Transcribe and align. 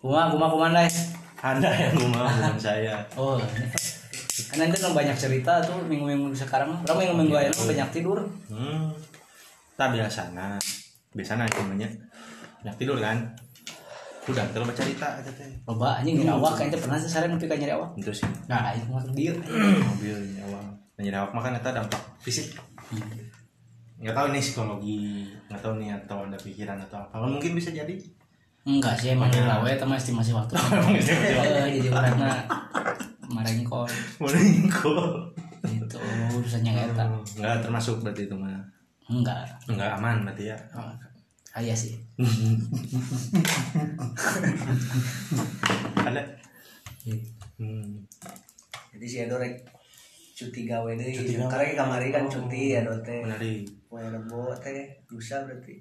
kuma 0.00 0.28
kuma 0.28 0.46
kuma 0.52 0.66
deh 0.76 0.92
anda 1.40 1.72
yang 1.72 1.96
ngomong 1.96 2.20
bukan 2.20 2.56
saya. 2.60 3.00
Oh 3.16 3.40
karena 4.50 4.66
itu 4.66 4.76
kan 4.82 4.92
banyak 4.92 5.16
cerita 5.16 5.52
tuh 5.64 5.78
minggu-minggu 5.88 6.34
sekarang 6.36 6.74
berapa 6.84 7.00
minggu-minggu 7.00 7.36
aja 7.38 7.50
banyak 7.54 7.88
tidur. 7.94 8.18
Hmm. 8.52 8.92
Tak 9.78 9.96
biasa 9.96 10.36
nah 10.36 10.60
biasa 11.16 11.40
nah 11.40 11.48
namanya. 11.48 11.88
Banyak 12.60 12.76
tidur 12.76 13.00
kan. 13.00 13.24
Udah 14.28 14.44
kalau 14.52 14.68
baca 14.68 14.76
cerita 14.76 15.06
aja 15.16 15.30
teh. 15.32 15.48
Loba 15.64 16.04
anjing 16.04 16.20
nyari 16.20 16.32
awak. 16.36 16.60
Kayaknya 16.60 16.78
pernah 16.82 16.98
sih 17.00 17.08
sering 17.08 17.32
nepi 17.32 17.48
ka 17.48 17.56
nyari 17.56 17.72
awak. 17.72 17.90
Itu 17.96 18.12
sih. 18.12 18.28
Nah 18.44 18.76
itu 18.76 18.84
mah 18.92 19.00
dia 19.16 19.32
mobil 19.80 20.16
nyawa 20.36 20.60
nyari 21.00 21.16
awak 21.16 21.32
makan 21.32 21.56
itu 21.56 21.70
dampak 21.72 22.02
fisik 22.20 22.46
nggak 24.00 24.16
tahu 24.16 24.26
nih 24.32 24.40
psikologi 24.40 25.28
nggak 25.52 25.60
tahu 25.60 25.76
nih 25.76 25.92
atau 25.92 26.24
ada 26.24 26.38
pikiran 26.40 26.80
atau 26.88 26.98
apa. 27.04 27.20
Mungkin 27.20 27.52
bisa 27.52 27.68
jadi? 27.68 27.94
Enggak 28.64 28.96
sih 29.00 29.12
emang 29.12 29.28
kita 29.28 29.60
we 29.60 29.76
teman 29.80 29.96
estimasi 30.00 30.32
waktu. 30.32 30.56
Eh, 30.56 31.80
jadi 31.80 31.88
orangnya 31.92 32.44
marengkol 33.30 33.86
Meningkol. 34.18 35.30
itu 35.60 36.00
urusannya 36.32 36.72
kayak 36.72 36.96
eta 36.96 37.04
nggak 37.36 37.60
termasuk 37.60 38.00
berarti 38.00 38.24
itu 38.24 38.34
mah? 38.36 38.56
Enggak. 39.12 39.44
Nggak 39.68 39.90
aman 40.00 40.24
berarti 40.24 40.48
ya? 40.48 40.56
Oh, 40.72 40.88
ayah 41.60 41.76
sih. 41.76 42.00
Ada? 46.08 46.22
Hmm. 47.60 48.00
jadi 48.96 49.04
si 49.04 49.16
Edo 49.20 49.36
rek 49.36 49.60
cuti 50.40 50.60
gawe 50.64 50.90
deh 50.90 51.12
Cuti 51.12 51.36
gawe. 51.36 51.46
karena 51.46 51.76
kamari 51.76 52.08
kan 52.08 52.24
cuti 52.24 52.72
ya 52.72 52.80
teh 53.00 53.20
menari 53.20 53.60
Poe 53.84 54.00
rebo 54.00 54.48
teh 54.56 54.86
lusa 55.06 55.42
berarti. 55.42 55.74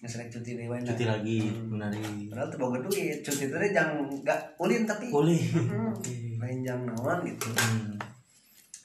Ngesrek 0.00 0.28
cuti 0.28 0.54
deui 0.54 0.64
wae 0.66 0.80
cuti 0.80 1.04
lagi 1.04 1.38
menari 1.66 2.00
padahal 2.26 2.48
tuh 2.48 2.58
boga 2.58 2.78
duit 2.80 3.20
cuti 3.20 3.44
teh 3.46 3.70
jangan 3.70 4.06
enggak 4.06 4.40
ulin 4.56 4.82
tapi. 4.84 5.08
Boleh 5.08 5.40
Hmm, 5.52 5.92
main 6.36 6.58
jang 6.60 6.80
naon 6.82 7.20
gitu. 7.22 7.48
Hmm. 7.52 7.96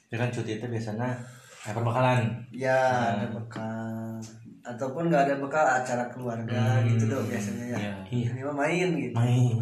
ya 0.09 0.17
kan 0.17 0.27
cuti 0.27 0.51
itu 0.53 0.65
biasanya 0.65 1.13
kayak 1.61 1.75
perbekalan 1.75 2.19
ya 2.49 2.79
ada 3.13 3.27
bekal. 3.29 4.17
Ataupun 4.59 5.07
nggak 5.07 5.23
ada 5.23 5.35
bekal 5.37 5.63
acara 5.63 6.03
keluarga 6.07 6.59
Hmm. 6.75 6.89
gitu 6.89 7.03
dong 7.07 7.23
biasanya 7.23 7.65
ya. 7.69 7.77
Iya. 7.77 7.93
Iya. 8.09 8.29
ini 8.33 8.41
mah 8.41 8.55
main 8.57 8.89
gitu. 8.97 9.15
Main. 9.15 9.55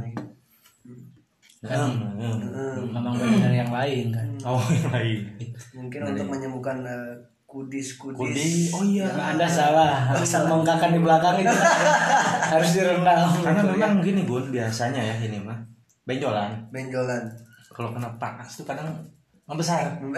Kan. 1.65 1.89
Hmm. 1.89 2.37
Hmm. 2.53 2.85
memang 2.93 3.17
dari 3.17 3.35
dari 3.41 3.57
yang 3.57 3.73
lain 3.73 4.05
kan? 4.13 4.27
Oh 4.45 4.61
yang 4.69 4.93
lain. 4.93 5.19
Mungkin 5.73 5.99
untuk 6.13 6.27
menyembuhkan 6.29 6.85
eh, 6.85 7.17
kudis 7.49 7.97
kudis? 7.97 8.21
Kudi, 8.21 8.49
oh 8.77 8.83
iya. 8.85 9.09
Nah, 9.09 9.33
anda 9.33 9.47
salah. 9.49 10.13
Mengkakan 10.21 10.93
di 10.93 11.01
belakang 11.01 11.41
itu. 11.41 11.49
Harus 12.53 12.69
direndam. 12.77 13.27
Karena 13.41 13.61
gitu, 13.65 13.73
memang 13.73 14.03
gini 14.05 14.21
Gun, 14.29 14.45
biasanya 14.53 15.01
ya 15.01 15.15
ini 15.17 15.41
mah. 15.41 15.57
Benjolan. 16.05 16.69
benjolan. 16.69 17.25
Kalau 17.73 17.91
kena 17.91 18.09
panas 18.15 18.47
tuh 18.53 18.63
kadang 18.63 18.87
membesar. 19.47 19.79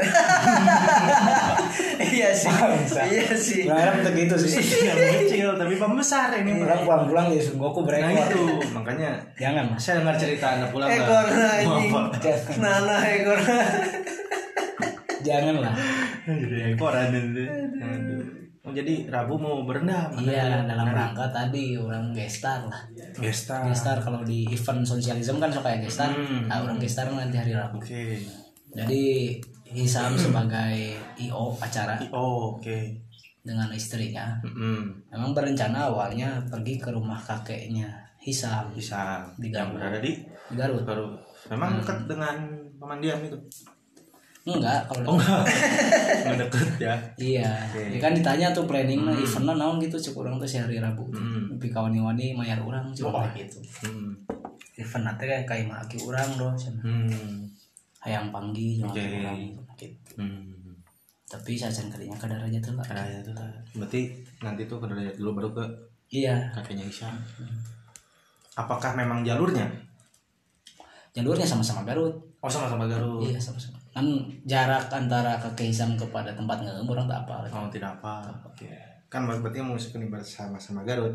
iya 2.01 2.29
sih 2.31 2.49
iya 3.05 3.27
sih 3.31 3.57
ya. 3.61 3.65
Berharap 3.69 3.93
untuk 4.01 4.13
gitu 4.15 4.35
sih 4.39 4.51
Yang 4.89 4.99
kecil 5.21 5.47
tapi 5.53 5.73
membesar 5.75 6.27
ini 6.35 6.51
mah. 6.55 6.65
orang 6.65 6.79
pulang-pulang 6.83 7.25
jadi 7.29 7.43
sungguhku 7.43 7.79
Nah 7.79 7.85
berekor 7.87 8.25
itu 8.25 8.43
makanya 8.71 9.09
jangan 9.35 9.63
saya 9.75 9.93
dengar 10.01 10.15
cerita 10.15 10.45
anda 10.51 10.65
pulang 10.67 10.87
ekor 10.89 11.25
anjing 11.29 11.91
nana 12.57 12.95
ekor 13.07 13.39
jangan 15.19 15.55
lah 15.59 15.73
Jadi 16.23 16.57
ekoran 16.73 17.11
itu. 17.11 17.43
Oh 18.59 18.71
jadi 18.71 19.07
Rabu 19.07 19.35
mau 19.35 19.63
berendam. 19.63 20.07
iya 20.15 20.61
dalam 20.61 20.87
rangka 20.87 21.27
tadi 21.29 21.73
orang 21.73 22.11
gestar 22.11 22.63
lah 22.63 22.81
Gesta. 23.13 23.63
gestar 23.63 23.97
kalau 23.97 24.21
di 24.21 24.45
event 24.47 24.81
sosialisme 24.81 25.37
kan 25.37 25.49
suka 25.49 25.69
ya 25.69 25.77
gestar 25.79 26.09
Hmm. 26.09 26.45
nah 26.45 26.59
orang 26.59 26.77
gestar 26.77 27.05
nanti 27.09 27.35
hari 27.35 27.51
Rabu 27.51 27.77
Oke. 27.77 28.17
Jadi 28.71 29.03
Hisam 29.65 30.13
sebagai 30.15 30.75
IO 31.15 31.53
acara 31.55 32.01
Oh 32.09 32.55
oke. 32.55 32.79
dengan 33.39 33.69
istrinya 33.69 34.33
Mm-mm. 34.41 35.09
memang 35.09 35.31
berencana 35.31 35.85
awalnya 35.85 36.41
pergi 36.45 36.75
ke 36.75 36.89
rumah 36.89 37.17
kakeknya 37.17 37.85
Hisam 38.17 38.67
Bisa. 38.73 39.23
Di 39.35 39.47
yang 39.47 39.69
Garut. 39.69 39.79
berada 39.79 39.99
di 39.99 40.11
di 40.19 40.53
Garut 40.53 40.83
baru. 40.83 41.07
Memang 41.47 41.79
dekat 41.79 42.03
dengan 42.05 42.35
pemandian 42.75 43.21
itu. 43.21 43.37
enggak 44.43 44.81
kalau 44.85 45.05
Oh 45.05 45.15
enggak. 45.15 45.45
Enggak 46.25 46.37
deket 46.41 46.69
ya. 46.81 46.95
Iya, 47.15 47.49
Oke. 47.69 47.81
ya 47.93 47.99
kan 47.99 48.11
ditanya 48.11 48.47
tuh 48.49 48.65
planning 48.65 49.05
nah 49.05 49.13
eventnya 49.13 49.53
naon 49.55 49.77
gitu 49.77 49.95
cek 49.95 50.15
orang 50.15 50.35
tuh 50.35 50.49
si 50.49 50.57
hari 50.57 50.81
Rabu. 50.81 51.05
Hmm. 51.13 51.53
Tapi 51.53 51.69
kawani-wani 51.69 52.33
mayar 52.33 52.57
orang 52.59 52.89
cek 52.89 53.05
Oh. 53.05 53.13
kayak 53.13 53.45
gitu. 53.45 53.59
Hmm. 53.85 54.17
Event 54.75 55.03
nanti 55.05 55.23
kayak 55.23 55.45
kayak 55.45 55.69
maki 55.69 56.01
orang 56.01 56.27
doh, 56.33 56.51
cenah. 56.55 56.81
Hmm. 56.81 57.45
Hayang 57.99 58.31
panggi 58.31 58.79
jeung 58.79 58.91
Oke. 58.91 58.99
aki 58.99 59.15
urang 59.19 59.39
gitu. 59.75 60.13
Hmm. 60.15 60.75
Tapi 61.29 61.51
saya 61.59 61.69
kadinya 61.69 62.17
ke 62.17 62.25
daraja 62.25 62.57
tuh 62.57 62.73
lah. 62.73 62.85
Ya 62.89 63.21
lah. 63.35 63.51
Berarti 63.75 64.01
nanti 64.41 64.65
tuh 64.65 64.81
ke 64.81 64.85
derajat 64.89 65.15
dulu 65.19 65.31
baru 65.37 65.49
ke 65.53 65.65
Iya, 66.09 66.49
kakeknya 66.57 66.89
Isya. 66.89 67.05
Apakah 68.57 68.97
memang 68.97 69.21
jalurnya? 69.21 69.69
jalurnya 71.13 71.45
sama-sama 71.45 71.85
Garut. 71.85 72.15
Oh 72.41 72.49
sama-sama 72.49 72.89
Garut. 72.89 73.25
Iya, 73.25 73.37
sama-sama. 73.37 73.77
Kan 73.93 74.05
jarak 74.45 74.89
antara 74.89 75.37
kakek 75.37 75.69
Hisam 75.69 75.93
kepada 75.97 76.33
tempat 76.33 76.65
ngeum 76.65 76.89
orang 76.89 77.05
tak 77.05 77.25
apa. 77.27 77.45
Oh 77.53 77.69
tidak 77.69 77.97
apa. 77.99 78.25
Oke. 78.45 78.69
Kan 79.09 79.25
berarti 79.25 79.61
mau 79.61 79.77
meskipun 79.77 80.05
ibarat 80.05 80.25
sama-sama 80.25 80.85
Garut, 80.85 81.13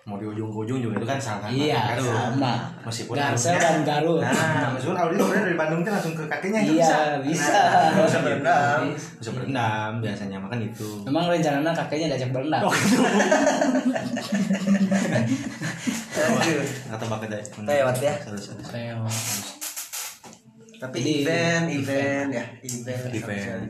mau 0.00 0.16
di 0.16 0.24
ujung 0.24 0.48
ke 0.48 0.56
ujung 0.64 0.80
juga 0.80 0.96
itu 0.96 1.04
kan 1.04 1.16
sama 1.16 1.44
Iya, 1.46 1.92
Garut. 1.92 2.08
sama. 2.08 2.52
Meskipun 2.82 3.14
audionya- 3.14 3.60
dan 3.60 3.76
Garut. 3.84 4.18
Nah, 4.18 4.68
meskipun 4.72 4.96
audio 4.96 5.16
sebenarnya 5.20 5.44
dari 5.44 5.54
Bandung 5.54 5.80
tuh 5.80 5.92
langsung 5.92 6.14
ke 6.14 6.22
kakeknya 6.26 6.60
itu 6.62 6.72
Iya, 6.74 6.86
bisa. 7.20 7.22
bisa. 7.22 7.60
Nah, 7.92 8.02
bisa 8.02 8.18
berendam. 8.20 8.80
Bisa 8.96 9.30
berendam 9.30 9.90
biasanya 10.00 10.36
makan 10.40 10.58
itu. 10.64 10.88
Memang 11.04 11.24
rencananya 11.28 11.72
kakeknya 11.76 12.06
diajak 12.10 12.30
berenang. 12.32 12.62
Oh, 12.64 12.72
gitu. 12.72 13.00
Atau 16.90 17.06
dari 17.28 17.44
Lewat 17.60 17.96
ya. 17.98 18.14
Reo. 18.72 19.04
tapi 20.80 20.96
event 21.20 21.68
event 21.68 22.28
ya 22.32 22.44
event 22.64 23.12
Event. 23.12 23.68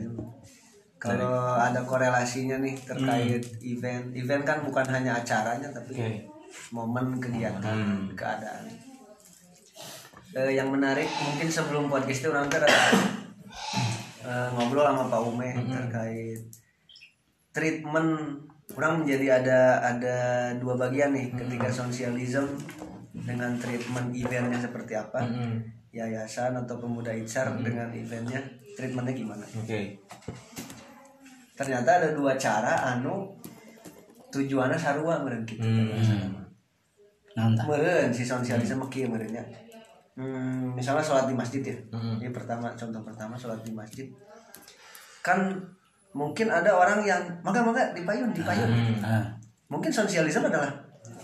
Kalau 1.01 1.33
ada 1.57 1.81
korelasinya 1.81 2.61
nih 2.61 2.77
terkait 2.77 3.41
event. 3.59 4.13
Event 4.13 4.43
kan 4.45 4.61
bukan 4.61 4.85
hanya 4.85 5.17
acaranya 5.17 5.65
tapi 5.67 5.97
Oke. 5.97 6.29
momen 6.69 7.17
kegiatan 7.17 7.73
Hmm. 7.73 8.13
keadaan. 8.13 8.69
Eh, 10.31 10.53
yang 10.53 10.69
menarik 10.69 11.09
mungkin 11.19 11.49
sebelum 11.49 11.89
podcast 11.89 12.21
itu 12.21 12.29
orang 12.29 12.47
ter 12.47 12.61
eh, 12.63 14.47
ngobrol 14.53 14.85
sama 14.85 15.09
Pak 15.09 15.21
Ume 15.25 15.49
terkait 15.67 16.39
treatment. 17.49 18.37
Orang 18.71 19.03
menjadi 19.03 19.43
ada 19.43 19.59
ada 19.83 20.17
dua 20.55 20.79
bagian 20.79 21.11
nih 21.11 21.35
ketika 21.35 21.67
sosialism 21.67 22.47
dengan 23.11 23.59
treatment 23.59 24.15
eventnya 24.15 24.55
seperti 24.55 24.95
apa 24.95 25.19
Hmm. 25.19 25.59
yayasan 25.91 26.55
atau 26.55 26.79
pemuda 26.79 27.11
Icar 27.11 27.51
dengan 27.59 27.91
eventnya 27.91 28.39
treatmentnya 28.71 29.11
gimana? 29.11 29.43
Oke. 29.59 29.99
Ternyata 31.61 31.89
ada 31.95 32.09
dua 32.11 32.33
cara 32.35 32.73
anu 32.91 33.29
tujuannya 34.29 34.73
sarua 34.75 35.21
meren 35.21 35.45
gitu 35.45 35.61
Hmm. 35.61 36.33
Meren 37.63 38.09
si 38.09 38.23
sosialisme 38.23 38.83
kieu 38.87 39.07
merennya 39.07 39.39
hmm, 40.13 40.73
misalnya 40.73 40.99
sholat 40.99 41.25
di 41.25 41.33
masjid 41.33 41.61
ya 41.63 41.77
Hmm. 41.89 42.17
ini 42.17 42.27
pertama 42.29 42.67
contoh 42.71 42.99
pertama 43.01 43.33
sholat 43.33 43.61
di 43.61 43.71
masjid 43.71 44.03
kan 45.21 45.55
mungkin 46.11 46.49
ada 46.49 46.73
orang 46.73 46.99
yang 47.01 47.23
maka 47.39 47.61
maka 47.61 47.93
dipayun 47.93 48.31
dipayun 48.31 48.67
Hmm. 48.67 48.99
Nah, 48.99 49.23
mungkin 49.67 49.87
sosialisme 49.89 50.43
adalah 50.43 50.67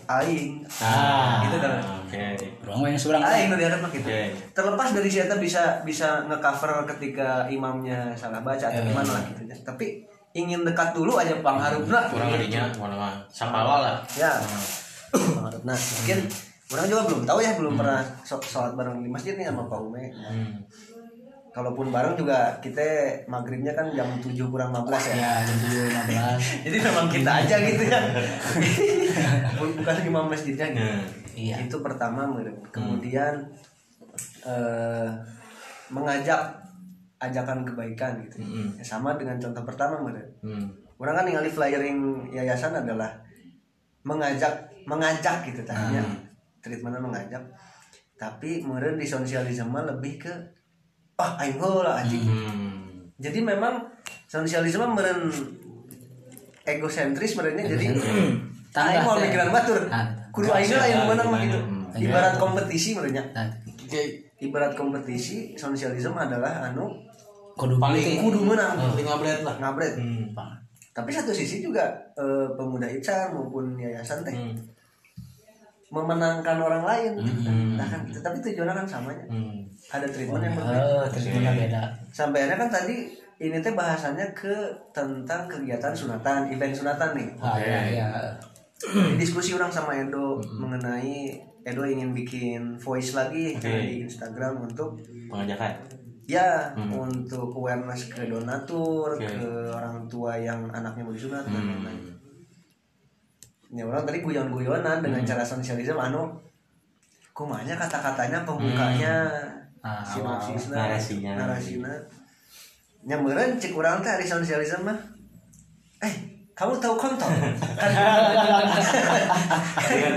aing 0.07 0.63
Ah. 0.79 1.43
gitu 1.43 1.59
kan 1.59 1.75
Oke. 1.99 2.40
Ruang 2.63 2.87
yang 2.87 2.95
surang. 2.95 3.19
aing 3.19 3.51
nu 3.51 3.59
diharap 3.59 3.83
gitu 3.91 4.07
Oke. 4.07 4.31
terlepas 4.53 4.95
dari 4.95 5.09
siapa 5.11 5.35
bisa 5.35 5.83
bisa 5.83 6.23
ngecover 6.23 6.87
ketika 6.87 7.43
imamnya 7.45 8.16
salah 8.16 8.40
baca 8.40 8.63
atau 8.63 8.79
Eh. 8.79 8.87
gimana 8.87 9.11
lah 9.11 9.23
gitu 9.28 9.43
ya 9.43 9.55
tapi 9.61 10.07
ingin 10.37 10.61
dekat 10.61 10.93
dulu 10.93 11.17
aja 11.17 11.34
pangharupna 11.41 12.05
Kurang 12.13 12.29
harinya 12.29 12.69
mana 12.78 13.09
sapawal 13.34 13.81
lah. 13.81 13.97
ya. 14.13 14.37
Pangharupna 15.09 15.73
mungkin 15.73 16.19
orang 16.67 16.85
juga 16.85 17.01
belum 17.09 17.22
tahu 17.25 17.39
ya 17.41 17.51
belum 17.57 17.73
pernah 17.73 18.01
so- 18.22 18.43
sholat 18.43 18.78
bareng 18.78 19.01
di 19.01 19.09
masjid 19.09 19.34
nih 19.34 19.49
sama 19.49 19.66
Pak 19.66 19.79
Ume. 19.81 20.13
Hmm. 20.13 20.61
kalaupun 21.57 21.89
bareng 21.89 22.13
juga 22.13 22.53
kita 22.61 22.85
maghribnya 23.25 23.73
kan 23.73 23.89
jam 23.89 24.05
7 24.22 24.29
kurang 24.45 24.69
15 24.69 25.09
ya. 25.09 25.16
Ya, 25.17 25.34
jam 25.41 25.57
7.15. 25.66 26.37
jadi 26.69 26.78
memang 26.85 27.05
kita 27.09 27.31
aja 27.33 27.55
gitu 27.66 27.83
ya. 27.90 27.99
Bukan 29.57 29.95
imam 30.05 30.29
masjidnya 30.29 30.69
gitu. 30.69 30.85
Nah. 30.85 31.01
Iya. 31.37 31.66
itu 31.66 31.78
pertama 31.81 32.29
kemudian 32.69 33.33
eh, 34.45 35.09
mengajak 35.90 36.66
ajakan 37.19 37.64
kebaikan 37.64 38.22
gitu 38.22 38.37
Mm-mm. 38.40 38.78
Ya, 38.78 38.84
sama 38.84 39.14
dengan 39.14 39.35
contoh 39.35 39.64
pertama 39.64 39.97
meren. 39.99 40.25
Hmm. 40.40 40.69
orang 40.96 41.14
kan 41.16 41.25
ningali 41.25 41.47
flyering 41.47 41.99
yayasan 42.28 42.73
adalah 42.73 43.09
mengajak 44.02 44.49
mengajak 44.84 45.46
gitu 45.46 45.61
tadinya 45.61 46.02
treatmentnya 46.59 46.97
mengajak 46.97 47.43
tapi 48.16 48.61
meren 48.61 48.96
di 48.96 49.05
sosialisme 49.05 49.78
lebih 49.78 50.17
ke 50.19 50.34
ah 51.16 51.37
aing 51.37 51.55
heula 51.55 51.93
anjing 51.96 52.22
Hmm. 52.22 53.05
jadi 53.16 53.40
memang 53.41 53.81
sosialisme 54.25 54.85
meren 54.87 55.29
egosentris 56.64 57.34
merenya 57.34 57.64
jadi 57.67 57.85
Tangga 58.67 58.99
mau 59.02 59.16
teh. 59.16 59.25
mikiran 59.25 59.49
batur 59.49 59.79
Ah. 59.87 60.05
kudu 60.29 60.49
aing 60.49 60.69
lah 60.72 60.85
yang 60.85 61.03
menang 61.08 61.28
mah 61.28 61.40
gitu 61.40 61.59
ibarat 61.99 62.35
kompetisi 62.35 62.93
merenya 62.93 63.23
Nah, 63.34 63.47
ibarat 64.37 64.73
kompetisi 64.73 65.53
sosialisme 65.53 66.14
adalah 66.14 66.67
anu 66.67 66.93
kudu 67.57 67.75
Paling- 67.75 68.21
kudu 68.21 68.39
menang 68.43 68.77
paling 68.77 69.03
ngablet 69.03 69.39
lah. 69.41 69.55
Ngabret. 69.57 69.93
Hmm. 69.97 70.29
tapi 70.93 71.09
satu 71.09 71.29
sisi 71.29 71.61
juga 71.61 71.85
eh, 72.13 72.47
pemuda 72.53 72.85
Icar 72.85 73.29
maupun 73.29 73.73
yayasan 73.75 74.21
teh 74.21 74.33
Hmm. 74.33 74.57
memenangkan 75.87 76.57
orang 76.57 76.83
lain. 76.83 77.13
Hmm. 77.15 77.73
nah 77.73 77.85
kan 77.85 78.01
gitu 78.03 78.19
tapi 78.19 78.37
tujuannya 78.39 78.73
kan 78.75 78.87
samanya. 78.87 79.25
Hmm. 79.27 79.63
ada 79.87 80.03
treatment 80.03 80.41
yang 80.41 80.53
berbeda. 80.53 80.81
eh 80.83 81.05
treatmentnya 81.07 81.53
beda. 81.55 81.81
Sampai 82.09 82.43
akhirnya 82.43 82.57
kan 82.59 82.71
tadi 82.71 82.97
ini 83.37 83.57
teh 83.57 83.71
bahasannya 83.71 84.27
ke 84.33 84.53
tentang 84.91 85.45
kegiatan 85.45 85.93
sunatan 85.93 86.49
event 86.49 86.73
sunatan 86.73 87.09
nih. 87.13 87.29
Ah 87.37 87.55
ya 87.55 87.79
ya 87.95 88.07
Jadi 88.77 89.17
diskusi 89.17 89.53
orang 89.53 89.69
sama 89.69 89.89
Edo 89.91 90.37
mengenai 90.51 91.33
Edo 91.61 91.81
ingin 91.83 92.11
bikin 92.11 92.75
voice 92.75 93.13
lagi 93.13 93.53
Oke. 93.53 93.65
di 93.65 94.03
Instagram 94.03 94.61
untuk 94.63 94.97
Pengajakan. 95.27 95.73
Ya 96.28 96.76
Hmm. 96.76 96.91
untuk 97.00 97.56
awareness 97.56 98.12
ke 98.12 98.28
donatur 98.28 99.16
Oke. 99.16 99.24
ke 99.24 99.47
orang 99.70 100.03
tua 100.06 100.35
yang 100.35 100.68
anaknya 100.70 101.02
mau 101.02 101.12
disunat 101.12 101.41
dan 101.41 101.56
Hmm. 101.56 101.70
lain-lain 101.82 102.03
ya 103.70 103.84
orang 103.84 104.03
tadi 104.03 104.20
guyon-guyonan 104.22 105.00
dengan 105.00 105.24
cara 105.24 105.41
sosialisme 105.41 105.96
anu 105.97 106.28
kumanya 107.32 107.76
kata-katanya 107.76 108.44
pembukanya 108.44 109.28
Ah, 109.79 110.03
sinopsisna 110.03 110.76
narasinya. 110.76 111.32
narasina 111.38 111.94
nya 113.02 113.16
meureun 113.16 113.56
cek 113.56 113.72
urang 113.72 114.00
teh 114.00 114.20
sosialisme 114.22 114.84
mah 114.84 115.00
eh 116.02 116.12
kamu 116.52 116.76
tahu 116.78 116.97
kontol 116.97 117.29
kan 117.38 117.52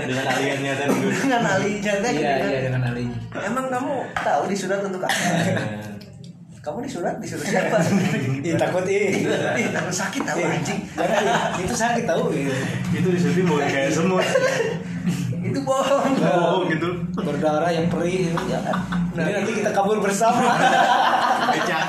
dengan 0.01 0.25
aliannya 0.27 0.73
tadi 0.73 0.91
dengan 1.13 1.43
alinya 1.45 1.93
teh 1.93 2.11
iya 2.11 2.31
gitu 2.33 2.47
iya 2.47 2.57
kan. 2.57 2.63
dengan 2.67 2.83
alinya 2.89 3.17
emang 3.37 3.65
kamu 3.69 3.93
tahu 4.17 4.41
disunat 4.47 4.81
untuk 4.81 5.01
apa 5.01 5.13
kamu 6.61 6.85
disunat 6.85 7.17
disuruh 7.17 7.41
siapa? 7.41 7.81
Ih, 8.47 8.53
takut 8.53 8.85
ih. 8.85 9.25
Takut 9.73 9.93
sakit 9.93 10.21
tahu 10.21 10.39
anjing. 10.45 10.79
Jangan, 10.93 11.57
itu 11.57 11.73
sakit 11.73 12.03
tahu 12.05 12.23
gitu. 12.37 12.53
itu 12.93 13.07
disuntik 13.17 13.45
boleh 13.49 13.65
kayak 13.65 13.89
semut. 13.89 14.21
Itu 15.41 15.59
bohong. 15.65 16.13
Oh 16.21 16.61
gitu. 16.69 17.01
Berdarah 17.17 17.73
yang 17.73 17.89
perih 17.89 18.29
jangan 18.45 18.77
Ini 19.17 19.31
nanti 19.41 19.51
kita 19.57 19.73
kabur 19.73 19.97
bersama. 20.05 20.53
Becak 21.49 21.85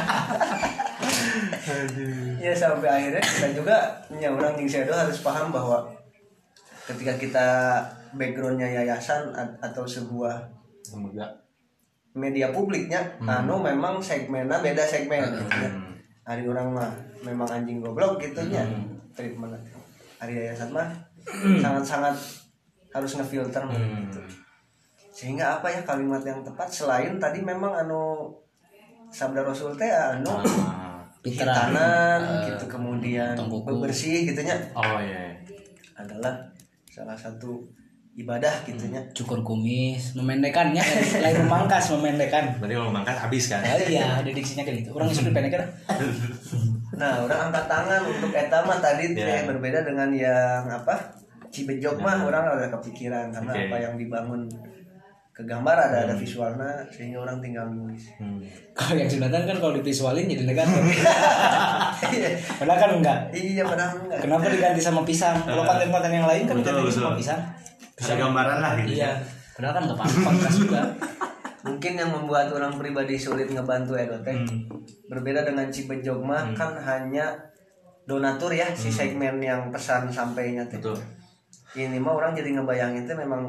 ya 2.42 2.52
sampai 2.54 2.88
akhirnya 2.90 3.22
kita 3.22 3.48
juga 3.54 3.76
ya 4.18 4.34
orang 4.34 4.58
shadow 4.66 4.98
harus 4.98 5.22
paham 5.22 5.54
bahwa 5.54 5.86
ketika 6.90 7.14
kita 7.14 7.48
backgroundnya 8.18 8.66
yayasan 8.82 9.30
atau 9.62 9.86
sebuah 9.86 10.50
semoga 10.82 11.41
media 12.12 12.48
publiknya 12.48 13.00
anu 13.18 13.56
memang 13.58 13.96
segmennya 13.98 14.58
beda 14.58 14.82
segmen 14.82 15.20
gitu 15.32 15.56
ya. 15.56 15.66
Hmm. 15.66 15.92
hari 16.22 16.44
orang 16.44 16.70
mah 16.70 16.92
memang 17.20 17.48
anjing 17.48 17.78
goblok 17.78 18.16
gitu 18.16 18.40
nya 18.46 18.62
treatment 19.10 19.52
hari 20.16 20.36
yayasan 20.36 20.70
mah 20.70 20.88
sangat-sangat 21.56 22.14
harus 22.90 23.12
ngefilter 23.14 23.62
Hmm. 23.62 24.04
gitu. 24.04 24.20
sehingga 25.10 25.56
apa 25.56 25.66
ya 25.66 25.80
kalimat 25.82 26.20
yang 26.20 26.40
tepat 26.40 26.68
selain 26.68 27.16
tadi 27.16 27.40
memang 27.40 27.72
anu 27.78 28.28
sabda 29.08 29.40
rasul 29.40 29.72
teh 29.74 29.88
anu 29.88 30.32
Ah. 30.32 31.00
Hitanan 31.22 32.18
Eh, 32.18 32.50
gitu 32.50 32.66
kemudian 32.66 33.38
bebersih 33.38 34.26
gitunya 34.26 34.58
oh 34.72 34.98
iya 34.98 35.30
adalah 35.94 36.34
salah 36.84 37.14
satu 37.14 37.62
ibadah 38.12 38.52
gitunya 38.68 39.00
cukur 39.16 39.40
kumis 39.40 40.12
memendekkannya 40.12 40.84
lain 41.16 41.36
memangkas 41.48 41.88
memendekkan. 41.96 42.60
Berarti 42.60 42.74
kalau 42.76 42.92
mangkat 42.92 43.16
habis 43.16 43.48
kan? 43.48 43.64
Oh 43.64 43.80
iya 43.80 44.20
ada 44.20 44.28
diksinya 44.28 44.68
kayak 44.68 44.84
gitu. 44.84 44.90
Orang 44.92 45.08
sudah 45.08 45.32
pendekkan 45.32 45.64
Nah, 47.00 47.24
orang 47.24 47.48
angkat 47.48 47.64
tangan 47.72 48.04
untuk 48.04 48.36
eta 48.36 48.60
mah 48.68 48.76
tadi 48.76 49.16
teh 49.16 49.24
Ya. 49.24 49.48
berbeda 49.48 49.80
dengan 49.80 50.12
yang 50.12 50.68
apa? 50.68 50.92
Cibejok 51.48 52.04
mah 52.04 52.20
orang 52.20 52.44
ada 52.52 52.68
kepikiran 52.70 53.32
karena 53.32 53.48
Oke. 53.50 53.64
apa 53.68 53.76
yang 53.80 53.94
dibangun 53.96 54.44
ke 55.32 55.48
gambar 55.48 55.72
ada 55.72 56.04
ada 56.04 56.12
visualnya 56.12 56.84
sehingga 56.92 57.16
orang 57.18 57.40
tinggal 57.40 57.64
nulis. 57.64 58.12
Hmm. 58.20 58.44
kalau 58.76 59.00
yang 59.00 59.08
sunatan 59.08 59.48
kan 59.48 59.56
kalau 59.56 59.72
divisualin 59.72 60.28
jadi 60.28 60.44
negatif. 60.44 60.76
Padahal 62.60 62.76
kan 62.78 62.90
enggak. 62.92 63.18
Iya 63.32 63.64
padahal 63.64 63.96
enggak. 63.98 64.20
kenapa 64.20 64.46
diganti 64.52 64.80
sama 64.84 65.00
pisang? 65.00 65.40
Kalau 65.40 65.64
konten-konten 65.64 66.12
yang 66.12 66.28
lain 66.28 66.44
kan 66.44 66.60
Betul, 66.60 66.84
diganti 66.84 66.92
sama 66.92 67.16
pisang 67.16 67.40
Ada 68.02 68.14
gambaran 68.18 68.58
lah 68.58 68.72
gitu 68.76 68.90
iya 68.94 69.12
padahal 69.52 69.72
kan 69.72 69.82
nggak 69.84 69.96
apa-apa 69.96 70.18
podcast 70.24 70.58
juga 70.58 70.82
Mungkin 71.62 71.94
yang 71.94 72.10
membuat 72.10 72.50
orang 72.50 72.74
pribadi 72.74 73.14
sulit 73.14 73.46
ngebantu 73.46 73.94
Edo 73.94 74.18
teh 74.18 74.34
Hmm. 74.34 74.66
berbeda 75.06 75.44
dengan 75.44 75.70
Cibejok 75.70 76.18
mah 76.20 76.50
kan 76.52 76.74
hanya 76.76 77.38
donatur 78.02 78.50
ya 78.50 78.66
si 78.72 78.90
segmen 78.90 79.38
yang 79.38 79.70
pesan 79.70 80.10
sampainya 80.10 80.66
teh. 80.66 80.76
betul 80.76 80.98
Ini 81.72 81.96
mah 81.96 82.12
orang 82.12 82.34
jadi 82.34 82.50
ngebayangin 82.52 83.04
teh 83.04 83.14
memang 83.14 83.46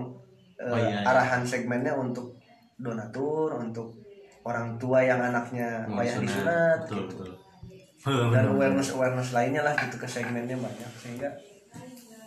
eh, 0.55 0.63
Oh, 0.63 0.77
iya, 0.77 0.93
iya. 0.93 1.01
arahan 1.03 1.41
segmennya 1.41 1.89
untuk 1.91 2.37
donatur, 2.75 3.49
untuk 3.55 3.89
orang 4.43 4.77
tua 4.77 5.01
yang 5.01 5.17
anaknya 5.19 5.81
sunat. 5.89 6.21
disunat 6.21 6.77
betul 6.83 6.97
gitu. 7.01 7.15
betul 7.97 8.29
Dan 8.29 8.45
awareness 8.53 8.93
awareness 8.93 9.29
lainnya 9.31 9.63
lah 9.63 9.73
gitu 9.73 9.97
ke 9.97 10.05
segmennya 10.05 10.53
banyak 10.55 10.91
sehingga 10.93 11.33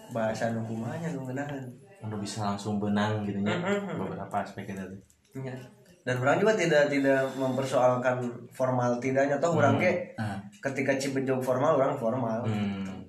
bahasa 0.08 0.50
hukumannya 0.50 1.12
nu 1.12 1.22
ngeunaheun. 1.22 1.62
Udah 2.04 2.18
bisa 2.20 2.44
langsung 2.44 2.76
benang 2.76 3.24
gitu 3.24 3.40
ya 3.40 3.56
beberapa 3.96 4.44
aspek 4.44 4.68
itu 4.68 4.84
Iya. 5.36 5.52
Dan 6.06 6.22
orang 6.22 6.38
juga 6.38 6.54
tidak 6.54 6.86
tidak 6.86 7.26
mempersoalkan 7.34 8.22
formal 8.54 8.96
tidaknya 9.02 9.36
toh 9.42 9.58
orang 9.58 9.76
ke 9.76 10.14
nah, 10.14 10.38
ketika 10.62 10.94
Cibejok 10.96 11.42
formal 11.42 11.76
orang 11.76 11.98
formal. 11.98 12.40
Hmm. 12.46 13.02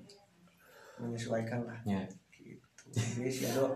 menyesuaikan 0.98 1.62
lah. 1.62 1.78
Ya. 1.86 2.02
Gitu. 2.34 2.58
Jadi 2.90 3.30
sih 3.30 3.46
ada 3.46 3.70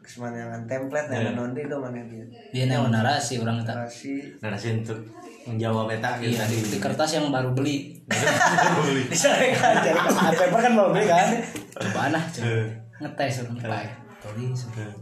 kesemangan 0.00 0.64
template 0.64 1.12
yang 1.12 1.36
nondi 1.36 1.68
itu 1.68 1.76
mana 1.76 2.00
dia. 2.08 2.24
dia 2.48 2.64
yang 2.64 2.88
narasi 2.88 3.36
orang 3.44 3.60
kita 3.60 3.84
Kasih 3.84 4.40
narasi 4.40 4.80
untuk 4.80 4.96
menjawab 5.44 5.92
eta 5.92 6.16
gitu. 6.16 6.32
Iya 6.32 6.40
tadi 6.40 6.56
di, 6.56 6.68
di 6.72 6.78
kertas 6.80 7.10
yang 7.20 7.28
baru 7.28 7.52
beli. 7.52 8.00
Beli. 8.08 9.04
disampaikan 9.12 9.84
jadi 9.84 10.00
kan 10.00 10.32
paper 10.32 10.60
kan 10.64 10.72
baru 10.80 10.90
beli 10.96 11.04
kan? 11.04 11.28
Coba 11.76 12.08
nah 12.08 12.24
coba 12.24 12.48
Eh. 12.48 12.66
ngetes 13.04 13.44
orang 13.44 13.56
pakai 13.60 13.99
Eh. 14.20 14.92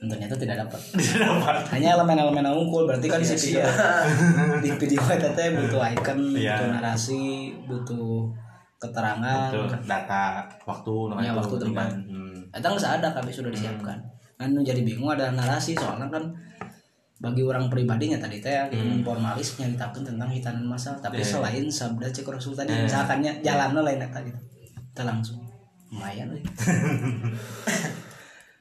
dan 0.00 0.06
ternyata 0.08 0.32
tidak 0.34 0.56
dapat 0.64 0.80
hanya 1.76 1.88
elemen-elemen 1.94 2.40
unggul 2.46 2.88
berarti 2.88 3.04
kan 3.04 3.20
si 3.20 3.36
video 3.36 3.68
di 4.64 4.70
video 4.72 5.00
itu 5.04 5.28
teh 5.36 5.48
butuh 5.52 5.80
icon 5.92 6.18
Iya. 6.32 6.56
butuh 6.56 6.68
narasi 6.72 7.24
butuh 7.64 8.32
keterangan 8.80 9.52
Betul. 9.52 9.68
data 9.84 10.40
waktu 10.64 10.92
nomor 11.04 11.20
Ya, 11.20 11.32
itu, 11.32 11.40
waktu 11.44 11.56
tempat. 11.60 11.88
hmm. 11.92 12.48
Eta 12.48 12.66
nggak 12.66 12.92
ada 12.96 13.08
kami 13.12 13.28
sudah 13.28 13.52
disiapkan 13.52 13.98
kan 14.34 14.48
jadi 14.64 14.80
bingung 14.80 15.12
ada 15.12 15.36
narasi 15.36 15.76
soalnya 15.76 16.08
kan 16.08 16.24
bagi 17.20 17.44
orang 17.44 17.68
pribadinya 17.68 18.16
tadi 18.16 18.40
teh 18.40 18.72
hmm. 18.72 19.04
formalis 19.04 19.60
nyaritakeun 19.60 20.00
tentang 20.00 20.32
hitanan 20.32 20.64
masal 20.64 20.96
tapi 20.96 21.20
Iya. 21.20 21.36
selain 21.36 21.68
sabda 21.68 22.08
cek 22.08 22.24
rasul 22.24 22.56
tadi 22.56 22.72
Iya. 22.72 22.88
misalkannya 22.88 23.32
jalannya 23.44 23.84
lain 23.84 24.00
eta 24.00 24.18
gitu 24.24 24.40
kita 24.96 25.04
langsung 25.04 25.44
lumayan. 25.92 26.32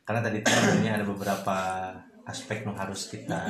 karena 0.10 0.25
tadi 0.25 0.42
tuh 0.42 0.50
sebenarnya 0.50 0.92
ada 0.98 1.06
beberapa 1.06 1.58
aspek 2.25 2.62
yang 2.62 2.74
harus 2.74 3.10
kita 3.10 3.46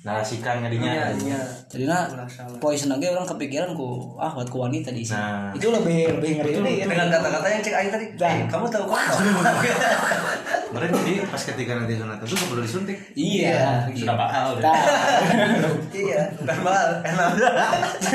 narasikan 0.00 0.60
ngadinya 0.60 0.88
Iya, 0.88 1.06
iya. 1.20 1.40
jadi 1.64 1.84
nah 1.84 2.08
poison 2.56 2.88
lagi 2.88 3.08
orang 3.08 3.24
kepikiran 3.24 3.72
ku 3.72 4.16
ah 4.16 4.32
buat 4.32 4.48
ku 4.48 4.64
wanita 4.64 4.88
di 4.88 5.04
sini 5.04 5.16
Nah. 5.16 5.52
itu 5.52 5.68
lebih 5.68 6.16
lebih 6.16 6.30
ngeri 6.36 6.52
ini 6.56 6.72
ya 6.80 6.84
dengan 6.84 7.08
kata-kata 7.08 7.44
yang 7.48 7.60
cek 7.60 7.74
aing 7.76 7.92
tadi. 7.92 8.06
Eh, 8.16 8.36
kamu 8.48 8.64
tahu 8.68 8.84
kok? 8.84 9.00
Kemarin 10.68 10.88
jadi 10.92 11.12
pas 11.24 11.40
ketika 11.40 11.72
nanti 11.76 11.92
sunat 11.96 12.20
itu 12.20 12.36
perlu 12.44 12.60
disuntik 12.60 12.98
iya 13.12 13.88
sudah 13.92 14.16
bakal 14.16 14.44
udah. 14.56 14.64
Nah, 14.64 15.72
iya, 16.08 16.20
bukan 16.36 16.58
mahal, 16.60 16.88
enak. 17.04 17.30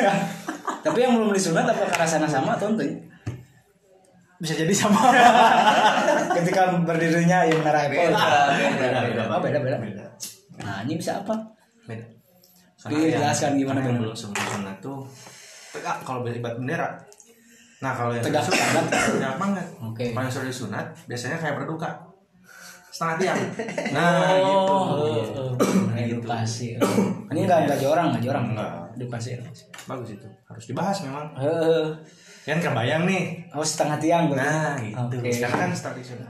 tapi 0.85 0.97
yang 0.97 1.13
belum 1.17 1.33
disunat 1.33 1.65
apakah 1.65 1.93
rasanya 1.93 2.29
sama 2.29 2.53
atau 2.53 2.69
enggak 2.69 2.89
bisa 4.43 4.59
jadi 4.59 4.73
sama. 4.75 4.99
Ketika 6.35 6.75
berdirinya 6.77 7.47
yang 7.47 7.63
Apple 7.63 7.87
Beda, 7.87 8.27
beda 8.75 8.99
beda 9.01 9.21
Oh, 9.25 9.39
beda, 9.39 9.57
beda. 9.57 9.77
beda. 9.79 10.05
Nah 10.59 10.83
ini 10.83 10.99
bisa 10.99 11.23
apa? 11.23 11.31
Beda. 11.87 12.03
Iya, 12.83 13.15
jelaskan 13.15 13.55
gimana 13.55 13.79
yang 13.79 13.95
belum 13.97 14.11
sebelum 14.11 14.43
sunat 14.51 14.77
tuh 14.77 15.07
tegak 15.71 16.03
kalau 16.03 16.21
belibat 16.21 16.59
bendera. 16.59 16.99
Nah 17.79 17.91
kalau 17.91 18.11
yang 18.11 18.19
Tegak. 18.19 18.43
banget. 18.43 18.85
tegak 19.15 19.35
banget. 19.39 19.67
Oke. 19.79 20.05
kalau 20.11 20.27
yang 20.27 20.43
disunat 20.43 20.85
biasanya 21.07 21.39
kayak 21.39 21.55
berduka. 21.57 21.89
Setengah 22.91 23.15
tiang. 23.17 23.39
Nah 23.95 24.37
gitu. 24.37 24.75
Oh, 24.75 24.83
oh, 24.93 25.51
edukasi. 25.95 26.75
Ini 27.31 27.39
enggak 27.41 27.59
enggak 27.65 27.79
jorang 27.79 28.11
enggak 28.11 28.23
jorang 28.23 28.45
Enggak. 28.51 28.71
edukasi. 28.93 29.39
Bagus 29.83 30.09
itu. 30.13 30.27
Harus 30.45 30.65
dibahas 30.67 30.97
memang. 31.01 31.25
Heeh. 31.39 31.87
Kan 32.43 32.59
kebayang 32.59 33.07
nih 33.07 33.39
oh 33.55 33.63
setengah 33.63 33.97
tiang 34.03 34.27
berarti. 34.27 34.91
nah 34.91 35.07
gitu 35.07 35.23
Oke. 35.23 35.31
sekarang 35.31 35.59
kan 35.63 35.71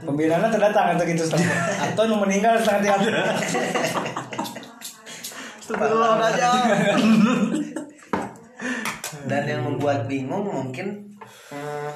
Pembinaannya 0.06 0.48
terdatang 0.54 0.86
atau 0.94 1.04
gitu 1.10 1.22
setengah 1.26 1.58
atau 1.90 2.02
nu 2.06 2.16
meninggal 2.22 2.54
setengah 2.62 2.80
tiang 2.86 3.02
Astagfirullah 5.64 6.20
aja. 6.20 6.48
Dan 9.24 9.42
yang 9.48 9.64
membuat 9.64 10.04
bingung 10.04 10.44
mungkin 10.44 11.16
hmm, 11.48 11.90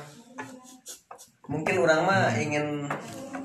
mungkin 1.52 1.74
orang 1.76 2.00
mah 2.08 2.32
ingin 2.40 2.88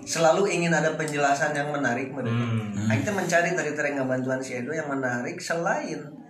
selalu 0.08 0.48
ingin 0.48 0.72
ada 0.72 0.96
penjelasan 0.96 1.52
yang 1.52 1.76
menarik 1.76 2.16
menurut. 2.16 2.32
Hmm. 2.32 2.88
Teh 3.04 3.12
mencari 3.12 3.52
dari 3.52 3.76
terenga 3.76 4.08
bantuan 4.08 4.40
si 4.40 4.56
Edo 4.56 4.72
yang 4.72 4.88
menarik 4.88 5.44
selain 5.44 6.23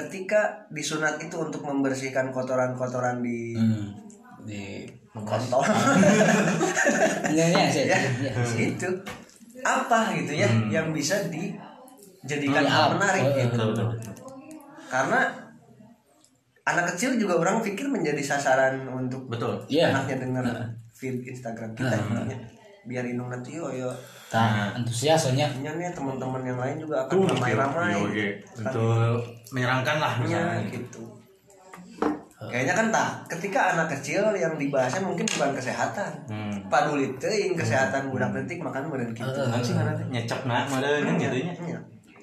ketika 0.00 0.40
disunat 0.68 1.18
itu 1.18 1.36
untuk 1.36 1.60
membersihkan 1.60 2.30
kotoran-kotoran 2.30 3.20
di 3.20 3.52
Hmm. 3.52 3.92
di 4.40 4.88
kontol. 5.12 5.60
Iya, 7.30 7.44
iya, 7.46 7.66
sih. 7.68 7.84
ya, 7.86 7.98
Iya. 7.98 8.32
itu 8.72 8.88
apa 9.60 10.16
gitu 10.16 10.32
ya 10.32 10.48
yang 10.68 10.90
bisa 10.90 11.20
dijadikan 11.28 12.64
Iya, 12.64 12.70
hal 12.70 12.86
menarik 12.96 13.22
betul, 13.22 13.36
gitu. 13.36 13.50
betul 13.52 13.66
betul 13.68 13.86
betul. 13.92 14.14
karena 14.88 15.20
anak 16.62 16.84
kecil 16.94 17.10
juga 17.14 17.36
orang 17.36 17.60
pikir 17.60 17.86
menjadi 17.86 18.20
sasaran 18.20 18.80
untuk 18.86 19.28
betul 19.28 19.60
Iya. 19.66 19.92
anaknya 19.92 20.16
dengar 20.24 20.44
feed 20.90 21.20
Instagram 21.22 21.72
kita 21.74 21.92
ya. 21.92 22.36
Biar 22.82 23.04
indung 23.04 23.28
nanti 23.28 23.54
yo 23.54 23.68
yo. 23.68 23.90
Nah, 24.30 24.70
antusias 24.72 25.18
soalnya. 25.18 25.50
Nya 25.58 25.74
nih 25.74 25.90
teman-teman 25.90 26.40
yang 26.40 26.56
lain 26.56 26.76
juga 26.78 27.02
akan 27.02 27.26
ramai-ramai. 27.28 27.92
Untuk 28.54 29.20
menyenangkan 29.50 29.96
lah 29.98 30.12
Ya, 30.22 30.38
misalnya. 30.38 30.60
gitu. 30.70 31.02
Kayaknya 32.40 32.72
kan 32.72 32.86
tak 32.88 33.08
ketika 33.28 33.60
anak 33.76 33.92
kecil 33.92 34.32
yang 34.32 34.56
dibahasnya 34.56 35.04
mungkin 35.04 35.26
bukan 35.28 35.50
kesehatan. 35.52 36.12
Hmm. 36.26 36.56
paduli 36.70 37.10
teuing 37.18 37.52
kesehatan 37.52 38.08
budak 38.08 38.30
detik 38.32 38.62
makan 38.62 38.86
meureun 38.86 39.10
gitu 39.10 39.26
sih 39.60 39.74
ngarana 39.74 39.98
teh 39.98 40.06
nyecep 40.06 40.40
meureun 40.46 41.02
kan 41.04 41.14
gitu 41.18 41.36
nya. 41.42 41.54
Iya. 41.58 41.78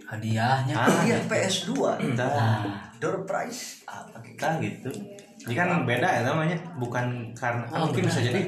Hadiahnya. 0.08 0.74
Ah, 0.74 0.88
Iya 1.04 1.20
PS2 1.28 1.76
Tah, 2.16 2.32
Nah, 2.32 2.64
door 2.98 3.28
prize 3.28 3.84
apa 3.84 4.24
gitu 4.24 4.40
tah 4.40 4.56
gitu. 4.58 4.88
ini 5.44 5.54
kan 5.54 5.84
beda 5.84 6.08
ya 6.08 6.22
namanya 6.24 6.56
bukan 6.80 7.06
karena 7.36 7.68
kan 7.68 7.80
mungkin 7.84 8.08
bisa 8.08 8.24
jadi 8.24 8.42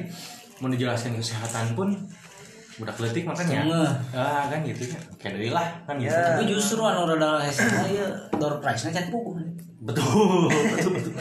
mau 0.60 0.68
dijelaskan 0.68 1.16
kesehatan 1.16 1.72
pun 1.72 1.88
budak 2.76 2.96
letik 2.96 3.24
makanya. 3.24 3.60
Ngeh. 3.66 3.92
ah 4.12 4.44
kan 4.46 4.60
gitu 4.62 4.88
ya. 4.88 4.98
Kayak 5.16 5.32
deui 5.36 5.50
lah 5.50 5.68
kan 5.84 5.96
gitu. 5.96 6.08
Ya. 6.08 6.32
Tapi 6.32 6.44
justru 6.46 6.80
anu 6.80 7.04
rada 7.04 7.40
hese 7.40 7.64
ya 7.90 8.06
door 8.36 8.56
prize 8.60 8.86
nya 8.86 8.92
can 8.94 9.06
buku. 9.08 9.36
betul 9.86 10.48
betul 10.70 10.90
betul. 10.92 11.12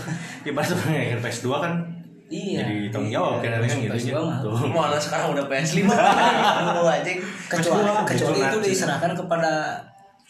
Ibarat 0.43 0.71
orang 0.71 0.91
yang 0.93 1.19
PS2 1.23 1.47
kan 1.49 1.73
Iya. 2.29 2.61
jadi 2.61 2.93
tanggung 2.93 3.09
jawab 3.09 3.41
kan 3.41 3.57
kan 3.57 3.65
gitu 3.65 3.89
PS2 3.89 4.13
ya. 4.13 4.21
mau 4.69 4.85
anak 4.85 5.01
sekarang 5.01 5.33
udah 5.33 5.49
PS5 5.49 5.81
Lu 5.81 6.83
aja 6.85 7.11
Kecuali 7.49 7.81
PS2, 7.81 8.05
kecuali 8.05 8.39
itu 8.45 8.57
diserahkan 8.61 9.11
kepada 9.17 9.81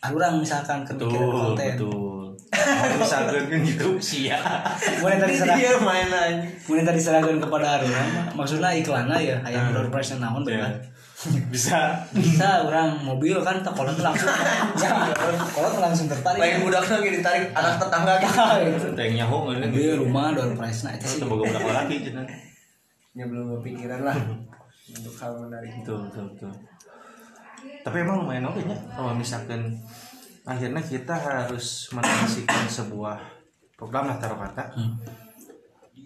orang 0.08 0.40
misalkan 0.40 0.88
kepikiran 0.88 1.28
betul 1.28 1.44
konten. 1.52 1.68
betul 1.76 2.19
bisa 2.50 3.30
kan 3.30 3.62
gitu 3.62 3.90
sia 4.02 4.38
Mulai 5.00 5.22
tadi 5.22 5.34
serah 5.38 5.56
dia 5.56 5.78
main 5.78 6.10
aja. 6.10 6.42
Mulai 6.66 6.84
tadi 6.84 7.00
serahkan 7.00 7.38
kepada 7.38 7.80
orang 7.80 8.34
maksudnya 8.34 8.74
iklannya 8.74 9.18
ya 9.22 9.36
hayang 9.46 9.70
door 9.72 9.88
prize 9.94 10.18
naon 10.18 10.42
ya 10.50 10.66
bener. 10.66 10.74
bisa. 11.52 12.00
Bisa 12.16 12.64
orang 12.64 12.96
mobil 13.04 13.36
kan 13.44 13.60
tak 13.60 13.76
kolot 13.76 14.00
langsung. 14.00 14.32
Ya, 14.82 15.12
kolot 15.52 15.76
langsung 15.78 16.08
tertarik. 16.08 16.40
lain 16.40 16.64
budak 16.64 16.88
lagi 16.88 17.12
ditarik 17.20 17.52
anak 17.52 17.76
tetangga. 17.76 18.16
Gitu 18.66 18.88
teh 18.96 19.08
nyaho 19.20 19.52
kan 19.52 19.60
Mobil 19.68 20.00
rumah 20.00 20.32
door 20.32 20.56
prize 20.56 20.88
nah 20.88 20.96
itu 20.96 21.06
sih. 21.06 21.20
itu 21.20 21.26
boga 21.28 21.44
budak 21.52 21.64
lagi 21.86 21.96
cenah 22.08 22.26
ya 23.18 23.26
belum 23.28 23.60
kepikiran 23.60 24.02
lah 24.08 24.18
untuk 24.90 25.14
hal 25.20 25.32
menarik. 25.44 25.70
Itu 25.76 25.94
betul 26.08 26.24
betul 26.34 26.50
betul. 26.50 26.52
Tapi 27.84 27.98
emang 28.00 28.24
lumayan 28.24 28.48
oke 28.48 28.62
nya 28.64 28.78
kalau 28.96 29.12
misalkan 29.12 29.76
akhirnya 30.50 30.82
kita 30.82 31.14
harus 31.14 31.94
menyaksikan 31.94 32.66
sebuah 32.66 33.22
program 33.78 34.10
lah 34.10 34.18
taruh 34.18 34.42
kata. 34.42 34.74
Hmm. 34.74 34.98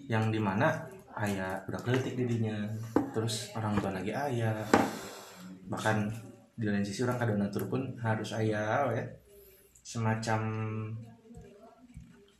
yang 0.04 0.28
di 0.28 0.36
mana 0.36 0.68
ayah 1.16 1.64
udah 1.64 1.80
kritik 1.80 2.12
dirinya 2.12 2.52
terus 3.16 3.48
orang 3.56 3.72
tua 3.80 3.88
lagi 3.88 4.12
ayah. 4.12 4.60
Bahkan 5.64 5.96
di 6.60 6.68
lain 6.68 6.84
sisi 6.84 7.08
orang 7.08 7.16
kadonatur 7.16 7.64
pun 7.72 7.96
harus 8.04 8.36
ayah 8.36 8.92
ya. 8.92 9.04
Semacam 9.80 10.40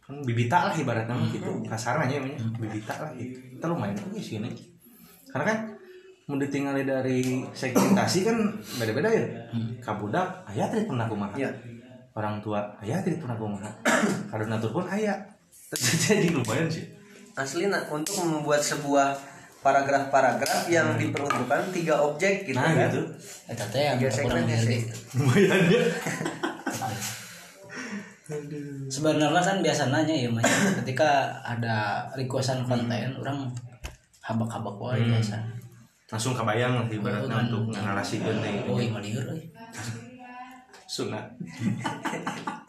kan 0.05 0.21
bibita 0.29 0.69
lah 0.69 0.77
ibaratnya 0.77 1.17
mah 1.17 1.29
gitu. 1.33 1.65
Kasarnya 1.65 2.21
namanya 2.21 2.37
bibita 2.61 2.95
lah 3.01 3.17
gitu. 3.17 3.41
Kita 3.57 3.65
lumayan 3.65 3.97
oke 3.97 4.21
sih 4.21 4.37
ini 4.37 4.53
karena 5.33 5.51
kan 5.51 5.59
mau 6.31 6.39
ditinggali 6.39 6.87
dari 6.87 7.43
segmentasi 7.51 8.19
kan 8.29 8.37
beda-beda 8.77 9.09
ya. 9.09 9.25
Kabudak 9.81 10.45
ayah 10.53 10.69
tidak 10.69 10.93
pernah 10.93 11.09
kumaha 11.09 11.33
Iya. 11.41 11.51
Orang 12.14 12.38
tua 12.38 12.62
ayah 12.80 13.02
tidak 13.02 13.21
pernah 13.21 13.37
kumaha 13.37 13.71
kadonatur 14.30 14.71
pun 14.71 14.87
ayah 14.90 15.18
jadi 16.06 16.30
lumayan 16.30 16.71
sih. 16.71 16.87
Asli 17.35 17.66
nah, 17.66 17.83
untuk 17.90 18.14
membuat 18.23 18.62
sebuah 18.62 19.18
paragraf-paragraf 19.59 20.71
yang 20.71 20.94
diperuntukkan 20.94 21.75
tiga 21.75 21.99
objek 21.99 22.47
gitu 22.47 22.54
nah 22.54 22.71
kan. 22.71 22.87
gitu. 22.87 23.02
Eta 23.50 23.66
teh 23.66 23.83
yang 23.83 23.99
tiga 23.99 24.11
kurang 24.23 24.47
segmen 24.47 24.47
ya 24.47 24.54
ngerti. 24.54 24.71
sih. 24.71 24.80
Lumayan 25.18 25.61
ya. 25.66 25.83
Sebenarnya 28.87 29.42
kan 29.42 29.56
biasa 29.61 29.83
nanya 29.90 30.14
ya 30.14 30.28
Mas, 30.30 30.47
ketika 30.80 31.28
ada 31.42 32.06
requestan 32.14 32.64
konten 32.64 32.88
orang 33.18 33.50
habak-habak 34.23 34.76
wae 34.78 35.00
Hmm. 35.02 35.12
biasa. 35.12 35.37
langsung 36.04 36.37
kebayang 36.37 36.87
ibaratnya 36.87 37.50
untuk 37.50 37.75
ngarasikan 37.75 38.38
nih 38.38 38.71
Oh, 38.71 38.78
iya. 38.78 39.25
Sunat 40.85 41.25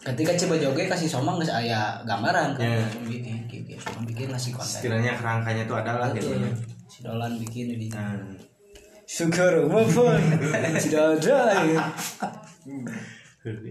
Ketika 0.05 0.37
coba 0.45 0.55
joge 0.61 0.85
kasih 0.85 1.09
somang 1.09 1.41
geus 1.41 1.49
aya 1.49 1.97
gambaran 2.05 2.53
kan. 2.53 2.61
Ya. 2.61 2.85
Bikin 3.01 3.49
bikin 3.49 3.73
somang 3.75 4.05
bikin 4.05 4.29
ngasih 4.29 4.53
konten. 4.53 4.69
setidaknya 4.69 5.17
kerangkanya 5.17 5.65
itu 5.65 5.73
adalah 5.73 6.13
gitu 6.13 6.29
ya 6.29 6.51
Si 6.85 7.01
Dolan 7.01 7.41
bikin 7.41 7.73
di 7.73 7.89
nah, 7.89 8.13
Syukur 9.05 9.65
maupun 9.65 10.17
tidak 10.81 11.17
ada 11.25 11.37
ya. 11.65 11.81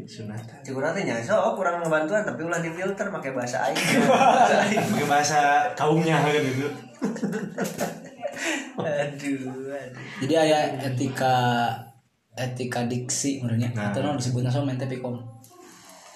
sunat 0.06 0.42
Cikur 0.62 0.82
nanti 0.82 1.02
nya 1.02 1.18
so 1.18 1.54
kurang 1.54 1.82
ngebantuan 1.82 2.22
tapi 2.22 2.42
ulah 2.42 2.58
difilter 2.58 3.10
pakai 3.10 3.30
bahasa 3.34 3.70
aing 3.70 3.78
Bahasa 4.06 4.54
aing. 4.66 4.82
pakai 4.90 5.06
bahasa 5.06 5.40
kaumnya 5.74 6.18
kan 6.18 6.34
gitu 6.34 6.66
aduh 8.74 9.42
aduh 9.70 10.02
Jadi 10.22 10.34
aya 10.34 10.58
etika 10.82 11.70
etika 12.34 12.82
diksi 12.84 13.38
menurutnya 13.38 13.70
Nah. 13.72 13.88
atau 13.88 14.02
non 14.02 14.14
disebutnya 14.14 14.48
sama 14.48 14.68
mente 14.68 14.84
pikom. 14.84 15.16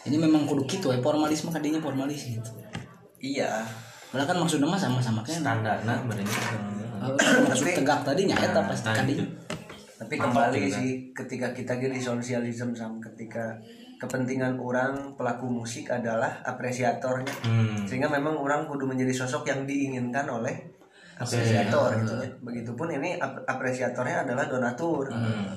Jadi 0.00 0.16
memang 0.16 0.42
kudu 0.44 0.62
gitu 0.64 0.88
ya 0.88 0.98
formalisme 0.98 1.48
kadinya 1.48 1.78
formalis 1.78 2.26
gitu. 2.28 2.50
iya 3.18 3.60
Malah 4.08 4.25
kan 4.25 4.37
maksudnya 4.37 4.64
mah 4.64 4.76
sama-sama 4.76 5.20
kan. 5.20 5.34
standar 5.37 5.78
nah 5.82 5.98
berarti 6.00 6.25
Eh, 6.98 7.14
maksud 7.44 7.66
tegak 7.72 8.02
tadinya 8.02 8.34
eta 8.34 8.58
pasti 8.64 8.87
Nah, 8.87 8.96
kadinya. 8.96 9.20
gitu. 9.20 9.34
tapi 9.96 10.14
kembali 10.16 10.60
sih 10.66 10.88
ketika 11.12 11.50
kita 11.52 11.72
gini 11.76 11.96
sosialisme 11.96 12.70
sama 12.72 12.98
ketika 13.00 13.58
kepentingan 13.96 14.54
orang 14.56 14.94
pelaku 15.12 15.46
musik 15.48 15.87
adalah 15.88 16.38
apresiatornya 16.42 17.34
hmm. 17.42 17.82
sehingga 17.84 18.06
memang 18.08 18.32
orang 18.32 18.64
kudu 18.64 18.82
menjadi 18.84 19.10
sosok 19.12 19.44
yang 19.44 19.62
diinginkan 19.64 20.25
oleh 20.25 20.54
apresiator 21.16 21.90
gitu 21.96 22.14
ya. 22.16 22.30
begitupun 22.40 22.88
ini 22.92 23.14
ap- 23.16 23.42
apresiatornya 23.44 24.22
adalah 24.22 24.46
donatur 24.46 25.10
Hmm. 25.10 25.50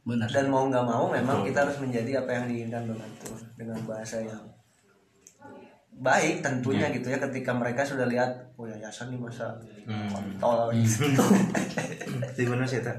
Benar. 0.00 0.26
dan 0.26 0.46
mau 0.46 0.64
nggak 0.64 0.80
mau 0.82 1.04
memang 1.06 1.44
kita 1.44 1.62
harus 1.62 1.76
menjadi 1.78 2.18
apa 2.18 2.30
yang 2.32 2.44
diinginkan 2.46 2.82
donatur 2.86 3.36
dengan 3.54 3.78
bahasa 3.84 4.16
yang 4.18 4.40
baik 5.92 6.40
tentunya 6.40 6.88
gitu 6.88 7.06
ya 7.06 7.20
ketika 7.20 7.52
mereka 7.52 7.82
sudah 7.82 8.06
lihat 8.06 8.30
oh 8.54 8.64
yayasan 8.64 9.10
nih 9.10 9.20
masa 9.20 9.52
Hmm. 9.82 10.06
kontol 10.08 10.70
gitu. 10.72 11.02
Jadi 12.36 12.46
mana 12.46 12.62
sih 12.62 12.78
tak 12.78 12.96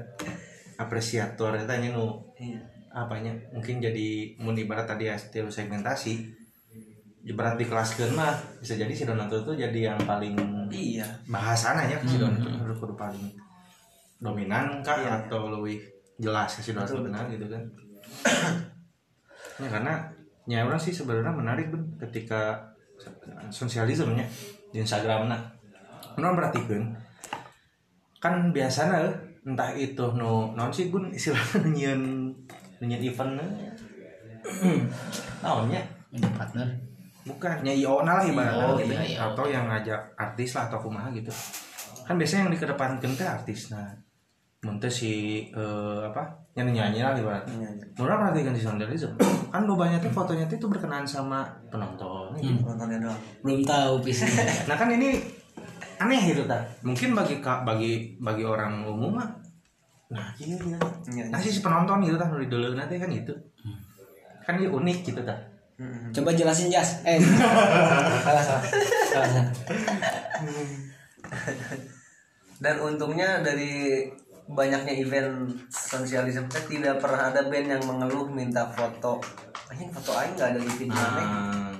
apresiator 0.76 1.56
itu 1.56 1.66
hanya 1.66 1.88
nu 1.90 2.20
Iya. 2.34 2.60
apanya 2.92 3.32
mungkin 3.48 3.78
jadi 3.78 4.08
mun 4.36 4.52
ibarat 4.52 4.84
tadi 4.84 5.06
ya 5.06 5.16
stilo 5.16 5.48
segmentasi 5.48 6.20
ibarat 7.24 7.56
di 7.56 7.64
kelas 7.64 7.96
mah 8.10 8.34
bisa 8.58 8.74
jadi 8.74 8.90
si 8.90 9.02
donatur 9.02 9.40
itu 9.40 9.52
jadi 9.58 9.78
yang 9.88 9.98
paling 10.02 10.34
iya 10.68 11.06
bahasana 11.24 11.86
ya 11.86 11.96
si 12.02 12.18
donatur 12.18 12.52
harus 12.52 12.76
kudu 12.76 12.92
paling 12.92 13.32
dominan 14.18 14.78
kah 14.80 14.98
Iya. 14.98 15.24
atau 15.24 15.48
lebih 15.50 15.80
jelas 16.22 16.46
si 16.46 16.70
donatur 16.70 17.02
Betul, 17.02 17.06
benar 17.10 17.24
gitu 17.28 17.46
kan. 17.50 17.62
Ya 19.60 19.68
karena 19.68 19.94
ya 20.48 20.64
orang 20.64 20.80
sih 20.80 20.90
sebenarnya 20.90 21.30
menarik 21.30 21.70
ben 21.70 21.84
ketika 22.00 22.56
sosialismenya 23.52 24.24
di 24.74 24.80
Instagram 24.80 25.28
nah 25.28 25.38
orang 26.18 26.34
perhatikan 26.34 26.88
kan 28.18 28.50
biasanya 28.50 29.06
entah 29.44 29.70
itu 29.76 30.02
nu 30.18 30.50
non 30.56 30.72
sih 30.72 30.88
gun 30.88 31.12
istilahnya 31.14 31.68
nyian 31.76 32.32
nyian 32.80 33.02
event 33.02 33.38
naonnya? 35.42 35.82
Ini 36.12 36.28
partner. 36.34 36.68
bukan 37.22 37.62
nya 37.62 37.70
IO 37.70 38.02
lah 38.02 38.26
ibaratnya. 38.26 38.66
Oh, 38.66 38.74
gitu. 38.74 38.90
iya, 38.98 39.30
atau 39.30 39.46
yang 39.46 39.70
ngajak 39.70 39.94
artis 40.18 40.58
lah 40.58 40.66
atau 40.66 40.82
kumaha 40.82 41.06
gitu. 41.14 41.30
Kan 42.02 42.18
biasanya 42.18 42.50
yang 42.50 42.52
dikedepankan 42.58 43.14
teh 43.14 43.22
artis 43.22 43.70
nah 43.70 43.94
muntah 44.62 44.86
si 44.86 45.42
eh, 45.50 46.00
apa 46.00 46.22
nyanyi 46.54 46.78
nyanyi 46.78 46.98
lah 47.02 47.18
Nyanyi. 47.18 47.82
Nora 47.98 48.14
perhatikan 48.22 48.54
si 48.54 48.62
Sondalism 48.62 49.18
kan 49.52 49.66
lo 49.66 49.74
banyak 49.74 49.98
tuh 49.98 50.12
fotonya 50.14 50.46
tuh 50.46 50.54
itu 50.54 50.66
berkenaan 50.70 51.02
sama 51.02 51.42
penonton 51.66 52.30
gitu. 52.38 52.62
nontonnya 52.62 53.02
doang 53.02 53.18
Belum 53.42 53.60
tahu 53.66 53.98
pisah. 54.00 54.30
nah 54.70 54.78
kan 54.78 54.86
ini 54.88 55.18
aneh 55.98 56.30
gitu 56.30 56.46
tak 56.46 56.62
mungkin 56.82 57.14
bagi 57.14 57.42
bagi 57.42 57.92
bagi 58.18 58.44
orang 58.46 58.86
umum 58.86 59.18
mah 59.18 59.28
nah 60.08 60.30
iya 60.38 60.54
iya 60.54 60.78
Iya, 61.10 61.24
nah 61.30 61.38
si 61.40 61.58
penonton 61.58 61.98
gitu 62.02 62.14
tak 62.14 62.30
nulis 62.30 62.46
dulu 62.46 62.78
nanti 62.78 63.02
kan 63.02 63.10
gitu 63.10 63.34
kan 64.42 64.54
ini 64.54 64.70
unik 64.70 64.98
gitu 65.02 65.22
Mm-mm. 65.82 66.12
Coba 66.12 66.30
jelasin 66.30 66.68
Jas. 66.68 67.00
Eh. 67.02 67.16
salah 68.28 68.44
salah. 68.44 68.62
Salah, 69.08 69.24
salah. 69.26 69.46
dan 72.62 72.76
untungnya 72.78 73.42
dari 73.42 74.06
banyaknya 74.50 74.94
event 74.98 75.54
sosialisme. 75.70 76.50
Teh 76.50 76.64
tidak 76.66 76.98
pernah 76.98 77.30
ada 77.30 77.46
band 77.46 77.68
yang 77.78 77.82
mengeluh 77.86 78.26
minta 78.26 78.66
foto. 78.74 79.22
Anjing 79.70 79.90
foto 79.94 80.10
aing 80.18 80.34
nggak 80.34 80.48
ada 80.56 80.60
di 80.60 80.70
video 80.76 80.98
aneh 80.98 81.26
Ah, 81.26 81.74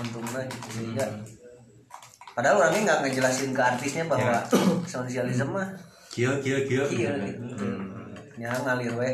untungnya 0.00 0.42
gitu. 0.48 0.68
Sehingga 0.72 1.06
padahal 2.32 2.64
orangnya 2.64 2.80
nggak 2.88 3.00
ngejelasin 3.06 3.52
ke 3.52 3.62
artisnya 3.62 4.04
bahwa 4.08 4.40
sosialisme 4.92 5.52
mah 5.52 5.68
kieu 6.08 6.32
kieu 6.40 6.64
kieu. 6.64 6.84
Iya 6.88 7.12
gitu. 7.28 7.44
Hmm. 7.66 8.16
ya 8.40 8.52
ngalir 8.64 8.94
we. 8.96 9.10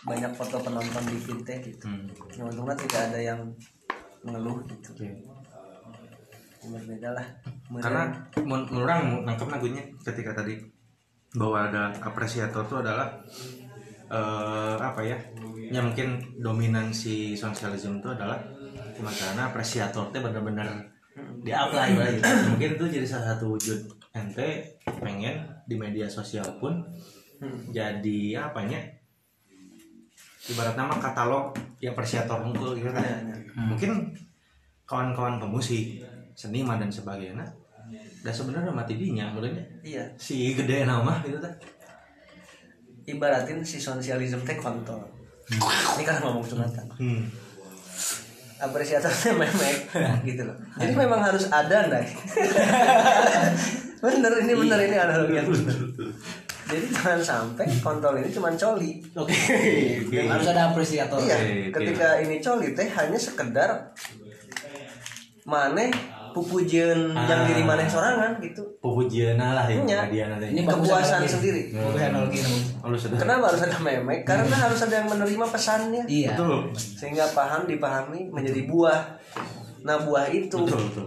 Banyak 0.00 0.32
foto 0.32 0.56
penonton 0.64 1.04
di 1.08 1.16
feed 1.20 1.40
teh 1.44 1.58
gitu. 1.60 1.84
Hmm. 1.88 2.08
ya, 2.32 2.42
untungnya 2.44 2.76
tidak 2.76 3.00
ada 3.12 3.18
yang 3.20 3.40
mengeluh 4.24 4.60
gitu. 4.68 4.92
Oke. 4.96 5.08
berbeda 6.60 7.16
lah. 7.16 7.24
Karena 7.80 8.04
orang 8.76 9.24
nangkep 9.24 9.48
lagunya 9.48 9.80
ketika 10.04 10.36
tadi 10.36 10.60
bahwa 11.36 11.70
ada 11.70 11.94
apresiator 12.02 12.66
itu 12.66 12.76
adalah 12.82 13.08
eh, 14.10 14.76
apa 14.78 15.00
ya 15.02 15.18
ya 15.70 15.80
mungkin 15.82 16.18
dominansi 16.42 17.38
sosialisme 17.38 18.02
itu 18.02 18.08
adalah 18.10 18.42
karena 19.00 19.48
apresiator 19.48 20.10
itu 20.12 20.18
benar-benar 20.20 20.68
di 21.40 21.50
apply 21.54 21.96
lah 21.96 22.08
gitu. 22.12 22.28
mungkin 22.52 22.70
itu 22.76 22.84
jadi 23.00 23.06
salah 23.06 23.26
satu 23.34 23.56
wujud 23.56 23.80
ente 24.12 24.76
pengen 24.84 25.46
di 25.64 25.74
media 25.78 26.10
sosial 26.10 26.44
pun 26.58 26.82
jadi 27.72 28.50
apanya 28.50 29.00
ibarat 30.48 30.74
nama 30.74 30.94
katalog 30.96 31.52
ya 31.80 31.92
apresiator 31.92 32.40
unggul 32.40 32.76
gitu 32.76 32.90
kan. 32.92 33.04
Mungkin 33.54 34.12
kawan-kawan 34.88 35.38
pemusik 35.38 36.00
seniman 36.34 36.80
dan 36.80 36.90
sebagainya 36.90 37.44
dan 38.20 38.32
sebenarnya 38.32 38.72
mati 38.72 39.00
dinya 39.00 39.32
mulanya 39.32 39.64
iya. 39.80 40.04
Si 40.20 40.52
gede 40.52 40.84
nama 40.84 41.24
gitu 41.24 41.40
kan 41.40 41.52
ibaratin 43.08 43.64
si 43.66 43.82
sosialisme 43.82 44.44
teh 44.46 44.54
kontol. 44.60 45.02
Ini 45.98 46.02
kan 46.06 46.22
ngomong 46.22 46.46
sunatan 46.46 46.86
hmm. 46.94 47.22
apresiatornya 48.62 49.34
memek. 49.34 49.76
Gitu 50.28 50.42
loh. 50.46 50.54
Jadi 50.78 50.92
memang 50.94 51.18
harus 51.18 51.50
ada 51.50 51.90
nih 51.90 52.06
bener 54.00 54.32
ini 54.40 54.56
bener 54.56 54.80
ini 54.80 54.96
analogi 54.96 55.36
yang 55.36 55.44
bener. 55.44 55.76
jadi 56.72 56.86
jangan 56.88 57.20
sampai 57.20 57.68
kontol 57.84 58.16
ini 58.16 58.32
cuma 58.32 58.48
coli. 58.56 58.96
Oke. 59.12 59.36
Harus 60.08 60.48
ada 60.48 60.72
apresiator. 60.72 61.20
iya 61.20 61.36
oke. 61.36 61.76
ketika 61.76 62.16
ini 62.24 62.40
coli 62.40 62.72
teh 62.72 62.88
hanya 62.88 63.20
sekedar 63.20 63.92
maneh 65.44 65.92
pupujeun 66.32 67.00
Ah. 67.10 67.24
yang 67.24 67.42
diri 67.44 67.62
maneh 67.62 67.84
sorangan 67.84 68.38
gitu 68.38 68.62
pupujiana 68.78 69.52
lah 69.52 69.64
ya 69.64 69.78
Iya. 69.78 70.00
dia 70.06 70.24
nanti 70.26 70.46
Ini 70.50 70.62
bagus 70.62 70.86
kepuasan 70.86 71.20
sendiri 71.22 71.62
Bagus 71.70 72.00
analogi. 72.02 72.38
lu 72.80 72.96
sudah 72.96 73.16
kenapa 73.16 73.44
harus 73.48 73.62
ada 73.62 73.76
memek 73.76 74.20
karena 74.22 74.56
harus 74.56 74.80
ada 74.80 74.94
yang 74.96 75.08
menerima 75.08 75.44
pesannya 75.46 76.02
Iya. 76.04 76.28
betul 76.32 76.70
sehingga 76.74 77.24
paham 77.30 77.64
dipahami 77.64 78.28
menjadi 78.28 78.64
buah 78.64 79.00
nah 79.80 79.96
buah 79.98 80.26
itu 80.28 80.56
betul 80.58 80.80
betul 80.84 81.06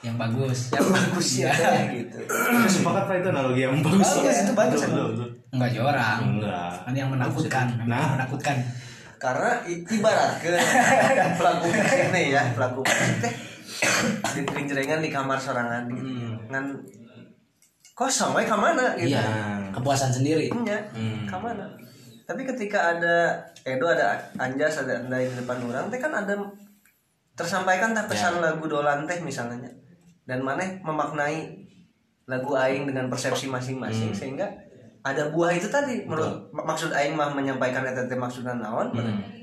Yang 0.00 0.16
bagus. 0.18 0.58
yang 0.70 0.86
bagus 0.88 1.28
ya 1.38 1.52
gitu 1.88 2.18
Saya 2.26 2.66
sepakat 2.66 3.02
pak 3.04 3.14
itu 3.16 3.28
analogi 3.30 3.60
yang 3.62 3.78
bagus 3.78 4.08
Bagus, 4.12 4.36
itu 4.40 4.52
bagus, 4.52 4.80
betul, 4.80 4.90
betul, 4.90 5.06
betul. 5.12 5.28
Enggak 5.52 5.70
jorang. 5.72 6.18
enggak 6.32 6.72
Kan 6.82 6.92
yang 6.92 7.08
menakutkan. 7.08 7.66
Nah. 7.84 8.06
menakutkan. 8.16 8.56
karena 9.14 9.62
ibarat 9.62 10.42
ke 10.42 10.50
pelaku 11.38 11.70
nih 12.10 12.34
ya 12.34 12.42
pelaku 12.50 12.82
teh 12.82 13.30
di 13.82 14.40
di 15.02 15.10
kamar 15.10 15.36
sorangan 15.36 15.84
gitu. 15.88 16.00
Hmm. 16.00 16.34
ngan 16.48 16.64
kosong 17.92 18.32
we 18.32 18.42
kamana 18.42 18.94
gitu 18.94 19.12
Iya. 19.12 19.24
Kepuasan 19.70 20.10
sendiri. 20.10 20.48
nya 20.58 20.78
Hmm. 20.90 21.26
kamana 21.26 21.66
tapi 22.22 22.46
ketika 22.46 22.96
ada 22.96 23.34
Edo 23.62 23.84
ada 23.84 24.16
Anjas 24.36 24.78
ada 24.78 24.94
Anda 24.96 25.18
di 25.18 25.34
depan 25.34 25.58
orang 25.60 25.90
teh 25.90 25.98
kan 25.98 26.14
ada 26.14 26.32
tersampaikan 27.32 27.92
teh 27.92 28.04
pesan 28.06 28.38
lagu 28.38 28.64
dolan 28.64 29.04
teh 29.04 29.18
misalnya 29.20 29.68
dan 30.22 30.40
maneh 30.40 30.78
memaknai 30.80 31.50
lagu 32.24 32.54
aing 32.54 32.86
dengan 32.86 33.10
persepsi 33.10 33.50
masing-masing 33.50 34.14
sehingga 34.14 34.46
ada 35.02 35.28
buah 35.28 35.50
itu 35.50 35.66
tadi 35.66 36.06
menurut 36.06 36.46
mak- 36.48 36.62
maksud 36.64 36.94
aing 36.94 37.12
mah 37.12 37.28
menyampaikan 37.28 37.82
eta 37.82 38.06
teh 38.06 38.14
maksudna 38.14 38.54
naon 38.54 38.94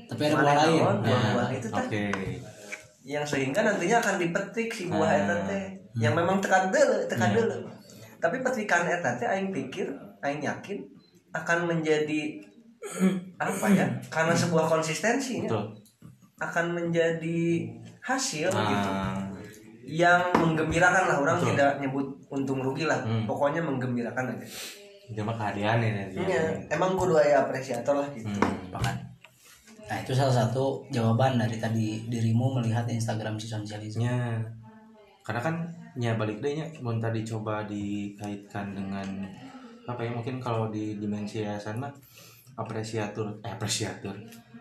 Tapi 0.08 0.26
ada 0.26 0.34
buah 0.34 0.56
lain. 0.58 0.80
naon, 0.80 0.96
Nah, 0.96 1.04
buah-buah 1.04 1.48
itu 1.52 1.68
teh 1.68 1.84
oke 1.84 2.04
yang 3.10 3.24
sehingga 3.24 3.60
nantinya 3.60 3.98
akan 3.98 4.16
dipetik 4.16 4.70
si 4.70 4.86
buah 4.86 5.02
Ah. 5.08 5.18
eta 5.18 5.36
teh 5.44 5.64
yang 5.96 6.14
memang 6.14 6.38
tekan 6.38 6.70
deuleu 6.70 7.02
tekan 7.04 7.34
deuleu 7.34 7.66
tapi 8.16 8.38
petikan 8.38 8.86
eta 8.86 9.18
teh 9.18 9.26
aing 9.26 9.50
pikir 9.50 9.90
aing 10.20 10.38
yakin 10.38 10.78
akan 11.30 11.66
menjadi 11.66 12.38
apa 13.40 13.66
ya 13.68 13.86
karena 14.08 14.30
sebuah 14.32 14.64
konsistensinya 14.68 15.46
betul 15.46 15.66
akan 16.38 16.66
menjadi 16.72 17.68
hasil 18.00 18.48
gitu 18.48 18.88
Ah, 18.88 19.18
yang 19.82 20.22
menggembirakan 20.32 21.04
lah 21.04 21.16
orang 21.18 21.36
Betul. 21.36 21.52
tidak 21.52 21.70
nyebut 21.76 22.06
untung 22.28 22.60
rugi 22.60 22.86
lah 22.86 23.02
Hmm. 23.02 23.26
pokoknya 23.26 23.60
menggembirakan 23.60 24.30
aja 24.30 24.46
itu 25.04 25.20
mah 25.20 25.34
kehadiran 25.34 25.82
ya 25.82 25.90
nanti. 25.92 26.22
Iya, 26.22 26.42
emang 26.70 26.94
kudu 26.94 27.18
aya 27.18 27.42
apresiator 27.42 27.98
lah 27.98 28.06
gitu 28.14 28.30
Hmm. 28.30 28.70
Nah 29.90 29.98
itu 29.98 30.14
salah 30.14 30.46
satu 30.46 30.86
jawaban 30.94 31.34
dari 31.34 31.58
tadi 31.58 32.06
dirimu 32.06 32.62
melihat 32.62 32.86
Instagram 32.86 33.34
si 33.34 33.50
sosialisme. 33.50 34.06
nya 34.06 34.38
karena 35.26 35.42
kan 35.42 35.54
ya 35.98 36.14
balik 36.14 36.38
deh 36.38 36.62
nya 36.62 36.66
mau 36.78 36.94
tadi 37.02 37.26
coba 37.26 37.66
dikaitkan 37.66 38.70
dengan 38.70 39.26
apa 39.90 40.06
ya 40.06 40.14
mungkin 40.14 40.38
kalau 40.38 40.70
di 40.70 40.94
dimensi 41.02 41.42
yayasan 41.42 41.82
mah 41.82 41.90
apresiatur 42.54 43.34
eh 43.42 43.50
apresiatur. 43.50 44.14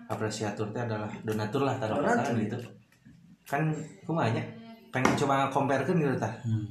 Apresiatur 0.10 0.74
itu 0.74 0.80
adalah 0.82 1.06
donatur 1.22 1.62
lah 1.62 1.78
taruh 1.78 2.02
kata 2.02 2.34
gitu. 2.34 2.58
kan 3.46 3.70
kumanya 4.02 4.42
pengen 4.90 5.14
coba 5.14 5.46
comparekan 5.54 6.02
gitu 6.02 6.18
tah. 6.18 6.34
Hmm. 6.42 6.66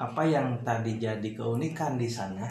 apa 0.00 0.26
yang 0.26 0.58
tadi 0.66 0.98
jadi 0.98 1.28
keunikan 1.36 1.94
di 2.00 2.08
sana 2.10 2.50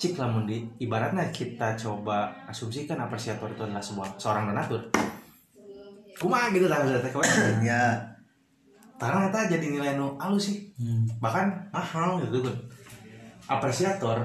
cik 0.00 0.16
lamun 0.16 0.48
di 0.48 0.64
ibaratnya 0.80 1.28
kita 1.28 1.76
coba 1.76 2.32
asumsikan 2.48 2.96
apresiator 2.96 3.52
itu 3.52 3.60
adalah 3.60 3.84
sebuah 3.84 4.16
seorang 4.16 4.48
donatur. 4.48 4.80
Kumaha 6.16 6.48
gitu 6.56 6.72
lah 6.72 6.80
udah 6.80 7.04
kewe. 7.04 7.24
ya. 7.60 8.00
Karena 8.96 9.28
kita 9.28 9.60
jadi 9.60 9.66
nilai 9.76 10.00
nu 10.00 10.16
alus 10.16 10.48
sih. 10.48 10.72
Hmm. 10.80 11.04
bahkan 11.20 11.52
mahal 11.68 12.16
gitu 12.24 12.40
kan. 12.40 12.56
Apresiator 13.60 14.24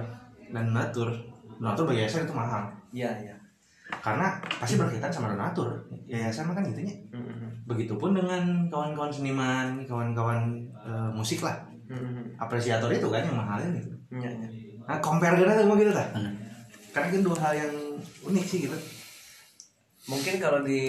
dan 0.55 0.71
donatur. 0.71 1.11
Donatur 1.59 1.91
bagi 1.91 2.07
yayasan 2.07 2.23
itu 2.23 2.31
mahal. 2.31 2.71
Iya 2.95 3.11
iya. 3.19 3.35
Karena 3.99 4.39
pasti 4.47 4.79
berkaitan 4.79 5.11
sama 5.11 5.35
donatur. 5.35 5.75
Yayasan 6.07 6.55
kan 6.55 6.63
gitunya. 6.63 6.95
Mm-mm. 7.11 7.67
begitupun 7.67 8.13
dengan 8.13 8.69
kawan-kawan 8.69 9.09
seniman 9.11 9.83
kawan-kawan 9.83 10.55
eh, 10.87 11.09
musik 11.11 11.43
lah. 11.43 11.67
Mm-mm. 11.91 12.39
apresiator 12.39 12.87
itu 12.95 13.11
kan 13.11 13.27
yang 13.27 13.35
mahalin 13.35 13.75
gitu. 13.75 13.91
Iya, 14.15 14.31
iya. 14.31 14.64
Nah 14.85 14.97
compare 15.01 15.33
kita 15.37 15.57
semua 15.57 15.75
gitu 15.77 15.91
tak 15.91 16.09
Benar. 16.13 16.33
karena 16.93 17.07
kan 17.11 17.21
dua 17.25 17.37
hal 17.41 17.53
yang 17.57 17.73
unik 18.25 18.45
sih 18.45 18.59
gitu. 18.69 18.77
Mungkin 20.05 20.37
kalau 20.37 20.61
di 20.61 20.81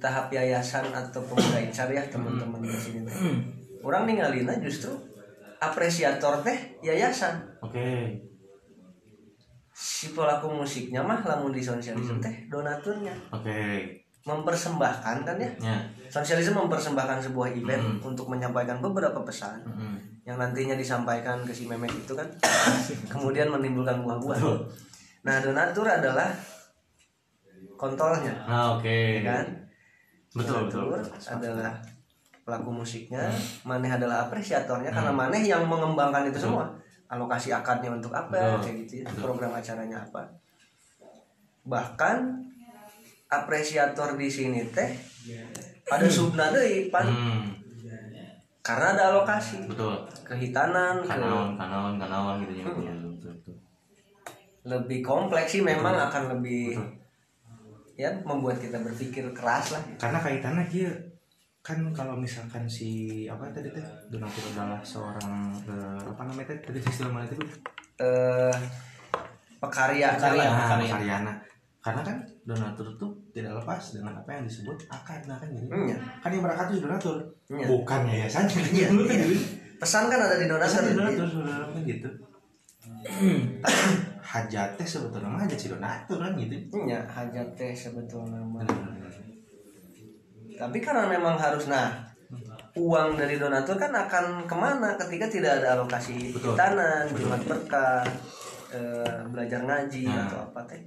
tahap 0.00 0.32
yayasan 0.32 0.88
atau 0.88 1.20
pemuda 1.28 1.60
incar 1.60 1.92
ya 1.92 2.00
teman-teman 2.08 2.64
di 2.64 2.72
sini 2.72 3.04
teh, 3.04 3.12
orang 3.84 4.08
ningalina 4.08 4.56
justru 4.64 4.96
apresiator 5.60 6.40
teh 6.40 6.80
yayasan. 6.80 7.36
Oke. 7.60 8.16
Si 9.76 10.16
pelaku 10.16 10.48
musiknya 10.48 11.04
mah 11.04 11.20
lamun 11.20 11.52
di 11.52 11.60
sosialisme 11.60 12.16
teh 12.16 12.48
donaturnya. 12.48 13.12
Oke. 13.28 13.84
Mempersembahkan 14.24 15.28
kan 15.28 15.36
ya? 15.36 15.52
Ya. 15.60 15.76
Sosialisme 16.08 16.56
mempersembahkan 16.56 17.28
sebuah 17.28 17.52
event 17.52 18.00
untuk 18.00 18.32
menyampaikan 18.32 18.80
beberapa 18.80 19.20
pesan. 19.20 19.60
Mm-mm. 19.68 20.15
Yang 20.26 20.42
nantinya 20.42 20.74
disampaikan 20.74 21.46
ke 21.46 21.54
si 21.54 21.70
memek 21.70 21.94
itu 21.94 22.12
kan 22.18 22.26
kemudian 23.12 23.46
menimbulkan 23.46 24.02
buah-buah. 24.02 24.38
Betul. 24.42 24.58
nah 25.22 25.38
donatur 25.38 25.86
adalah 25.86 26.34
kontolnya. 27.78 28.34
Ah 28.42 28.74
oke. 28.74 29.22
Ya 29.22 29.22
kan? 29.22 29.46
Betul 30.34 30.66
betul. 30.66 30.90
Donatur 30.90 31.14
adalah 31.30 31.72
pelaku 32.42 32.70
musiknya. 32.74 33.30
Maneh 33.62 33.90
adalah 33.94 34.26
apresiatornya 34.26 34.90
karena 34.90 35.14
maneh 35.14 35.46
yang 35.46 35.62
mengembangkan 35.66 36.26
itu 36.26 36.42
semua. 36.42 36.74
Alokasi 37.06 37.54
akadnya 37.54 37.94
untuk 37.94 38.10
apa 38.10 38.34
Betul. 38.34 38.58
kayak 38.66 38.76
gitu 38.82 38.92
ya. 39.02 39.06
program 39.22 39.54
acaranya 39.54 40.02
apa. 40.02 40.26
Bahkan 41.62 42.16
apresiator 43.30 44.18
di 44.18 44.26
sini 44.26 44.66
teh 44.74 44.90
ada 45.86 46.06
subna 46.10 46.50
deui 46.50 46.90
pan. 46.90 47.06
Hmm, 47.06 47.55
karena 48.66 48.98
ada 48.98 49.02
alokasi. 49.14 49.62
Betul. 49.70 49.94
Kehitanan 50.26 50.98
ke 50.98 51.06
kanaon 51.06 51.54
kanaon 51.54 51.94
kanaon 52.02 52.42
gitu 52.42 52.52
ya 52.58 52.64
betul 52.66 52.82
betul 53.14 53.32
betul. 53.38 53.54
Lebih 54.66 54.98
kompleks 55.06 55.54
sih 55.54 55.62
memang 55.62 55.94
akan 56.10 56.34
lebih 56.34 56.74
Betul. 56.74 56.90
ya 57.94 58.10
membuat 58.26 58.58
kita 58.58 58.82
berpikir 58.82 59.22
keras 59.30 59.70
lah. 59.70 59.82
Karena 60.02 60.18
kaitannya 60.18 60.66
dia 60.66 60.90
kan 61.62 61.78
kalau 61.94 62.18
misalkan 62.18 62.66
si 62.66 63.22
apa 63.30 63.46
tadi 63.54 63.70
teh 63.70 63.86
donatur 64.10 64.42
adalah 64.54 64.82
seorang 64.82 65.54
eh, 65.66 66.02
apa 66.02 66.22
namanya 66.26 66.50
teh 66.50 66.58
tadi 66.66 66.82
istilah 66.82 67.14
mana 67.14 67.26
itu. 67.30 67.38
Eh 68.02 68.56
pekarya 69.62 70.18
Pekarya. 70.18 70.42
lah. 70.42 70.74
Nah, 70.74 70.90
Karya. 70.90 71.16
Karena 71.86 72.02
kan 72.02 72.16
donatur 72.42 72.88
tuh 72.98 73.10
tidak 73.30 73.54
lepas 73.54 73.78
dengan 73.92 74.10
apa 74.12 74.30
yang 74.32 74.42
disebut 74.42 74.74
akad 74.88 75.22
nah 75.24 75.38
kan 75.38 75.46
jadi 75.46 75.66
Hmm, 75.66 75.86
ya. 75.86 75.96
kan 76.18 76.28
yang 76.28 76.42
berangkat 76.42 76.66
itu 76.68 76.80
donatur 76.82 77.16
Iya. 77.46 77.62
bukan 77.64 78.00
yayasan 78.04 78.44
Iya, 78.74 78.88
iya. 78.90 79.26
pesan 79.76 80.10
kan 80.10 80.18
ada 80.18 80.34
di 80.34 80.46
donatur 80.46 80.82
Donatur 80.84 81.28
donatur 81.32 81.68
kan 81.70 81.82
gitu 81.84 82.08
hajat 84.26 84.68
teh 84.74 84.82
sebetulnya 84.84 85.28
mah 85.28 85.40
hajat 85.40 85.54
si 85.56 85.68
donatur 85.68 86.18
kan 86.18 86.32
gitu 86.34 86.54
punya 86.68 86.98
hajat 87.06 87.48
teh 87.54 87.70
sebetulnya 87.70 88.42
mah. 88.42 88.66
Tapi 90.56 90.78
karena 90.80 91.04
memang 91.06 91.36
harus 91.36 91.68
nah 91.68 91.92
uang 92.74 93.14
dari 93.14 93.36
donatur 93.36 93.76
kan 93.76 93.92
akan 93.92 94.42
ke 94.44 94.56
mana 94.56 94.98
ketika 94.98 95.28
tidak 95.28 95.52
ada 95.60 95.76
alokasi 95.76 96.32
Betul. 96.32 96.52
hitanan 96.52 97.06
jumat 97.12 97.40
berkah 97.40 98.02
eh, 98.68 99.20
belajar 99.26 99.62
ngaji 99.62 100.04
Nah. 100.06 100.26
atau 100.26 100.38
apa 100.42 100.60
teh 100.66 100.80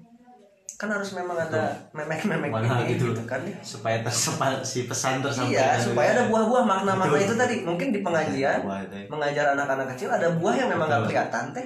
kan 0.79 0.87
harus 0.87 1.11
memang 1.11 1.35
ada 1.35 1.75
memek-memek 1.91 2.55
ini 2.55 2.95
gitu. 2.95 3.11
gitu 3.11 3.27
kan 3.27 3.43
ya. 3.43 3.51
supaya 3.59 3.99
tersepa, 3.99 4.63
si 4.63 4.87
pesan 4.87 5.19
tersampaikan 5.19 5.75
Iya, 5.75 5.75
supaya 5.75 6.15
ada 6.15 6.23
buah-buah 6.31 6.63
makna-makna 6.63 7.19
itu 7.19 7.35
tadi. 7.35 7.55
Mungkin 7.67 7.91
di 7.91 7.99
pengajian 7.99 8.63
Buah 8.63 8.87
teh. 8.87 9.03
mengajar 9.11 9.59
anak-anak 9.59 9.91
kecil 9.91 10.07
ada 10.07 10.31
buah 10.39 10.55
yang 10.55 10.71
memang 10.71 10.87
nggak 10.87 11.11
kelihatan 11.11 11.51
teh. 11.51 11.65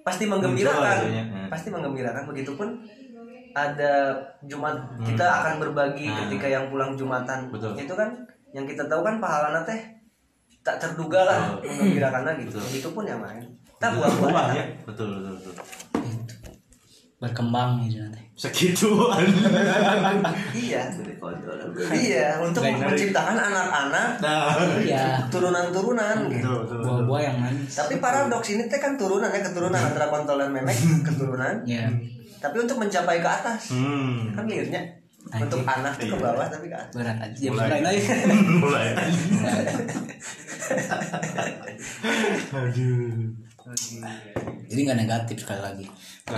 Pasti 0.00 0.24
menggembirakan. 0.24 0.96
hmm. 1.12 1.46
Pasti 1.52 1.68
menggembirakan. 1.68 2.24
Begitupun 2.24 2.68
ada 3.52 4.16
Jumat 4.48 4.80
kita 5.04 5.26
akan 5.28 5.60
berbagi 5.60 6.08
Nah. 6.08 6.24
ketika 6.24 6.48
yang 6.48 6.72
pulang 6.72 6.96
Jumatan. 6.96 7.52
Betul. 7.52 7.76
Itu 7.76 7.92
kan 7.92 8.16
yang 8.56 8.64
kita 8.64 8.88
tahu 8.88 9.04
kan 9.04 9.20
pahalana 9.20 9.60
teh 9.60 9.76
tak 10.64 10.80
terduga 10.80 11.28
lah 11.28 11.60
menggembirakan 11.60 12.32
lagi. 12.32 12.48
Betul. 12.48 12.64
Begitupun 12.64 13.04
yang 13.04 13.20
lain. 13.20 13.44
Kita 13.76 13.92
buah-buah. 13.92 14.30
buah 14.32 14.46
ya 14.56 14.64
betul 14.88 15.20
betul 15.20 15.34
betul 15.36 15.54
berkembang 17.22 17.86
gitu 17.86 18.02
nanti. 18.02 18.18
Segituan 18.34 19.22
Iya. 20.56 20.82
Iya, 21.94 22.42
untuk 22.42 22.66
menciptakan 22.66 23.38
anak-anak. 23.38 24.18
Nah. 24.18 24.50
Iya. 24.76 25.22
Turunan-turunan 25.30 26.26
gitu. 26.26 26.50
buah-buah 26.82 27.20
yang 27.22 27.36
manis. 27.38 27.78
Tapi 27.78 28.02
paradoks 28.02 28.50
ini 28.50 28.66
teh 28.66 28.82
kan 28.82 28.98
turunan 28.98 29.30
ya 29.30 29.38
keturunan 29.38 29.78
antara 29.78 30.10
kontol 30.10 30.42
dan 30.42 30.50
memek 30.50 30.74
keturunan. 31.06 31.62
ya 31.62 31.86
Tapi 32.42 32.56
untuk 32.58 32.76
mencapai 32.76 33.22
ke 33.22 33.28
atas. 33.30 33.70
Hmm. 33.70 34.34
Kan 34.34 34.50
liurnya 34.50 34.82
untuk 35.22 35.62
anak 35.62 35.94
tuh 35.94 36.10
ke 36.10 36.16
Iya. 36.18 36.24
bawah 36.26 36.46
tapi 36.50 36.66
ke 36.66 36.74
atas. 36.74 36.92
berat. 36.98 37.16
Aja 37.22 37.38
ya 37.38 37.50
Mulai. 37.54 37.68
mulai 37.70 37.80
lagi. 37.80 38.02
Mulai. 38.58 38.86
Aduh 42.52 43.30
jadi 44.64 44.80
nggak 44.82 44.98
negatif 44.98 45.36
sekali 45.38 45.60
lagi 45.60 45.86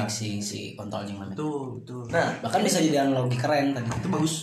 si 0.07 0.39
si 0.39 0.75
kontolnya 0.75 1.15
mana 1.15 1.31
betul 1.31 1.79
betul 1.79 2.03
Nah, 2.09 2.29
bahkan 2.41 2.61
bisa 2.61 2.79
jadi 2.79 3.03
analogi 3.03 3.35
keren 3.35 3.73
tadi 3.73 3.89
itu 3.89 4.09
bagus 4.09 4.35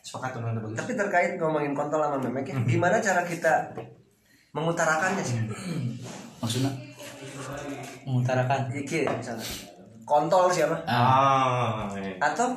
sepakat 0.00 0.36
teman 0.36 0.56
bagus 0.56 0.76
tapi 0.76 0.92
terkait 0.94 1.30
ngomongin 1.36 1.72
kontol 1.72 2.00
sama 2.00 2.16
memek 2.18 2.46
ya, 2.46 2.56
gimana 2.64 2.96
cara 2.98 3.22
kita 3.22 3.72
mengutarakannya 4.50 5.22
sih? 5.22 5.38
maksudnya 6.38 6.72
mengutarakan 8.02 8.66
kieu 8.82 9.06
misalnya. 9.06 9.46
Kontol 10.02 10.50
siapa? 10.50 10.74
ah 10.84 11.86
iya. 11.94 12.18
Atau 12.18 12.50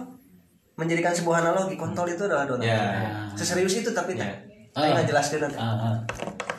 menjadikan 0.73 1.13
sebuah 1.13 1.45
analogi 1.45 1.78
kontol 1.78 2.10
itu 2.10 2.26
adalah 2.26 2.49
donat. 2.49 2.65
ya 2.65 2.82
Seserius 3.38 3.78
itu 3.78 3.91
tapi 3.91 4.17
Ya. 4.17 4.34
Saya 4.73 4.89
Ah. 4.89 4.93
nggak 4.97 5.06
jelaskan 5.06 5.38
nanti. 5.45 5.58
ah, 5.62 5.69
ah. 5.86 5.95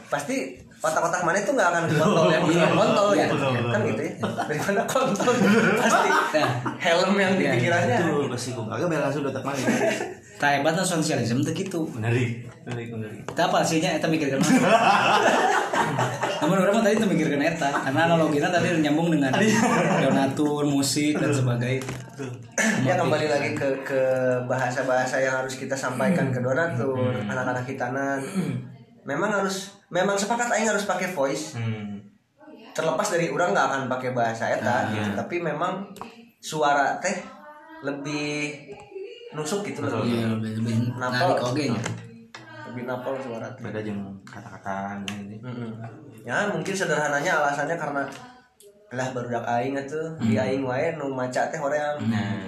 pasti 0.07 0.55
otak-otak 0.85 1.20
mana 1.25 1.40
itu 1.40 1.51
nggak 1.57 1.68
akan 1.73 1.83
kontol 1.88 2.27
yang 2.29 2.44
bilang 2.44 2.73
kontol 2.77 3.09
ya? 3.16 3.27
Betul, 3.33 3.51
betul, 3.57 3.70
kan 3.73 3.81
betul. 3.81 3.90
gitu 3.90 4.03
ya. 4.05 4.12
Daripada 4.44 4.83
kontol 4.85 5.35
pasti 5.81 6.09
Ya. 6.35 6.49
helm 6.83 7.14
yang 7.14 7.33
di 7.38 7.44
pikirannya 7.47 7.97
itu 8.05 8.27
pasti 8.27 8.49
gue 8.53 8.64
agak 8.66 8.87
bela 8.90 9.07
langsung 9.07 9.23
datang 9.23 9.44
mana 9.47 9.59
tak 10.35 10.51
hebatnya 10.61 10.83
sosialisme 10.83 11.40
tuh 11.47 11.55
gitu. 11.55 11.81
Menarik 11.94 12.51
menarik 12.66 12.90
menarik. 12.90 13.23
Kita 13.31 13.49
apa 13.49 13.62
sihnya 13.62 13.97
kita 13.97 14.11
mikirkan 14.11 14.42
namun 16.42 16.61
orang 16.61 16.83
tadi 16.85 16.99
tuh 17.01 17.09
mikirkan 17.09 17.40
eta. 17.40 17.70
Karena 17.70 18.11
analoginya 18.11 18.51
tadi 18.51 18.83
nyambung 18.83 19.14
dengan 19.14 19.33
donatur 20.03 20.66
musik 20.66 21.16
dan 21.16 21.31
sebagainya. 21.31 21.87
Ya 22.83 22.99
kembali 22.99 23.27
lagi 23.31 23.51
ke 23.55 23.68
ke 23.87 24.03
bahasa-bahasa 24.51 25.23
yang 25.23 25.40
harus 25.40 25.55
kita 25.55 25.79
sampaikan 25.79 26.35
ke 26.35 26.42
donatur 26.42 27.14
anak-anak 27.31 27.64
hitanan 27.64 28.20
memang 29.05 29.31
harus 29.31 29.73
memang 29.87 30.17
sepakat 30.17 30.49
aing 30.51 30.67
harus 30.67 30.85
pakai 30.85 31.09
voice 31.09 31.55
hmm 31.55 31.95
terlepas 32.75 33.07
dari 33.07 33.31
orang 33.31 33.55
nggak 33.55 33.67
akan 33.71 33.83
pakai 33.87 34.11
bahasa 34.11 34.51
eta 34.51 34.90
gitu. 34.90 34.99
iya. 34.99 35.14
tapi 35.14 35.38
memang 35.38 35.95
suara 36.43 36.99
teh 36.99 37.23
lebih 37.87 38.51
nusuk 39.31 39.62
gitu 39.62 39.79
Betul. 39.79 40.03
lebih 40.03 40.11
Iya, 40.11 40.27
lebih 40.35 40.51
lebih 40.59 40.75
nya. 41.71 41.83
lebih 42.67 42.83
napal 42.83 43.14
suara 43.14 43.47
teh 43.55 43.62
beda 43.62 43.79
jeng 43.79 44.03
kata-kata 44.27 45.07
ini. 45.07 45.38
Ya 46.27 46.51
mungkin 46.51 46.75
sederhananya 46.75 47.47
alasannya 47.47 47.79
karena 47.79 48.03
lah 48.90 49.09
barudak 49.14 49.47
aing 49.47 49.79
atuh 49.79 50.19
di 50.19 50.35
aing 50.35 50.67
wae 50.67 50.99
nu 50.99 51.14
maca 51.14 51.47
teh 51.47 51.59
horeang 51.62 51.99
nah 52.11 52.43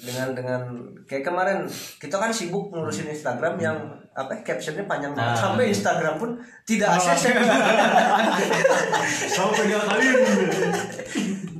dengan 0.00 0.28
dengan 0.36 0.60
kayak 1.08 1.24
kemarin 1.24 1.58
kita 1.96 2.16
kan 2.20 2.28
sibuk 2.28 2.68
ngurusin 2.72 3.08
Instagram 3.08 3.56
yang 3.56 3.76
apa 4.16 4.32
captionnya 4.44 4.84
panjang 4.84 5.12
banget. 5.12 5.32
Nah. 5.32 5.40
sampai 5.40 5.64
Instagram 5.72 6.14
pun 6.16 6.30
tidak 6.64 6.96
akses 6.96 7.30
sampai 9.36 9.62
dia 9.68 9.80
kali. 9.80 10.06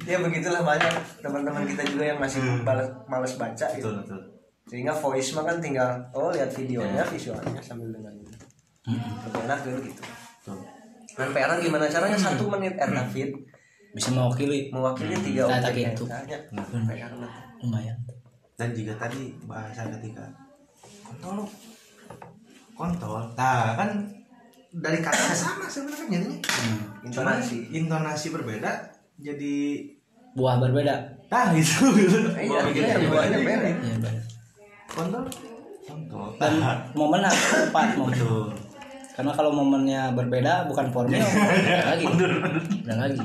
Ya 0.06 0.22
begitulah 0.22 0.62
banyak 0.62 0.94
teman-teman 1.18 1.66
kita 1.66 1.82
juga 1.82 2.14
yang 2.14 2.22
masih 2.22 2.38
males, 2.62 2.86
males 3.10 3.34
baca 3.34 3.66
gitu. 3.74 3.90
betul. 3.90 4.06
Betul 4.06 4.36
sehingga 4.66 4.90
voice 4.90 5.30
mah 5.38 5.46
kan 5.46 5.62
tinggal 5.62 5.90
oh 6.10 6.34
lihat 6.34 6.50
videonya 6.50 7.06
visualnya 7.06 7.62
sambil 7.62 7.86
dengerin. 7.94 8.26
Lebih 8.86 9.40
enak 9.46 9.58
kan 9.62 9.78
gitu. 9.78 10.02
Betul. 10.42 10.58
Dan 11.16 11.28
PR 11.30 11.50
gimana 11.62 11.86
caranya? 11.86 12.18
Satu 12.18 12.50
menit 12.50 12.74
eh 12.74 12.90
David. 12.90 13.30
Bisa 13.94 14.10
mewakili. 14.10 14.68
Mewakili 14.74 15.14
tiga 15.22 15.46
Nah, 15.46 15.62
objek 15.62 15.94
gitu. 15.94 16.04
Hmm. 16.10 16.86
PR 16.86 17.10
-nya. 17.14 17.28
lumayan 17.62 17.96
dan 18.56 18.72
juga 18.72 18.96
tadi 18.96 19.36
bahasa 19.44 19.84
ketika 20.00 20.24
kontol. 21.04 21.44
Kontol. 22.72 23.20
Nah 23.36 23.76
kan 23.76 23.90
dari 24.72 25.00
kata 25.00 25.32
sama 25.36 25.68
sebenarnya 25.68 26.00
kan 26.00 26.08
jadinya. 26.08 26.38
Hmm. 26.40 26.78
Cuman 27.12 27.36
intonasi. 27.36 27.56
Intonasi 27.72 28.26
berbeda 28.32 28.70
jadi 29.20 29.54
buah 30.36 30.56
berbeda. 30.60 30.94
Nah 31.28 31.52
gitu 31.52 31.92
gitu 32.00 32.18
Iya, 32.32 32.60
iya, 32.72 32.96
buahnya 33.08 33.38
beda. 33.44 33.66
Iya, 33.76 33.96
beda. 34.00 34.20
kontol. 34.88 35.24
Kontol. 35.84 36.28
Dan 36.40 36.52
Nah, 36.60 36.76
momen 36.96 37.20
harus 37.20 37.44
tepat 37.68 37.92
momen. 38.00 38.16
Betul. 38.16 38.48
Karena 39.16 39.32
kalau 39.32 39.48
momennya 39.52 40.12
berbeda 40.12 40.68
bukan 40.68 40.92
formil 40.92 41.20
beda 41.20 41.84
lagi. 41.92 42.04
Beda 42.84 42.94
lagi 43.04 43.20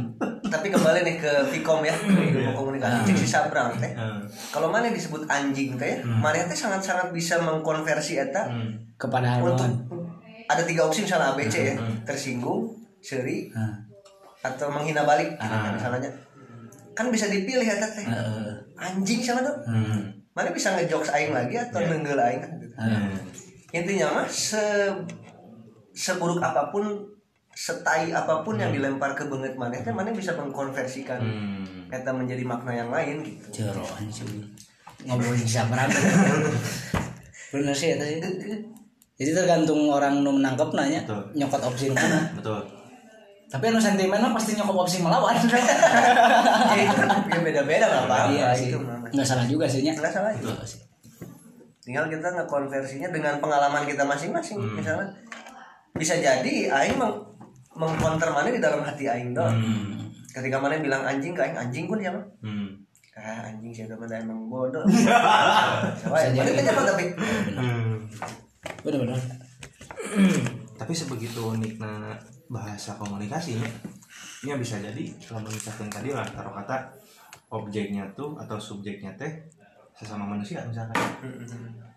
tapi 0.51 0.67
kembali 0.67 0.99
nih 1.01 1.15
ke 1.17 1.31
Vkom 1.47 1.79
ya 1.81 1.95
ke 1.95 2.11
ilmu 2.35 2.51
komunikasi 2.51 3.07
cek 3.07 3.15
si 3.15 3.25
Sabrang 3.25 3.71
teh 3.73 3.91
Hmm. 3.91 4.19
kalau 4.51 4.67
mana 4.67 4.91
disebut 4.91 5.23
anjing 5.25 5.73
teh 5.73 6.03
mana 6.03 6.43
teh 6.43 6.53
sangat-sangat 6.53 7.09
bisa 7.09 7.39
mengkonversi 7.39 8.19
eta 8.19 8.45
Hmm. 8.45 8.75
kepada 8.95 9.39
untuk 9.39 9.63
harmon 9.63 9.71
ada 10.45 10.61
tiga 10.61 10.83
opsi 10.83 11.01
misalnya 11.01 11.31
ABC 11.31 11.55
ya 11.63 11.75
Hmm. 11.75 12.03
tersinggung 12.03 12.67
seri 12.99 13.47
atau 14.41 14.67
menghina 14.67 15.01
balik 15.01 15.31
gitu 15.33 15.47
Ah. 15.47 15.63
kan 15.63 15.71
misalnya 15.73 16.11
kan 16.91 17.07
bisa 17.07 17.25
dipilih 17.25 17.63
eta 17.63 17.87
teh 17.87 18.03
eh, 18.03 18.51
anjing 18.77 19.23
sama 19.23 19.39
tuh 19.39 19.55
Hmm. 19.63 20.11
mana 20.31 20.51
bisa 20.51 20.71
ngejokes 20.73 21.09
aing 21.09 21.31
lagi 21.31 21.55
atau 21.55 21.79
Ya. 21.79 21.87
nenggel 21.87 22.19
aing 22.19 22.39
kan 22.39 22.51
gitu. 22.57 22.75
Hmm. 22.75 23.15
intinya 23.71 24.07
mah 24.13 24.27
se 24.27 24.59
seburuk 25.91 26.39
apa 26.39 26.67
pun 26.67 26.87
setai 27.62 28.10
apa 28.10 28.41
pun 28.41 28.58
yang 28.58 28.74
dilempar 28.74 29.13
ke 29.13 29.21
benget 29.24 29.54
mana 29.54 29.78
teh 29.78 29.93
mana 29.93 30.10
bisa 30.10 30.34
mengkonversikan 30.34 31.21
Hmm. 31.21 31.93
eta 31.93 32.10
menjadi 32.10 32.41
makna 32.41 32.74
yang 32.74 32.89
lain 32.89 33.21
gitu 33.21 33.62
Jero 33.62 33.86
anjing. 33.93 34.26
Ngobrolin 35.06 35.45
siapa 35.45 35.78
Bener 37.52 37.76
sih 37.76 37.93
eta 37.93 38.02
sih. 38.02 38.17
Jadi 39.13 39.32
tergantung 39.32 39.86
orang 39.86 40.26
nu 40.26 40.34
menangkap 40.34 40.74
nanya 40.74 41.06
Betul. 41.06 41.21
nyokot 41.38 41.62
opsi 41.63 41.93
mana. 41.93 42.34
Betul. 42.34 42.65
Tapi 43.45 43.63
anu 43.67 43.78
sentimen 43.78 44.17
mah 44.17 44.34
pasti 44.34 44.58
nyokot 44.58 44.78
opsi 44.80 44.97
melawan. 44.97 45.38
ya 45.38 46.82
itu 46.82 47.02
ya 47.28 47.39
beda-beda 47.39 47.86
nggak 47.86 48.04
apa-apa 48.08 48.32
iya 48.32 48.50
sih. 48.52 48.74
Enggak 49.13 49.28
salah 49.28 49.45
juga 49.45 49.69
sih 49.69 49.86
nya. 49.86 49.93
nggak 49.93 50.10
salah 50.10 50.34
Betul 50.34 50.58
sih. 50.65 50.82
tinggal 51.82 52.06
kita 52.08 52.26
ngekonversinya 52.32 53.10
dengan 53.10 53.38
pengalaman 53.38 53.84
kita 53.84 54.02
masing-masing 54.02 54.58
Hmm. 54.58 54.78
misalnya 54.78 55.10
bisa 55.91 56.13
jadi 56.15 56.54
aing 56.71 56.95
mengkonter 57.81 58.29
mana 58.29 58.53
di 58.53 58.61
dalam 58.61 58.85
hati 58.85 59.09
aing 59.09 59.33
doang 59.33 59.57
Hmm. 59.57 60.05
ketika 60.29 60.61
mana 60.61 60.77
bilang 60.77 61.01
anjing 61.01 61.33
ke 61.33 61.41
aing 61.41 61.57
anjing 61.57 61.85
pun 61.89 61.97
ya 61.97 62.13
mah 62.13 62.21
Hmm. 62.45 62.69
ah 63.17 63.49
anjing 63.49 63.73
sih 63.73 63.83
udah 63.89 64.17
emang 64.21 64.45
bodoh 64.47 64.85
Siapa 65.99 66.17
ya? 66.29 66.45
Mana 66.45 66.61
kan 66.61 66.85
tapi 66.85 67.05
Hmm. 67.57 67.95
Bener-bener. 68.85 69.17
Tapi 70.81 70.93
sebegitu 70.97 71.53
uniknya 71.53 72.17
bahasa 72.49 72.97
komunikasi 72.97 73.53
ini 74.41 74.51
bisa 74.57 74.81
jadi 74.81 75.03
kalau 75.21 75.45
mengisahkan 75.45 75.87
tadi 75.87 76.09
lah 76.09 76.25
taruh 76.25 76.51
kata 76.51 76.89
objeknya 77.53 78.09
tuh 78.17 78.33
atau 78.35 78.57
subjeknya 78.57 79.13
teh 79.15 79.29
sesama 79.93 80.25
manusia 80.25 80.65
misalkan 80.65 80.97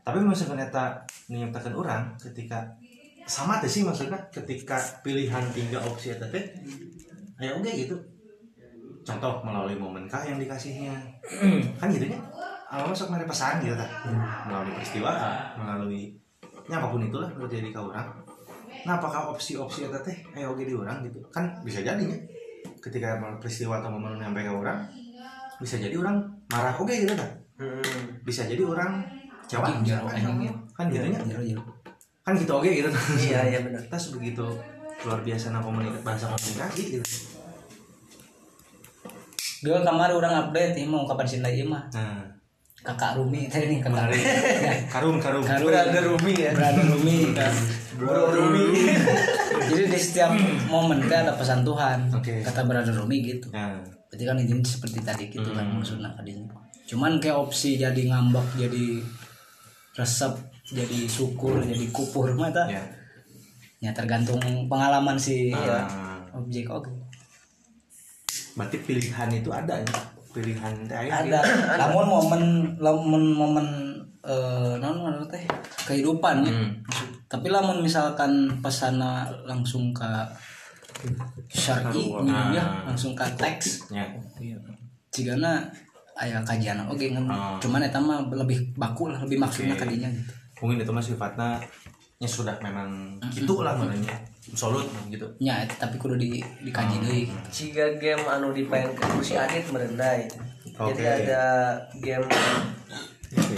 tapi 0.05 0.21
misalkan 0.21 0.61
eta 0.61 1.01
menyebutkan 1.33 1.73
orang 1.73 2.03
ketika 2.21 2.61
sama 3.25 3.57
teh 3.61 3.71
sih 3.71 3.83
maksudnya 3.85 4.21
ketika 4.29 4.77
pilihan 5.01 5.41
tiga 5.57 5.81
opsi 5.81 6.13
eta 6.13 6.29
teh 6.29 6.45
ayo 7.41 7.59
oke 7.61 7.71
gitu. 7.73 7.97
Contoh 9.05 9.45
melalui 9.45 9.77
momenkah 9.77 10.25
yang 10.25 10.41
dikasihnya 10.41 10.93
kan 11.81 11.89
gitu 11.93 12.09
nya 12.09 12.21
awalnya 12.69 12.97
sok 12.97 13.13
mari 13.13 13.25
pesan 13.29 13.61
gitu 13.65 13.77
tah 13.77 13.91
melalui 14.49 14.73
peristiwa 14.77 15.13
melalui 15.57 16.03
ya 16.69 16.81
apa 16.81 16.89
pun 16.89 17.01
itulah 17.05 17.29
terjadi 17.49 17.69
ke 17.73 17.81
orang. 17.81 18.09
Nah 18.85 19.01
apakah 19.01 19.33
opsi-opsi 19.33 19.89
eta 19.89 20.01
teh 20.01 20.17
ayo 20.37 20.53
oke 20.57 20.65
di 20.65 20.73
orang 20.77 21.05
gitu? 21.05 21.21
Kan 21.33 21.53
bisa 21.65 21.81
jadinya 21.85 22.17
ketika 22.81 23.17
melalui 23.21 23.41
peristiwa 23.41 23.81
atau 23.81 23.89
momen 23.93 24.21
nyampe 24.21 24.45
ke 24.45 24.53
orang 24.53 24.85
bisa 25.61 25.79
jadi 25.81 25.97
orang 25.97 26.21
marah 26.53 26.75
oke 26.77 26.93
gitu 26.93 27.15
Hmm. 27.55 27.79
bisa 28.27 28.43
jadi 28.51 28.67
orang 28.67 28.99
misalkan. 29.47 29.87
anjing. 30.11 30.51
kan 30.75 30.91
gitu 30.91 31.07
nya 31.07 31.23
Jero 31.23 31.39
jero. 31.47 31.63
Kan 32.25 32.33
gitu 32.35 32.53
oke 32.57 32.65
gitu 32.67 32.89
iya 33.21 33.41
iya 33.47 33.59
benar 33.61 33.85
kita 33.85 34.01
sebegitu 34.01 34.47
luar 35.05 35.21
biasa 35.21 35.53
nah 35.53 35.61
komunikasi 35.61 36.01
bahasa 36.01 36.25
komunikasi 36.33 36.83
gitu 36.99 37.11
Dua 39.65 39.81
kamar 39.81 40.13
orang 40.13 40.35
update 40.45 40.77
ya 40.77 40.85
mau 40.85 41.09
kapan 41.09 41.25
sih 41.25 41.41
lagi 41.41 41.65
mah. 41.65 41.89
nah 41.89 42.21
Kakak 42.85 43.17
Rumi 43.17 43.45
tadi 43.53 43.73
nih 43.73 43.81
kakak. 43.81 43.97
menarik 43.97 44.25
karung 44.93 45.17
karung 45.17 45.41
Karung. 45.41 45.73
Brother 45.73 46.05
Rumi 46.05 46.33
ya 46.37 46.53
Brother 46.53 46.85
Rumi 46.85 47.33
kan. 47.33 47.53
Bro 47.97 48.29
Rumi 48.29 48.65
Jadi 49.73 49.83
di 49.89 49.97
setiap 49.97 50.37
momen 50.69 51.01
kan 51.09 51.25
ada 51.25 51.33
pesan 51.33 51.65
Tuhan. 51.65 52.13
Oke. 52.13 52.45
Kata 52.45 52.69
Brother 52.69 52.93
Rumi 52.93 53.25
gitu. 53.25 53.49
nah 53.57 53.81
Berarti 54.13 54.25
kan 54.29 54.37
ini 54.37 54.61
seperti 54.61 55.01
tadi 55.01 55.25
gitu 55.33 55.49
kan 55.57 55.65
maksudnya 55.65 56.13
tadinya. 56.13 56.45
Cuman 56.85 57.17
kayak 57.17 57.41
opsi 57.41 57.81
jadi 57.81 57.97
ngambek, 58.13 58.61
jadi 58.61 59.01
resep, 59.97 60.37
jadi 60.67 61.05
syukur, 61.05 61.61
jadi 61.61 61.87
kupur 61.91 62.33
mah 62.33 62.49
ta. 62.49 62.65
ya 62.67 62.81
Ya 63.79 63.93
tergantung 63.93 64.41
pengalaman 64.65 65.13
si 65.15 65.53
ya, 65.53 65.85
Ah. 65.85 66.17
objek 66.33 66.65
oke. 66.67 66.89
berarti 68.55 68.79
pilihan 68.81 69.29
itu 69.29 69.51
ada 69.51 69.77
ya 69.77 69.91
pilihan 70.31 70.73
teh 70.85 70.97
Ada. 70.97 71.43
Namun 71.81 72.07
momen 72.07 72.43
lamun 72.79 73.25
momen 73.31 73.67
eh 74.23 74.75
non 74.79 74.97
non 74.97 75.27
teh 75.27 75.43
kehidupan 75.85 76.41
ya. 76.41 76.51
Hmm. 76.51 76.71
Tapi 77.27 77.51
lamun 77.51 77.83
misalkan 77.83 78.31
pesana 78.59 79.27
langsung 79.45 79.91
ke 79.91 80.07
syar'i 81.47 82.09
Ah. 82.15 82.49
ya, 82.51 82.65
langsung 82.87 83.13
ke 83.13 83.27
teks. 83.35 83.91
ya 83.91 84.07
Jigana 85.11 85.63
aya 86.15 86.41
kajian 86.41 86.79
oke 86.85 87.05
kan. 87.11 87.27
Ah. 87.27 87.59
Cuman 87.59 87.83
eta 87.83 87.99
mah 87.99 88.23
lebih 88.33 88.73
baku 88.75 89.11
lah, 89.11 89.19
lebih 89.21 89.37
maksudnya 89.37 89.75
Oke. 89.75 89.83
kadinya 89.85 90.09
gitu. 90.09 90.33
Mungkin 90.57 90.79
itu 90.79 90.91
mah 90.91 91.01
sifatnya 91.01 91.59
ya 92.15 92.27
sudah 92.27 92.55
memang 92.59 93.19
gitu 93.31 93.61
lah 93.61 93.75
maknanya 93.75 94.15
absolut 94.45 94.87
gitu. 95.07 95.27
Ya, 95.39 95.67
tapi 95.67 95.97
kudu 95.97 96.15
di 96.15 96.39
dikaji 96.61 96.97
deui. 97.01 97.27
gitu. 97.27 97.49
Jika 97.69 97.85
game 97.97 98.23
anu 98.25 98.51
dipainkan 98.51 98.95
ku 99.11 99.19
si 99.19 99.35
Adit 99.35 99.67
merendai 99.69 100.25
jadi 100.65 100.95
Oke. 100.97 101.07
ada 101.23 101.43
game 101.97 102.27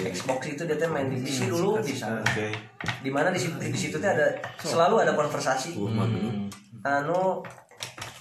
Xbox 0.06 0.40
itu 0.48 0.62
dia 0.64 0.76
teh 0.76 0.88
main 0.88 1.04
di 1.06 1.20
PC 1.20 1.48
dulu 1.48 1.76
bisa 1.78 2.08
oke. 2.16 2.48
Di 3.02 3.10
mana 3.10 3.28
di 3.28 3.36
situ 3.36 3.56
di 3.58 3.76
situ 3.76 3.96
teh 3.96 4.08
ada 4.08 4.24
selalu 4.56 5.04
ada 5.04 5.12
konversasi. 5.12 5.76
Hmm. 5.76 6.48
anu 6.80 7.44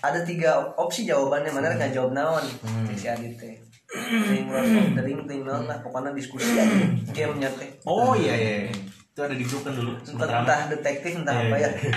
ada 0.02 0.20
tiga 0.22 0.58
opsi 0.76 1.06
jawabannya 1.06 1.50
mana 1.50 1.70
Hmm. 1.70 1.78
nggak 1.78 1.92
jawab 1.92 2.12
naon? 2.12 2.44
Si 2.92 3.08
Adit 3.08 3.40
teh 3.40 3.56
ting 3.90 4.46
Lord 4.50 4.66
of 4.66 4.88
the 4.98 5.04
Ring 5.06 5.22
ting 5.30 5.42
naon 5.46 5.66
lah. 5.70 5.78
Pokoknya 5.82 6.12
diskusi 6.12 6.58
aja. 6.58 6.66
Gamenya 7.14 7.50
teh. 7.56 7.70
Oh 7.86 8.14
iya 8.18 8.34
iya 8.36 8.54
iya. 8.68 8.74
itu 9.16 9.24
ada 9.24 9.32
di 9.32 9.48
grup 9.48 9.64
kan 9.64 9.72
dulu 9.72 9.96
entah, 9.96 10.44
entah 10.44 10.60
detektif 10.68 11.24
entah 11.24 11.32
Iya, 11.32 11.48
apa 11.48 11.56
ya. 11.56 11.70
Iya. 11.72 11.94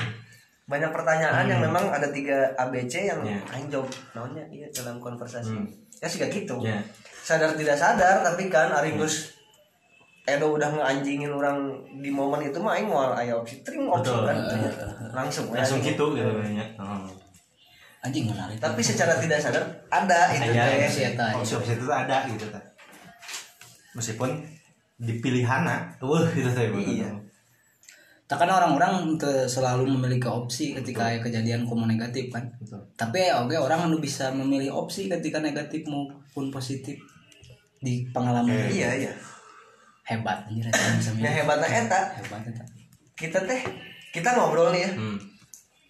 banyak 0.71 0.91
pertanyaan 0.95 1.45
yang 1.51 1.61
memang 1.67 1.91
ada 1.91 2.15
tiga 2.15 2.55
ABC 2.55 3.11
yang 3.11 3.19
aing 3.27 3.67
jawab 3.67 3.91
naonnya 4.15 4.47
iya 4.55 4.71
dalam 4.71 5.03
konversasi. 5.03 5.51
Hmm. 5.51 5.67
ya 5.99 6.07
sih 6.07 6.23
kayak 6.23 6.31
gitu. 6.47 6.63
Ya 6.63 6.79
sadar 7.29 7.53
tidak 7.59 7.77
sadar 7.77 8.23
tapi 8.23 8.49
kan 8.49 8.71
Aringus 8.71 9.37
Edo 10.29 10.55
udah 10.55 10.69
ngeanjingin 10.69 11.33
orang 11.33 11.73
di 12.05 12.13
momen 12.13 12.45
itu 12.45 12.61
mah 12.61 12.77
aing 12.77 12.87
mau 12.87 13.01
aya 13.17 13.33
opsi 13.33 13.65
tring 13.67 13.89
opsi 13.89 14.13
kan. 14.13 14.37
Langsung 15.11 15.51
ya. 15.51 15.65
langsung 15.65 15.81
gitu 15.83 16.15
gitu 16.15 16.31
banyak. 16.31 16.69
Oh. 16.79 17.09
Anjing 17.99 18.31
menarik. 18.31 18.63
tapi 18.63 18.79
secara 18.79 19.19
tidak 19.19 19.43
sadar 19.43 19.65
ada 19.91 20.31
itu 20.31 20.51
teh 20.55 20.79
opsi 20.87 21.03
opsi 21.35 21.53
opsi 21.59 21.73
itu 21.75 21.87
ada 21.91 22.27
gitu 22.31 22.47
ta. 22.47 22.61
meskipun 23.99 24.31
dipilihana 25.03 25.91
wah 26.03 26.27
gitu 26.31 26.51
teh 26.51 26.67
Iya. 26.99 27.11
Takkan 28.29 28.45
orang-orang 28.53 29.17
teu 29.17 29.49
selalu 29.49 29.89
memiliki 29.89 30.29
opsi 30.29 30.77
ketika 30.77 31.09
aya 31.09 31.17
kejadian 31.17 31.65
komo 31.65 31.89
negatif 31.89 32.29
kan. 32.29 32.45
Betul. 32.61 32.77
Tapi 32.93 33.25
ya 33.25 33.41
oke 33.41 33.57
orang 33.57 33.89
anu 33.89 33.97
bisa 34.05 34.29
memilih 34.29 34.69
opsi 34.69 35.09
ketika 35.09 35.41
negatif 35.41 35.89
maupun 35.89 36.53
positif 36.53 37.01
di 37.79 38.07
pengalaman 38.11 38.51
Oke. 38.51 38.75
iya 38.75 38.91
iya 38.95 39.13
hebat 40.03 40.43
anjir 40.51 40.67
bisa 40.67 41.11
milih. 41.15 41.25
yang 41.31 41.37
hebatnya 41.45 41.69
eta 41.87 42.01
hebat 42.19 42.43
eta. 42.43 42.65
kita 43.15 43.39
teh 43.47 43.61
kita 44.11 44.35
ngobrol 44.35 44.75
nih 44.75 44.89
ya 44.89 44.91
hmm. 44.97 45.19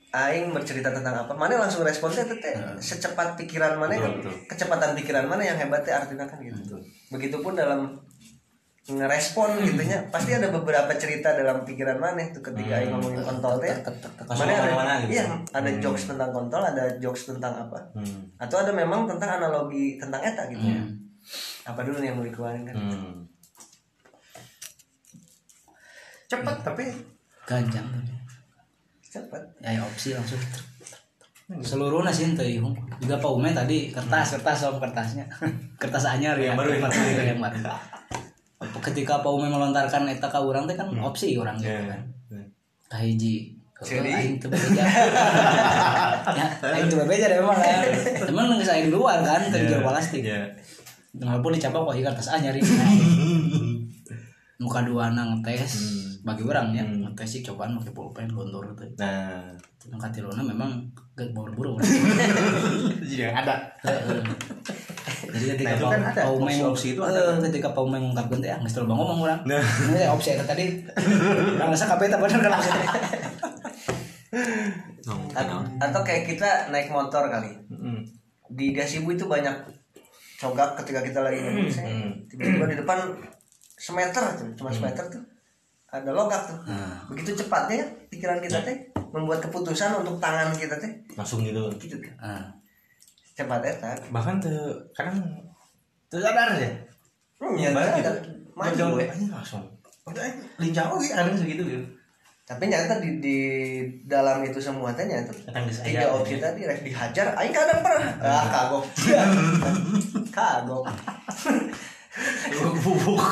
Aing 0.09 0.57
bercerita 0.57 0.89
tentang 0.89 1.13
apa 1.19 1.33
mana 1.33 1.61
langsung 1.61 1.85
respon 1.85 2.09
teh 2.09 2.25
teh 2.25 2.55
secepat 2.79 3.37
pikiran 3.37 3.77
mana 3.77 3.93
Betul, 3.93 4.03
kan 4.03 4.13
betul. 4.19 4.35
kecepatan 4.49 4.91
pikiran 4.97 5.25
mana 5.25 5.43
yang 5.43 5.57
hebatnya 5.57 6.01
artinya 6.01 6.25
kan 6.25 6.41
gitu 6.41 6.57
Betul. 6.57 6.81
begitupun 7.13 7.53
dalam 7.53 7.93
ngerespon 8.89 9.49
gitunya 9.69 10.01
pasti 10.09 10.33
ada 10.33 10.49
beberapa 10.49 10.89
cerita 10.97 11.37
dalam 11.37 11.61
pikiran 11.61 12.01
mana 12.01 12.25
tuh 12.33 12.41
ketika 12.41 12.81
Aing 12.81 12.89
ngomongin 12.89 13.21
kontol 13.21 13.61
teh 13.61 13.69
mana 13.69 14.49
ada 14.49 14.57
ke 14.57 14.65
mana-mana 14.65 14.93
gitu. 15.05 15.13
iya 15.13 15.25
ada 15.53 15.71
jokes 15.77 16.09
tentang 16.09 16.31
kontol 16.33 16.63
ada 16.63 16.85
jokes 16.97 17.29
tentang 17.29 17.53
apa 17.59 17.77
Hmm. 17.93 18.33
atau 18.41 18.57
ada 18.59 18.73
memang 18.73 19.05
tentang 19.05 19.37
analogi 19.37 20.01
tentang 20.01 20.25
eta 20.25 20.49
gitu 20.49 20.65
ya 20.65 20.81
Hmm. 20.81 20.97
apa 21.69 21.85
dulu 21.85 22.01
nih 22.01 22.09
yang 22.09 22.17
mau 22.17 22.25
dikeluarin 22.25 22.65
kan 22.65 22.75
Hmm. 22.75 23.29
cepet 26.29 26.57
tapi 26.61 26.85
Ganjang. 27.45 27.89
Cepet 29.09 29.43
Ya, 29.65 29.77
ya 29.77 29.81
opsi 29.83 30.13
langsung. 30.13 30.41
Seluruhnya 31.65 32.13
sih 32.13 32.29
teh 32.37 32.61
Yung. 32.61 32.77
Juga 33.01 33.17
Pak 33.17 33.33
Ume 33.33 33.51
tadi 33.57 33.89
kertas 33.89 34.37
kertas 34.37 34.57
sama 34.69 34.77
kertasnya. 34.85 35.25
kertas 35.83 36.05
anyar 36.05 36.37
ya. 36.37 36.53
Yang 36.53 36.59
baru, 36.61 36.69
yang 36.77 36.83
baru. 36.85 36.99
yang 37.25 37.41
baru. 37.41 37.59
Ketika 38.85 39.25
Pak 39.25 39.33
Ume 39.33 39.49
melontarkan 39.49 40.05
eta 40.13 40.29
ka 40.29 40.45
urang 40.45 40.69
teh 40.69 40.77
kan 40.77 40.93
opsi 41.01 41.41
orang 41.41 41.57
gitu 41.57 41.73
ya 41.73 41.97
kan. 41.97 42.03
Kahiji 42.89 43.59
Jadi? 43.79 44.11
aing 44.11 44.37
teu 44.43 44.51
bebeja. 44.51 44.83
ya, 46.39 46.47
aing 46.67 46.91
teu 46.91 46.99
bebeja 46.99 47.31
deh 47.31 47.39
memang 47.39 47.63
ya. 47.63 47.79
Temen 48.27 48.59
geus 48.59 48.73
aing 48.75 48.91
luar 48.91 49.23
kan 49.23 49.47
teu 49.55 49.79
plastik. 49.81 50.27
ya 50.27 50.51
Walaupun 51.15 51.55
dicapak 51.55 51.81
kok 51.87 51.95
kertas 51.95 52.29
anyar 52.35 52.53
ini. 52.59 52.67
Muka 54.63 54.83
dua 54.83 55.15
nang 55.15 55.39
ngetes 55.39 56.08
bagi 56.27 56.43
orang 56.47 56.75
ya 56.75 56.85
ngetes 56.85 57.29
sih 57.29 57.41
cobaan 57.45 57.79
pakai 57.79 57.93
pulpen 57.95 58.29
lontor 58.31 58.75
gitu. 58.75 58.85
nah 58.99 59.53
Yang 59.89 60.01
katilona 60.05 60.43
memang 60.45 60.85
gak 61.17 61.33
buru-buru. 61.33 61.81
jadi 63.09 63.33
yang 63.33 63.37
ada 63.45 63.57
Heeh. 63.85 64.21
Jadi 65.29 65.45
ketika 65.57 65.69
Nah, 65.69 65.77
itu 65.77 65.87
kan 65.87 66.01
ada, 66.09 66.21
Pak 66.25 66.31
Umay 66.31 66.55
opsi-opsi 66.57 66.89
itu 66.95 67.03
ada. 67.05 67.37
Ketika 67.43 67.69
Pak 67.75 67.83
Umay 67.83 68.01
mengungkapkan 68.01 68.39
teh 68.39 68.51
ah 68.53 68.59
geus 68.63 68.73
teu 68.77 68.87
loba 68.87 68.95
ngomong 68.97 69.19
urang. 69.29 69.41
Nah. 69.45 69.61
Ini 69.61 70.09
opsi 70.09 70.37
eta 70.37 70.45
tadi. 70.47 70.79
Urang 71.59 71.69
rasa 71.75 71.85
kabeh 71.91 72.07
eta 72.09 72.17
bener 72.21 72.41
kan 72.41 72.53
opsi 72.55 72.71
atau 75.79 76.01
kayak 76.05 76.29
kita 76.29 76.69
naik 76.69 76.93
motor 76.93 77.31
kali 77.31 77.55
di 78.49 78.75
Gasibu 78.75 79.15
itu 79.15 79.25
banyak 79.29 79.55
cogak 80.39 80.79
ketika 80.83 81.01
kita 81.03 81.21
lagi 81.25 81.43
ngebut 81.43 81.71
saya 81.71 81.91
tiba-tiba 82.31 82.67
di 82.71 82.77
depan 82.79 82.99
semeter 83.79 84.25
tuh 84.39 84.49
cuma 84.55 84.71
semeter 84.71 85.05
tuh 85.11 85.23
ada 85.89 86.11
logak 86.13 86.41
tuh. 86.45 86.59
Begitu 87.09 87.33
cepatnya 87.33 87.81
pikiran 88.13 88.39
kita 88.45 88.61
teh 88.61 88.77
membuat 89.09 89.41
keputusan 89.41 90.05
untuk 90.05 90.21
tangan 90.21 90.53
kita 90.53 90.77
teh. 90.77 90.93
Langsung 91.17 91.41
gitu. 91.41 91.73
Gitu 91.81 91.97
kan 92.01 92.15
Ah. 92.21 92.45
cepat 93.39 93.63
eta 93.63 93.95
bahkan 94.11 94.43
tuh 94.43 94.75
kadang 94.93 95.15
tuh 96.11 96.19
sadar 96.19 96.59
ya. 96.59 96.69
Hmm, 97.39 97.55
ya 97.55 97.71
gitu. 97.71 98.11
Maju 98.53 98.99
we. 98.99 99.07
aja 99.07 99.27
langsung. 99.31 99.63
Udah 100.03 100.27
lincah 100.59 100.91
oke 100.91 101.07
ada 101.09 101.31
segitu 101.33 101.63
gitu. 101.63 101.87
Tapi 102.43 102.67
nyata 102.67 102.99
di, 102.99 103.21
di 103.23 103.39
dalam 104.09 104.43
itu 104.43 104.59
semua 104.59 104.91
teh 104.91 105.07
nyata 105.07 105.31
tiga 105.87 106.11
opsi 106.11 106.43
tadi 106.43 106.67
rek 106.67 106.83
dihajar 106.83 107.31
aing 107.39 107.55
kadang 107.55 107.81
pernah. 107.81 108.13
Ah 108.19 108.45
kagok. 108.51 108.85
Kagok 110.37 110.85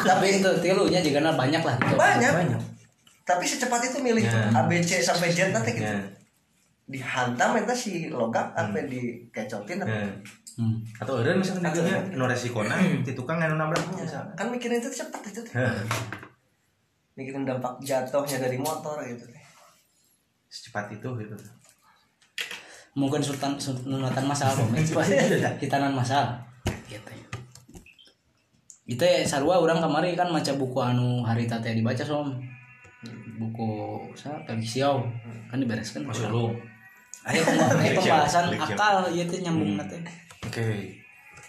tapi 0.06 0.26
itu 0.38 0.50
tilunya 0.62 1.00
juga 1.02 1.18
nah 1.26 1.34
banyak 1.34 1.62
lah. 1.62 1.74
Gitu. 1.78 1.96
banyak. 1.98 2.32
banyak. 2.32 2.62
Tapi 3.26 3.42
secepat 3.42 3.82
itu 3.90 3.98
milih 3.98 4.22
tuh 4.22 4.38
Ya. 4.38 4.54
A 4.54 4.60
B 4.70 4.78
C 4.78 5.02
sampai 5.02 5.34
Z 5.34 5.50
nanti 5.50 5.74
gitu. 5.74 5.86
Ya. 5.86 5.98
Dihantam 6.86 7.58
eta 7.58 7.74
si 7.74 8.06
logak 8.06 8.54
apa 8.54 8.78
dikecotin. 8.86 9.82
Apa 9.82 9.90
ya. 9.90 10.10
Hmm. 10.56 10.80
atau 10.96 11.20
ada 11.20 11.36
misalnya 11.36 11.68
Atau 11.68 11.84
dia 11.84 12.00
ada. 12.00 12.16
nu 12.16 12.24
resikona 12.24 12.80
di 13.04 13.12
tukang 13.12 13.36
anu 13.36 13.60
nabrak 13.60 13.82
misalnya. 13.92 14.32
Kan 14.32 14.48
mikirin 14.48 14.80
itu 14.80 14.88
cepat 14.88 15.20
itu 15.28 15.44
teh 15.44 15.52
Heh. 15.52 15.84
mikirin 17.12 17.44
dampak 17.44 17.76
jatuhnya 17.84 18.40
dari 18.40 18.56
motor 18.56 19.04
gitu 19.04 19.28
teh 19.28 19.44
secepat 20.48 20.88
itu 20.96 21.08
gitu. 21.20 21.36
Mungkin 22.96 23.20
sultan 23.20 23.60
sunatan 23.60 24.24
masalah 24.24 24.56
kok 24.64 24.72
hitanan 25.60 25.92
masalah 25.92 26.40
gitu 26.40 26.55
itu 28.86 29.02
ya 29.02 29.26
sarua 29.26 29.58
orang 29.58 29.82
kemarin 29.82 30.14
kan 30.14 30.30
maca 30.30 30.54
buku 30.54 30.78
anu 30.78 31.26
hari 31.26 31.50
tete 31.50 31.74
dibaca 31.74 32.06
som. 32.06 32.30
Buku 33.36 33.98
sa 34.16 34.38
Felixio 34.46 35.02
kan 35.50 35.58
dibereskan. 35.58 36.06
Masuk 36.06 36.30
lu 36.30 36.46
ayo 37.26 37.42
pembahasan, 37.42 38.54
akal 38.54 39.10
iya 39.10 39.26
teh 39.26 39.42
nyambung 39.42 39.74
nate. 39.74 39.98
Oke. 40.46 40.94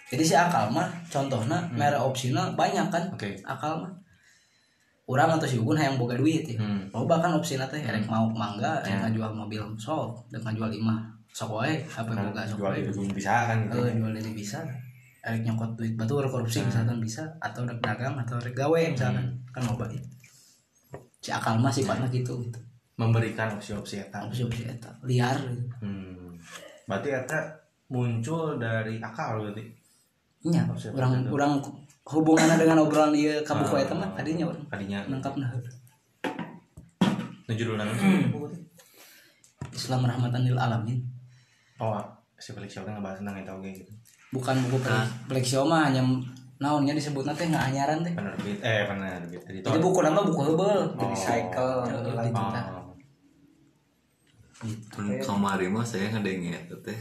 Jadi 0.10 0.24
si 0.26 0.34
akal 0.34 0.74
mah 0.74 0.90
contohnya 1.06 1.62
merek 1.70 2.02
opsinya 2.02 2.50
banyak 2.58 2.90
kan? 2.90 3.04
Oke. 3.14 3.38
akal 3.46 3.86
mah. 3.86 3.92
Orang 5.08 5.40
atau 5.40 5.48
si 5.48 5.56
Ugun 5.56 5.80
yang 5.80 5.96
boga 5.96 6.20
duit 6.20 6.44
ya. 6.44 6.60
Hmm. 6.60 6.84
lo 6.92 7.08
bahkan 7.08 7.32
opsi 7.32 7.56
teh 7.56 7.80
erek 7.80 8.04
mau 8.12 8.28
mangga 8.28 8.84
yang 8.84 9.06
ngajual 9.08 9.32
mobil 9.32 9.64
sok 9.80 10.20
dan 10.34 10.44
ngajual 10.44 10.68
lima 10.68 11.00
sok 11.32 11.64
wae 11.64 11.80
apa 11.88 12.12
yang 12.12 12.28
boga 12.28 12.44
sok 12.44 12.58
jual 12.60 12.74
wae. 12.76 12.82
itu 12.84 12.92
bisa 13.16 13.34
kan 13.48 13.58
gitu 13.70 13.88
Eh, 13.88 13.94
jual 13.96 14.12
ini 14.12 14.32
bisa 14.36 14.60
erek 15.28 15.44
nyokot 15.44 15.76
duit 15.76 15.94
batu 16.00 16.16
orang 16.16 16.32
korupsi 16.32 16.64
misalkan 16.64 17.04
bisa 17.04 17.28
atau 17.44 17.68
rek 17.68 17.84
dagang 17.84 18.16
atau 18.16 18.40
rek 18.40 18.56
gawe 18.56 18.82
misalkan 18.96 19.28
kan 19.52 19.62
mau 19.68 19.76
baik 19.76 20.00
si 21.20 21.30
akal 21.36 21.60
mah 21.60 21.68
sifatnya 21.74 22.08
gitu 22.08 22.40
gitu. 22.40 22.60
Memberikan 22.98 23.54
opsi-opsi 23.60 24.02
eta. 24.02 24.26
Opsi 24.26 24.48
opsi 24.48 24.64
eta 24.66 24.90
liar 25.04 25.36
gitu. 25.36 25.68
hmm. 25.84 26.40
berarti 26.88 27.10
eta 27.12 27.40
muncul 27.92 28.56
dari 28.56 29.04
akal 29.04 29.44
berarti? 29.44 29.64
Opsi 30.48 30.96
orang 30.96 31.12
itu. 31.20 31.30
orang 31.36 31.52
hubungannya 32.08 32.56
dengan 32.56 32.88
obrolan 32.88 33.12
dia 33.12 33.44
kabuku 33.44 33.76
eta 33.76 33.92
mah 33.92 34.16
tadinya 34.16 34.48
orang 34.48 34.64
tadinya. 34.72 35.00
nangkapna 35.12 35.52
nu 37.48 37.54
judul 37.56 37.76
nama 37.80 37.92
Islam 39.78 40.04
rahmatan 40.04 40.42
lil 40.48 40.60
alamin. 40.60 41.00
Oh 41.80 42.00
si 42.38 42.54
Felix 42.54 42.78
Shaw 42.78 42.86
ngebahas 42.86 43.20
tentang 43.20 43.42
itu 43.42 43.52
oke 43.52 43.70
gitu 43.74 43.94
bukan 44.30 44.56
buku 44.66 44.78
Plexio 45.26 45.64
mah 45.64 45.88
hanya 45.88 46.04
naonnya 46.58 46.92
disebut 46.92 47.24
nanti 47.24 47.48
nggak 47.48 47.66
anyaran 47.66 48.02
teh 48.02 48.12
penerbit 48.12 48.58
eh 48.60 48.84
penerbit 48.84 49.42
editor 49.46 49.70
jadi 49.70 49.80
buku 49.80 50.00
nama 50.02 50.20
buku 50.22 50.42
hebel 50.44 50.80
Oh. 50.98 51.14
cycle 51.14 51.76
Eh, 51.86 52.12
lagi 52.12 52.32
gitu. 52.32 52.42
oh. 52.42 52.86
Kan 54.90 55.06
kemarin 55.16 55.70
mah 55.70 55.86
saya 55.86 56.10
ngedenge 56.10 56.50
eta 56.58 56.76
teh 56.82 57.00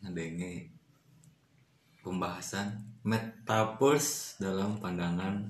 ngedenge 0.00 0.68
pembahasan 2.00 2.68
metaverse 3.02 4.36
dalam 4.38 4.76
pandangan 4.76 5.40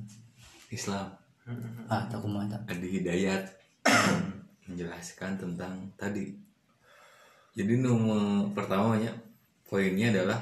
Islam. 0.71 1.11
ah 1.89 2.05
tak 2.07 2.21
kumaha 2.21 2.45
tak 2.47 2.61
Adi 2.69 2.89
Hidayat 2.95 3.43
menjelaskan 4.69 5.35
tentang 5.35 5.75
tadi. 5.97 6.31
Jadi 7.53 7.73
nomor 7.75 8.47
pertamanya 8.55 9.11
poinnya 9.65 10.13
adalah 10.13 10.39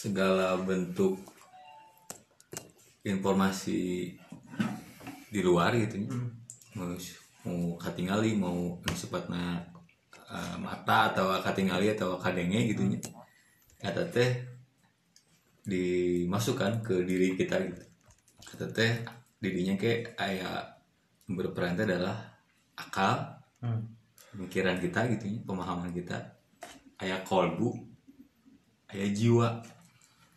segala 0.00 0.56
bentuk 0.56 1.20
informasi 3.04 4.08
di 5.28 5.40
luar 5.44 5.76
gitu 5.76 6.08
ya. 6.08 6.08
mau 6.72 6.88
mau 7.44 7.76
katingali 7.76 8.32
mau 8.32 8.80
sepatna 8.96 9.60
eh, 10.32 10.56
mata 10.56 11.12
atau 11.12 11.36
katingali 11.44 11.92
atau 11.92 12.16
kadenge 12.16 12.72
gitu 12.72 12.88
nya 12.88 12.96
kata 13.80 14.08
teh 14.08 14.40
dimasukkan 15.68 16.80
ke 16.80 17.04
diri 17.04 17.36
kita 17.36 17.60
gitu. 17.60 17.84
Kata 18.40 18.66
teh 18.72 18.92
dirinya 19.36 19.76
kayak 19.76 20.16
ayah 20.16 20.80
berperan 21.28 21.76
teh 21.76 21.84
adalah 21.84 22.16
akal 22.72 23.36
Hmm. 23.60 23.84
pemikiran 24.32 24.80
kita 24.80 25.04
gitu 25.12 25.36
ya, 25.36 25.38
pemahaman 25.44 25.92
kita. 25.92 26.16
Ayah 26.96 27.20
kolbu 27.28 27.76
ayah 28.88 29.12
jiwa 29.12 29.60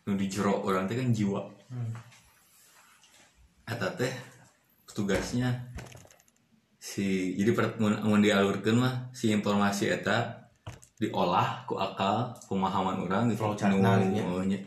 nu 0.04 0.20
di 0.20 0.28
jero 0.28 0.60
orang 0.64 0.84
teh 0.84 0.96
kan 1.00 1.08
jiwa. 1.08 1.40
Eta 3.64 3.88
teh 3.96 4.12
tugasnya 4.94 5.50
si 6.78 7.34
jadi 7.34 7.50
mun 7.80 8.22
dialurkeun 8.22 8.78
mah 8.78 9.10
si 9.10 9.34
informasi 9.34 9.90
eta 9.90 10.46
diolah 11.00 11.66
ku 11.66 11.74
akal 11.80 12.30
pemahaman 12.46 13.02
orang 13.02 13.32
gitu. 13.32 13.42
Nya. 14.46 14.60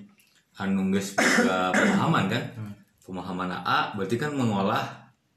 anu 0.58 0.90
geus 0.90 1.14
pemahaman 1.78 2.26
kan? 2.28 2.44
Pemahaman 3.06 3.54
A 3.62 3.94
berarti 3.96 4.18
kan 4.18 4.34
mengolah 4.34 4.84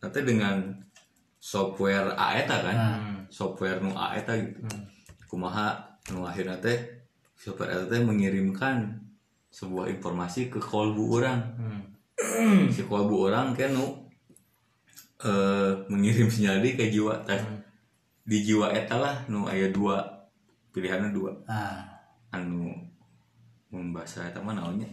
nanti 0.00 0.24
dengan 0.24 0.74
software 1.38 2.16
A 2.16 2.40
eta 2.40 2.56
kan? 2.64 2.76
Software 3.28 3.84
nu 3.84 3.92
A 3.92 4.16
eta 4.16 4.32
gitu. 4.40 4.64
Kumaha 5.28 5.78
nu 6.10 6.24
akhirnya 6.24 6.58
teh 6.58 7.04
software 7.36 7.76
eta 7.76 7.84
teh 7.86 8.00
mengirimkan 8.00 9.09
sebuah 9.50 9.90
informasi 9.90 10.46
ke 10.46 10.62
kolbu 10.62 11.18
orang. 11.18 11.38
Si 12.70 12.86
kolbu 12.86 13.26
orang 13.30 13.52
kan 13.52 13.74
nu 13.74 13.86
eh, 15.26 15.72
mengirim 15.90 16.30
sinyal 16.30 16.62
di 16.62 16.78
ke 16.78 16.86
jiwa 16.88 17.26
teh. 17.26 17.42
Di 18.22 18.46
jiwa 18.46 18.70
eta 18.70 18.96
lah 18.96 19.16
nu 19.26 19.50
aya 19.50 19.68
dua 19.74 20.06
pilihannya 20.70 21.10
dua. 21.10 21.34
Ah. 21.50 21.82
Anu 22.30 22.70
membahasa 23.74 24.30
eta 24.30 24.38
mah 24.38 24.54
naonnya? 24.54 24.86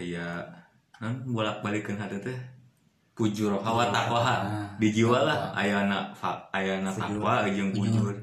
Aya 0.00 0.48
kan 0.96 1.28
bolak 1.28 1.60
balikan 1.60 2.00
hati 2.00 2.16
teh. 2.24 2.38
Pujur 3.12 3.58
hawa 3.60 3.92
takwa. 3.92 4.22
Di 4.80 4.88
jiwa 4.94 5.26
lah 5.26 5.52
ayana 5.52 6.14
fa 6.16 6.38
ayana 6.54 6.88
takwa 6.88 7.44
jeung 7.50 7.74
pujur. 7.74 8.16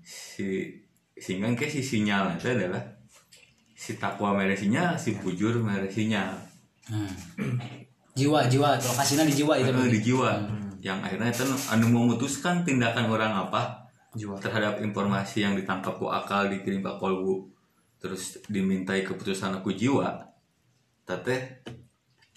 Si 0.00 0.70
sehingga 1.14 1.50
ke 1.54 1.66
si 1.70 1.82
sinyal 1.82 2.34
itu 2.38 2.50
adalah 2.50 2.93
si 3.84 4.00
takwa 4.00 4.32
mere 4.32 4.56
sinyal 4.56 4.96
si 4.96 5.12
pujur 5.20 5.60
mere 5.60 5.84
sinyal 5.92 6.32
hmm. 6.88 7.12
jiwa 8.16 8.48
jiwa 8.48 8.80
lokasinya 8.80 9.28
di 9.28 9.34
jiwa 9.34 9.54
itu. 9.60 9.68
Eh, 9.68 9.90
di 9.92 10.00
jiwa. 10.00 10.30
Yang 10.80 10.98
akhirnya 11.02 11.28
itu 11.34 11.44
anu 11.68 11.86
memutuskan 11.90 12.62
tindakan 12.62 13.10
orang 13.10 13.34
apa 13.34 13.90
jiwa. 14.14 14.38
terhadap 14.38 14.80
informasi 14.80 15.42
yang 15.42 15.58
ditangkap 15.58 15.98
ku 15.98 16.06
akal 16.08 16.46
dikirim 16.46 16.80
ke 16.80 16.92
kolbu 16.96 17.50
terus 17.98 18.38
dimintai 18.46 19.02
keputusan 19.02 19.58
aku 19.60 19.74
jiwa. 19.74 20.30
Tete 21.04 21.66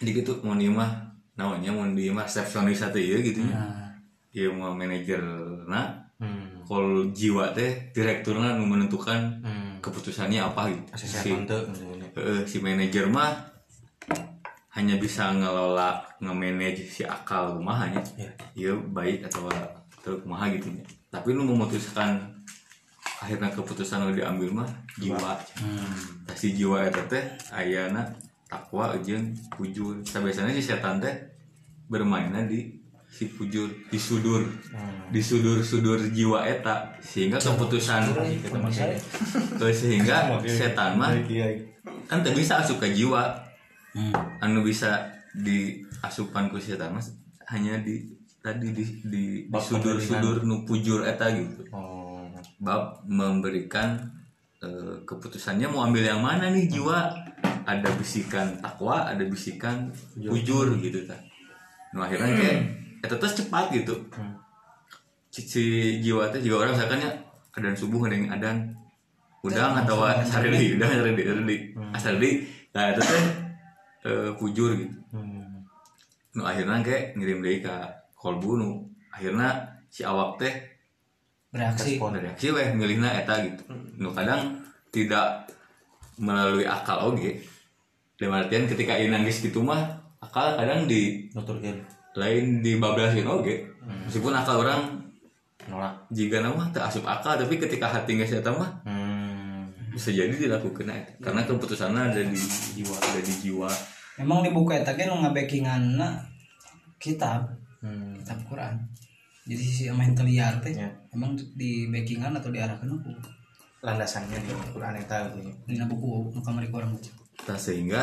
jadi 0.02 0.12
gitu 0.20 0.42
mau 0.44 0.58
nimah 0.58 1.16
namanya 1.38 1.70
mau 1.72 1.86
nimah 1.86 2.26
resepsionis 2.26 2.82
atau 2.82 2.98
iya 2.98 3.18
gitu 3.22 3.46
ya. 3.46 3.54
Nah, 3.54 3.94
iya 4.34 4.50
mau 4.50 4.74
manajer 4.74 5.22
nah 5.70 5.94
hmm. 6.18 6.66
kalau 6.66 7.10
jiwa 7.14 7.54
teh 7.54 7.94
direkturnya 7.94 8.58
menentukan 8.58 9.42
hmm. 9.46 9.67
Keputusannya 9.88 10.44
apa 10.44 10.68
gitu 10.70 10.92
si, 11.00 11.32
eh, 12.20 12.42
si 12.44 12.58
manajer 12.60 13.08
mah 13.08 13.32
hanya 14.78 15.00
bisa 15.02 15.34
ngelola 15.34 16.06
nge-manage 16.22 16.86
si 16.86 17.02
akal 17.02 17.58
rumahnya 17.58 17.98
Iya. 18.14 18.32
iya 18.54 18.72
baik 18.78 19.26
atau 19.26 19.50
atau 19.50 20.14
kumaha 20.22 20.54
gitu 20.54 20.70
ya. 20.70 20.86
tapi 21.10 21.34
lu 21.34 21.42
memutuskan 21.42 22.22
akhirnya 23.18 23.50
keputusan 23.50 24.06
lu 24.06 24.14
diambil 24.14 24.62
mah 24.62 24.70
jiwa 25.02 25.18
hmm. 25.18 26.30
Si 26.38 26.54
jiwa 26.54 26.86
eta 26.86 27.02
teh 27.10 27.26
ayana 27.50 28.06
takwa 28.46 28.94
pujur 29.58 29.98
Sa 30.06 30.22
biasanya 30.22 30.54
si 30.54 30.62
setan 30.62 31.02
teh 31.02 31.16
bermainnya 31.90 32.46
di 32.46 32.78
si 33.08 33.32
pujur 33.32 33.72
disudur 33.90 34.44
disudur-sudur 35.10 36.12
jiwa 36.12 36.44
eta 36.44 36.92
sehingga 37.00 37.40
keputusan 37.40 38.14
Eh, 39.58 39.74
sehingga 39.74 40.38
setan 40.60 41.00
mah 41.00 41.16
kan 42.06 42.20
tak 42.22 42.36
bisa 42.36 42.62
asup 42.62 42.78
ke 42.84 42.92
jiwa. 42.94 43.48
Hmm. 43.98 44.14
anu 44.44 44.62
bisa 44.62 45.10
diasupan 45.34 46.54
ku 46.54 46.62
setan 46.62 46.94
mas 46.94 47.10
hanya 47.50 47.82
di 47.82 48.06
tadi 48.46 48.70
di 48.70 48.86
di, 49.02 49.24
di 49.50 49.58
sudur-sudur 49.58 50.46
nu 50.46 50.62
pujur 50.68 51.02
eta 51.02 51.34
gitu. 51.34 51.66
Oh. 51.74 52.30
Bab 52.62 53.02
memberikan 53.10 53.98
eh, 54.62 55.02
keputusannya 55.02 55.66
mau 55.66 55.90
ambil 55.90 56.06
yang 56.06 56.22
mana 56.22 56.54
nih 56.54 56.70
jiwa? 56.70 57.10
Ada 57.68 57.90
bisikan 58.00 58.62
takwa 58.64 59.04
ada 59.04 59.26
bisikan 59.28 59.92
pujur 60.16 60.78
gitu 60.80 61.04
kan 61.04 61.20
nah 61.92 62.08
akhirnya 62.08 62.32
kayak 62.36 62.60
eta 63.02 63.16
terus 63.18 63.38
cepat 63.38 63.70
gitu. 63.74 63.96
Si, 65.30 65.46
si 65.46 65.64
jiwa 66.02 66.34
teh 66.34 66.42
juga 66.42 66.66
orang 66.66 66.74
misalkan 66.78 67.04
ya 67.04 67.12
adan 67.54 67.76
subuh 67.78 68.06
ada 68.08 68.16
yang 68.16 68.30
adan. 68.34 68.58
Udang 69.46 69.78
atau 69.80 70.04
sarili 70.26 70.76
udang 70.76 70.92
sarili 70.92 71.24
sarili 71.24 71.56
sarili 71.96 72.32
nah 72.74 72.94
itu 72.94 73.02
teh 73.02 73.24
eh, 74.06 74.30
pujur 74.36 74.76
gitu. 74.76 74.98
Hmm. 75.14 75.66
nu 76.38 76.46
akhirnya 76.46 76.86
kayak 76.86 77.18
ngirim 77.18 77.42
deui 77.42 77.58
ka 77.66 77.90
kolbu 78.14 78.62
nu 78.62 78.70
akhirnya 79.10 79.66
si 79.90 80.06
awak 80.06 80.38
teh 80.38 80.54
bereaksi. 81.50 81.98
Respon. 81.98 82.18
Reaksi 82.18 82.48
weh 82.54 82.68
milihna 82.76 83.10
eta 83.18 83.42
gitu. 83.42 83.64
Nu 83.98 84.14
kadang 84.14 84.62
tidak 84.94 85.50
melalui 86.18 86.66
akal 86.66 87.14
oge. 87.14 87.42
Dalam 88.18 88.42
artian 88.42 88.66
ketika 88.66 88.98
ieu 88.98 89.14
nangis 89.14 89.42
gitu 89.42 89.62
mah 89.62 90.02
akal 90.22 90.58
kadang 90.58 90.90
di 90.90 91.30
nuturkeun 91.34 91.97
lain 92.18 92.66
dibablasin 92.66 93.30
oge 93.30 93.70
meskipun 94.10 94.34
akal 94.34 94.66
orang 94.66 94.98
nolak 95.70 95.94
jika 96.10 96.42
nama 96.42 96.66
tak 96.74 96.90
asup 96.90 97.06
akal 97.06 97.38
tapi 97.38 97.62
ketika 97.62 97.86
hati 97.86 98.18
nggak 98.18 98.28
saya 98.28 98.52
mah 98.52 98.72
hmm. 98.88 99.94
bisa 99.94 100.10
jadi 100.10 100.34
dilakukan 100.34 100.90
eta. 100.90 101.14
karena 101.22 101.46
keputusannya 101.46 102.02
ada 102.12 102.22
di 102.26 102.40
jiwa 102.82 102.96
ada 102.98 103.20
di 103.22 103.34
jiwa 103.46 103.70
memang 104.18 104.42
di 104.42 104.50
buku 104.50 104.74
eta 104.74 104.98
ge 104.98 105.06
nu 105.06 105.22
ngabackingan 105.22 106.02
kitab 106.98 107.54
Hmm. 107.78 108.18
kitab 108.18 108.42
Quran 108.50 108.74
jadi 109.46 109.64
si 109.64 109.84
main 109.94 110.18
liar 110.18 110.58
teh 110.66 110.74
Ya. 110.74 110.90
emang 111.14 111.38
di 111.54 111.86
backingan 111.94 112.34
atau 112.34 112.50
diarahkan 112.50 112.90
aku 112.90 113.14
landasannya 113.86 114.34
di 114.42 114.50
Quran 114.74 114.98
eta 114.98 115.30
gitu 115.30 115.54
di 115.70 115.78
buku 115.86 116.34
ku 116.34 116.42
orang 116.74 116.98
baca 116.98 117.12
Nah, 117.48 117.54
sehingga 117.54 118.02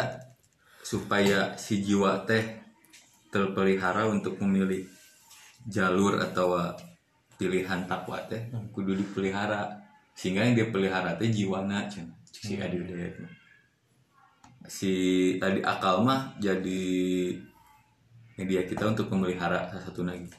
supaya 0.78 1.58
si 1.58 1.82
jiwa 1.82 2.22
teh 2.22 2.63
terpelihara 3.34 4.06
untuk 4.06 4.38
memilih 4.38 4.86
jalur 5.66 6.22
atau 6.22 6.54
pilihan 7.34 7.82
takwa 7.90 8.22
teh 8.30 8.46
kudu 8.70 8.94
dipelihara. 8.94 9.82
Sehingga 10.14 10.46
yang 10.46 10.54
dia 10.54 10.70
pelihara 10.70 11.18
teh 11.18 11.26
jiwana 11.26 11.90
cen 11.90 12.06
si 12.30 12.54
adi 12.62 12.78
si 14.70 14.92
tadi 15.42 15.58
akal 15.60 16.06
mah 16.06 16.38
jadi 16.38 16.82
media 18.38 18.62
kita 18.62 18.94
untuk 18.94 19.10
memelihara 19.10 19.66
salah 19.68 19.84
satu 19.84 20.06
lagi 20.06 20.30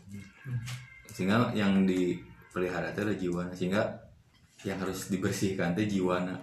sehingga 1.12 1.52
yang 1.52 1.84
dipelihara 1.84 2.96
teh 2.96 3.04
adalah 3.04 3.20
jiwana. 3.20 3.52
Sehingga 3.52 3.84
yang 4.64 4.80
harus 4.80 5.12
dibersihkan 5.12 5.76
teh 5.76 5.84
jiwana 5.84 6.40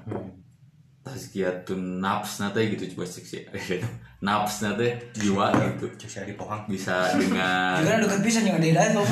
tazkiyatun 1.02 1.98
nafs 1.98 2.38
nate 2.38 2.62
gitu 2.70 2.94
coba 2.94 3.04
seksi 3.10 3.50
nafs 4.26 4.62
nate 4.62 5.10
jiwa 5.18 5.50
gitu. 5.74 5.86
Cus 5.98 6.14
di 6.22 6.34
pohang. 6.38 6.62
Bisa 6.70 7.10
dengan 7.18 7.82
bisa 8.22 8.38
itu 8.38 9.02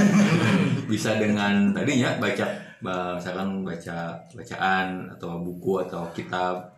bisa 0.90 1.18
dengan 1.18 1.74
tadinya 1.74 2.14
baca 2.22 2.46
ba- 2.78 3.18
misalkan 3.18 3.66
baca 3.66 4.14
bacaan 4.30 5.10
atau 5.10 5.42
buku 5.42 5.82
atau 5.86 6.06
kitab. 6.14 6.70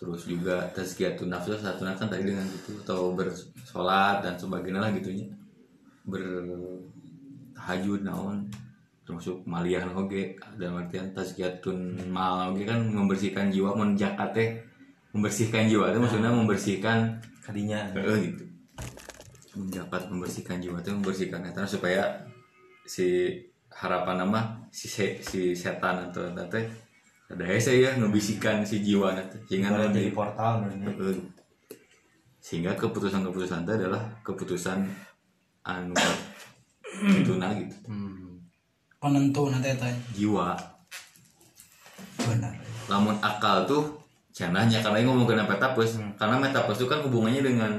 Terus 0.00 0.24
juga 0.24 0.64
tazkiyatun 0.72 1.28
nafs 1.28 1.60
satu 1.60 1.84
kan 1.84 2.08
tadi 2.08 2.24
dengan 2.32 2.48
gitu 2.48 2.80
atau 2.80 3.12
bersolat 3.12 4.24
dan 4.24 4.32
sebagainya 4.40 4.80
lah 4.80 4.88
gitunya. 4.96 5.28
Bertahajud 6.08 8.00
naon 8.08 8.48
termasuk 9.10 9.42
maliah 9.42 9.82
oge 9.90 10.38
dalam 10.54 10.86
artian 10.86 11.10
tazkiyatun 11.10 11.98
mal 12.14 12.54
oge 12.54 12.62
kan 12.62 12.78
membersihkan 12.78 13.50
jiwa 13.50 13.74
mun 13.74 13.98
zakat 13.98 14.30
teh 14.30 14.48
membersihkan 15.10 15.66
jiwa 15.66 15.90
itu 15.90 15.98
maksudnya 15.98 16.30
membersihkan 16.30 17.18
kadinya. 17.42 17.90
Heeh, 17.90 18.30
gitu. 18.30 18.44
Menjabat 19.58 20.06
membersihkan 20.06 20.62
jiwa 20.62 20.78
itu 20.78 20.94
membersihkan 20.94 21.42
eta 21.42 21.66
supaya 21.66 22.22
si 22.86 23.34
harapan 23.74 24.22
nama 24.22 24.54
si 24.70 24.86
se- 24.86 25.18
si 25.18 25.58
setan 25.58 26.10
atau 26.10 26.30
teh 26.46 26.70
ada 27.30 27.44
hese 27.46 27.78
ya 27.82 27.94
ngebisikan 27.98 28.62
si 28.62 28.82
jiwa 28.82 29.14
nanti 29.14 29.38
sehingga 29.46 29.74
nanti 29.74 30.06
jadi 30.06 30.14
portal 30.14 30.66
sehingga 32.42 32.74
keputusan-keputusan 32.74 33.62
itu 33.66 33.72
adalah 33.74 34.02
keputusan 34.26 34.78
anu 35.62 35.94
itu 37.22 37.38
nah 37.38 37.54
gitu. 37.54 37.76
Hmm. 37.86 38.09
Penentu 39.00 39.48
nanti 39.48 39.72
eta 39.72 39.88
jiwa. 40.12 40.52
Benar. 42.20 42.52
Lamun 42.92 43.16
akal 43.24 43.64
tuh 43.64 43.96
cenahnya 44.30 44.84
karena 44.84 45.00
ini 45.00 45.08
ngomong 45.08 45.26
ke 45.26 45.34
metapus 45.34 45.98
karena 46.20 46.36
metapus 46.36 46.76
itu 46.78 46.86
kan 46.86 47.00
hubungannya 47.02 47.42
dengan 47.42 47.72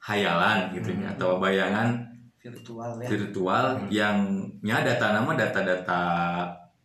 hayalan 0.00 0.70
gitu 0.72 0.94
ya 0.94 1.12
atau 1.12 1.42
bayangan 1.42 2.00
virtual 2.38 2.96
ya. 3.02 3.08
virtual 3.10 3.64
yang 3.90 4.16
nya 4.62 4.80
data 4.80 5.12
nama 5.12 5.34
data-data 5.34 6.02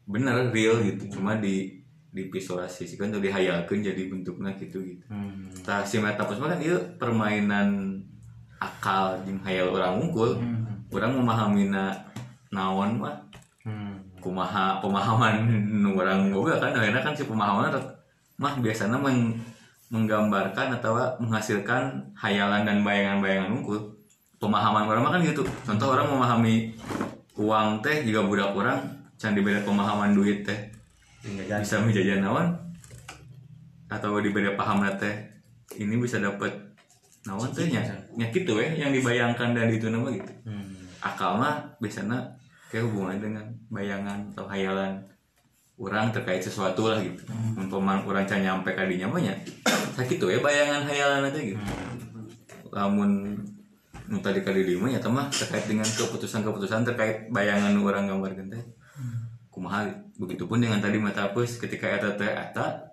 bener 0.10 0.50
real 0.50 0.82
gitu. 0.82 1.22
Cuma 1.22 1.38
di 1.38 1.78
divisualisasikan 2.10 3.14
atau 3.14 3.22
dihayalkan 3.22 3.86
jadi 3.86 4.10
bentuknya 4.10 4.50
gitu 4.58 4.82
gitu. 4.82 5.06
Hmm. 5.14 5.46
nah 5.62 5.86
si 5.86 6.02
metapus 6.02 6.42
kan 6.42 6.58
itu 6.58 6.74
permainan 6.98 8.02
akal 8.58 9.14
jeung 9.30 9.38
hayal 9.46 9.70
orang 9.70 10.02
unggul 10.02 10.34
orang 10.90 11.14
memahami 11.14 11.70
naon 12.50 12.98
mah 12.98 13.29
Hmm. 13.29 13.29
Kumaha 14.20 14.80
pemahaman 14.84 15.48
orang 15.96 16.32
boga 16.32 16.60
kan 16.60 16.76
akhirnya 16.76 17.02
kan 17.02 17.16
si 17.16 17.24
pemahaman 17.26 17.72
mah 18.40 18.56
biasanya 18.64 18.96
meng- 18.96 19.36
menggambarkan 19.90 20.80
atau 20.80 20.96
menghasilkan 21.18 21.98
hayalan 22.14 22.64
dan 22.64 22.86
bayangan-bayangan 22.86 23.50
unggul. 23.50 23.82
Pemahaman 24.40 24.88
orang 24.88 25.02
mah 25.04 25.12
kan 25.18 25.22
gitu. 25.26 25.44
Contoh 25.66 25.92
orang 25.92 26.08
memahami 26.08 26.72
uang 27.36 27.84
teh 27.84 28.08
juga 28.08 28.24
budak 28.24 28.56
orang 28.56 28.80
can 29.20 29.36
dibeda 29.36 29.60
pemahaman 29.66 30.16
duit 30.16 30.48
teh. 30.48 30.56
Tinggal 31.20 31.60
jadi. 31.60 31.62
bisa 31.66 31.76
menjajan 31.84 32.24
naon? 32.24 32.48
Atau 33.92 34.16
dibeda 34.24 34.56
paham 34.56 34.86
teh. 34.96 35.16
Ini 35.76 36.00
bisa 36.00 36.22
dapat 36.24 36.54
naon 37.28 37.52
teh? 37.52 37.68
Nya 37.68 37.84
nya 38.16 38.32
gitu 38.32 38.56
we 38.56 38.80
yang 38.80 38.96
dibayangkan 38.96 39.52
dan 39.52 39.68
itu 39.68 39.92
nama 39.92 40.08
gitu. 40.14 40.32
Hmm. 40.48 40.78
akal 41.00 41.40
mah 41.40 41.64
biasanya 41.80 42.39
kayak 42.70 42.86
hubungan 42.86 43.18
dengan 43.18 43.46
bayangan 43.74 44.30
atau 44.32 44.46
hayalan 44.46 45.02
orang 45.82 46.14
terkait 46.14 46.44
sesuatu 46.44 46.94
lah 46.94 47.02
gitu. 47.02 47.26
Hmm. 47.26 47.66
umpama 47.66 47.98
orang 48.06 48.30
can 48.30 48.46
nyampe 48.46 48.70
kadinya 48.78 49.10
mah 49.10 49.20
nya 49.24 49.34
sakit 49.98 50.22
tuh 50.22 50.30
ya 50.30 50.40
bayangan 50.40 50.86
hayalan 50.86 51.28
aja 51.34 51.40
gitu. 51.42 51.64
Lamun 52.70 53.42
nu 54.06 54.18
tadi 54.22 54.46
kali 54.46 54.70
lima 54.70 54.92
ya 54.92 55.02
mah 55.10 55.34
terkait 55.34 55.66
dengan 55.66 55.88
keputusan-keputusan 55.88 56.86
terkait 56.86 57.34
bayangan 57.34 57.74
orang 57.82 58.06
gambarkan 58.06 58.54
teh 58.54 58.64
kumaha 59.50 59.90
begitupun 60.22 60.62
dengan 60.62 60.78
tadi 60.78 61.02
metapus 61.02 61.58
ketika 61.58 61.90
eta 61.90 62.14
teh 62.14 62.30
eta 62.30 62.86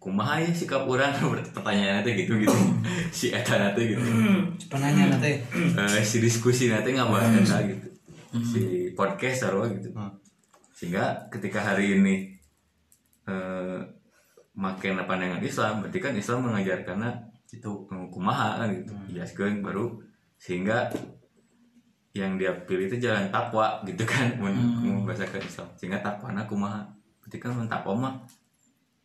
kumaha 0.00 0.42
ya 0.42 0.50
sikap 0.50 0.88
orang? 0.88 1.12
Pertanyaannya 1.54 2.02
teh 2.02 2.14
gitu 2.24 2.40
gitu. 2.40 2.56
Si 3.12 3.34
eta 3.36 3.76
teh 3.76 3.84
gitu. 3.84 4.00
Penanya 4.72 5.12
nanti 5.12 5.44
Eh, 5.52 6.02
si 6.06 6.24
diskusi 6.24 6.72
nanti 6.72 6.96
nggak 6.96 7.10
bahas 7.10 7.36
eta 7.36 7.58
gitu 7.68 7.91
si 8.40 8.62
podcast 8.96 9.44
sarua 9.44 9.68
gitu. 9.68 9.92
Hmm. 9.92 10.08
sehingga 10.72 11.28
ketika 11.28 11.60
hari 11.60 12.00
ini 12.00 12.32
eh 13.22 13.78
makin 14.52 14.98
pandangan 15.04 15.38
Islam 15.40 15.84
berarti 15.84 15.98
kan 16.00 16.12
Islam 16.12 16.48
mengajarkannya 16.48 17.10
itu 17.52 17.70
kumaha 17.86 18.64
kan 18.64 18.68
gitu. 18.72 18.92
Jelaskeun 19.12 19.60
baru. 19.60 20.00
Sehingga 20.40 20.88
yang 22.12 22.36
dia 22.36 22.52
pilih 22.64 22.88
itu 22.88 22.96
jalan 22.98 23.28
takwa 23.28 23.80
gitu 23.84 24.04
kan 24.04 24.32
mun 24.40 24.52
mun 24.80 25.04
bahasakeun 25.04 25.44
Islam. 25.44 25.68
Sehingga 25.76 26.00
takwana 26.00 26.44
kumaha 26.44 26.82
berarti 27.20 27.36
kan 27.38 27.52
mun 27.52 27.68
takwa 27.68 27.92
mah 27.94 28.14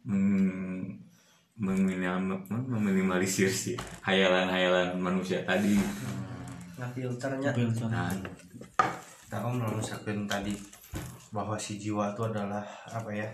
meng- 0.08 0.98
meminimal- 1.60 2.48
meminimalisir 2.48 3.52
si 3.52 3.76
hayalan-hayalan 4.02 4.96
manusia 4.98 5.44
tadi. 5.44 5.76
Nah 6.80 6.90
filternya. 6.92 7.52
Nah 7.88 8.12
Nah, 9.28 9.44
Om 9.44 9.60
merusakin 9.60 10.24
tadi 10.24 10.56
bahwa 11.36 11.60
si 11.60 11.76
jiwa 11.76 12.16
itu 12.16 12.24
adalah 12.24 12.64
apa 12.88 13.12
ya 13.12 13.28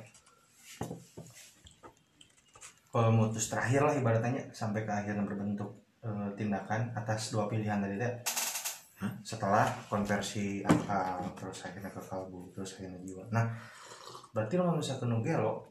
pemutus 2.89 3.49
terakhir 3.49 3.85
lah 3.85 3.93
ibaratnya 3.93 4.41
sampai 4.49 4.85
ke 4.85 4.91
akhirnya 4.93 5.21
berbentuk 5.25 5.69
eh, 6.01 6.29
tindakan 6.33 6.89
atas 6.97 7.29
dua 7.29 7.45
pilihan 7.45 7.77
tadi 7.77 8.01
teh. 8.01 8.13
Setelah 9.21 9.67
konversi 9.85 10.63
akal 10.65 11.29
terus 11.37 11.61
akhirnya 11.67 11.91
ke 11.93 12.01
kalbu 12.01 12.49
terus 12.53 12.77
akhirnya 12.77 12.97
jiwa. 13.05 13.23
Nah 13.29 13.45
berarti 14.33 14.57
lo 14.57 14.73
misalkan 14.73 15.13
nu 15.13 15.21
gelo 15.21 15.61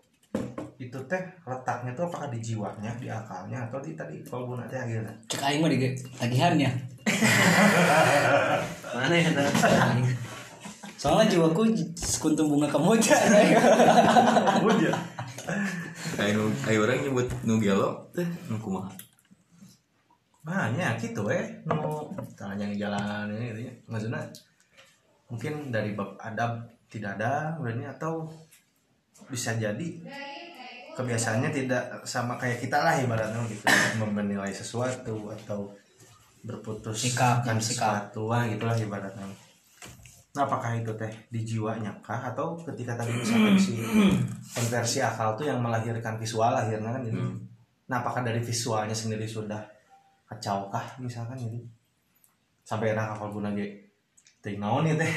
itu 0.78 0.98
teh 1.06 1.22
letaknya 1.46 1.94
tuh 1.94 2.06
apakah 2.10 2.30
di 2.30 2.38
jiwanya 2.42 2.90
di 2.98 3.10
akalnya 3.10 3.66
atau 3.66 3.78
di 3.82 3.94
tadi 3.98 4.22
kalbu 4.22 4.58
nanti 4.58 4.78
akhirnya? 4.78 5.14
Cek 5.26 5.42
aing 5.42 5.60
mah 5.62 5.70
di 5.70 5.78
tagihannya 6.18 6.70
mana 9.02 9.14
ya 9.18 9.30
tah? 9.34 9.50
soalnya 10.94 11.34
jiwaku 11.34 11.74
sekuntum 11.98 12.46
bunga 12.46 12.70
kemoja 12.70 13.18
kayak 16.14 16.38
nu 16.38 16.46
kayak 16.62 16.78
orang 16.78 17.02
nyebut 17.02 17.26
nu 17.42 17.58
gelo 17.58 18.06
teh 18.14 18.26
nu 18.46 18.54
kumaha? 18.62 18.86
Banyak 20.42 20.98
gitu 20.98 21.26
eh. 21.30 21.62
Nu 21.66 22.10
tanya 22.38 22.66
di 22.66 22.78
jalan 22.78 23.30
ini 23.34 23.50
gitu 23.50 23.60
ya. 23.66 23.72
maksudnya 23.90 24.22
mungkin 25.26 25.74
dari 25.74 25.94
bab 25.98 26.14
adab 26.22 26.62
tidak 26.86 27.18
ada 27.18 27.58
berarti 27.58 27.82
atau 27.88 28.30
bisa 29.26 29.58
jadi 29.58 29.88
kebiasaannya 30.92 31.50
tidak 31.50 32.04
sama 32.04 32.36
kayak 32.36 32.60
kita 32.60 32.78
lah 32.78 32.94
ibaratnya 33.00 33.42
gitu. 33.48 33.64
Menilai 34.02 34.52
sesuatu 34.52 35.32
atau 35.32 35.72
berputus 36.42 36.98
Sikap, 37.08 37.46
akan 37.46 37.56
sikap. 37.62 38.10
sesuatu 38.10 38.30
lah 38.30 38.46
gitulah 38.50 38.74
ibaratnya. 38.74 39.26
Nah 40.32 40.42
apakah 40.48 40.72
itu 40.74 40.90
teh 40.96 41.12
di 41.28 41.44
jiwanya 41.44 41.92
kah? 42.00 42.18
Atau 42.32 42.56
ketika 42.56 42.96
tadi 42.96 43.12
misalkan 43.14 43.54
si 43.54 43.78
konversi 44.56 44.98
akal 45.04 45.36
tuh 45.36 45.44
yang 45.46 45.60
melahirkan 45.60 46.16
visual 46.16 46.50
akhirnya 46.52 46.90
kan 46.90 47.02
jadi 47.04 47.20
nah 47.90 48.00
apakah 48.00 48.24
dari 48.24 48.40
visualnya 48.40 48.96
sendiri 48.96 49.28
sudah 49.28 49.60
kacau 50.24 50.72
kah 50.72 50.96
misalkan 50.96 51.36
gitu? 51.36 51.60
Sampai 52.64 52.96
enak 52.96 53.18
akal 53.18 53.28
guna 53.28 53.52
ge 53.52 53.68
teh 54.40 54.56
naon 54.56 54.88
ya 54.88 54.96
teh? 54.96 55.12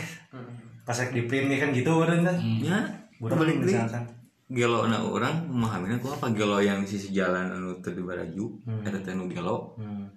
Pas 0.83 0.93
rek 0.99 1.15
di 1.15 1.23
print 1.25 1.47
nih 1.47 1.57
kan 1.63 1.69
gitu 1.71 1.91
kan? 2.03 2.19
Kan 2.21 2.37
ya 2.59 2.77
Budak 3.15 3.39
balik 3.39 3.63
misalkan. 3.63 4.03
Gelo 4.51 4.85
na 4.85 4.99
orang 5.01 5.47
memahaminya 5.47 5.97
ku 5.97 6.11
apa? 6.11 6.27
Gelo 6.35 6.59
yang 6.59 6.83
di 6.83 6.91
sisi 6.91 7.15
jalan 7.15 7.49
anu 7.49 7.79
teu 7.79 7.95
di 7.95 8.03
baraju 8.03 8.45
eta 8.83 8.99
teh 8.99 9.15
nu 9.15 9.31
gelo. 9.31 9.79
Hmm. 9.79 10.11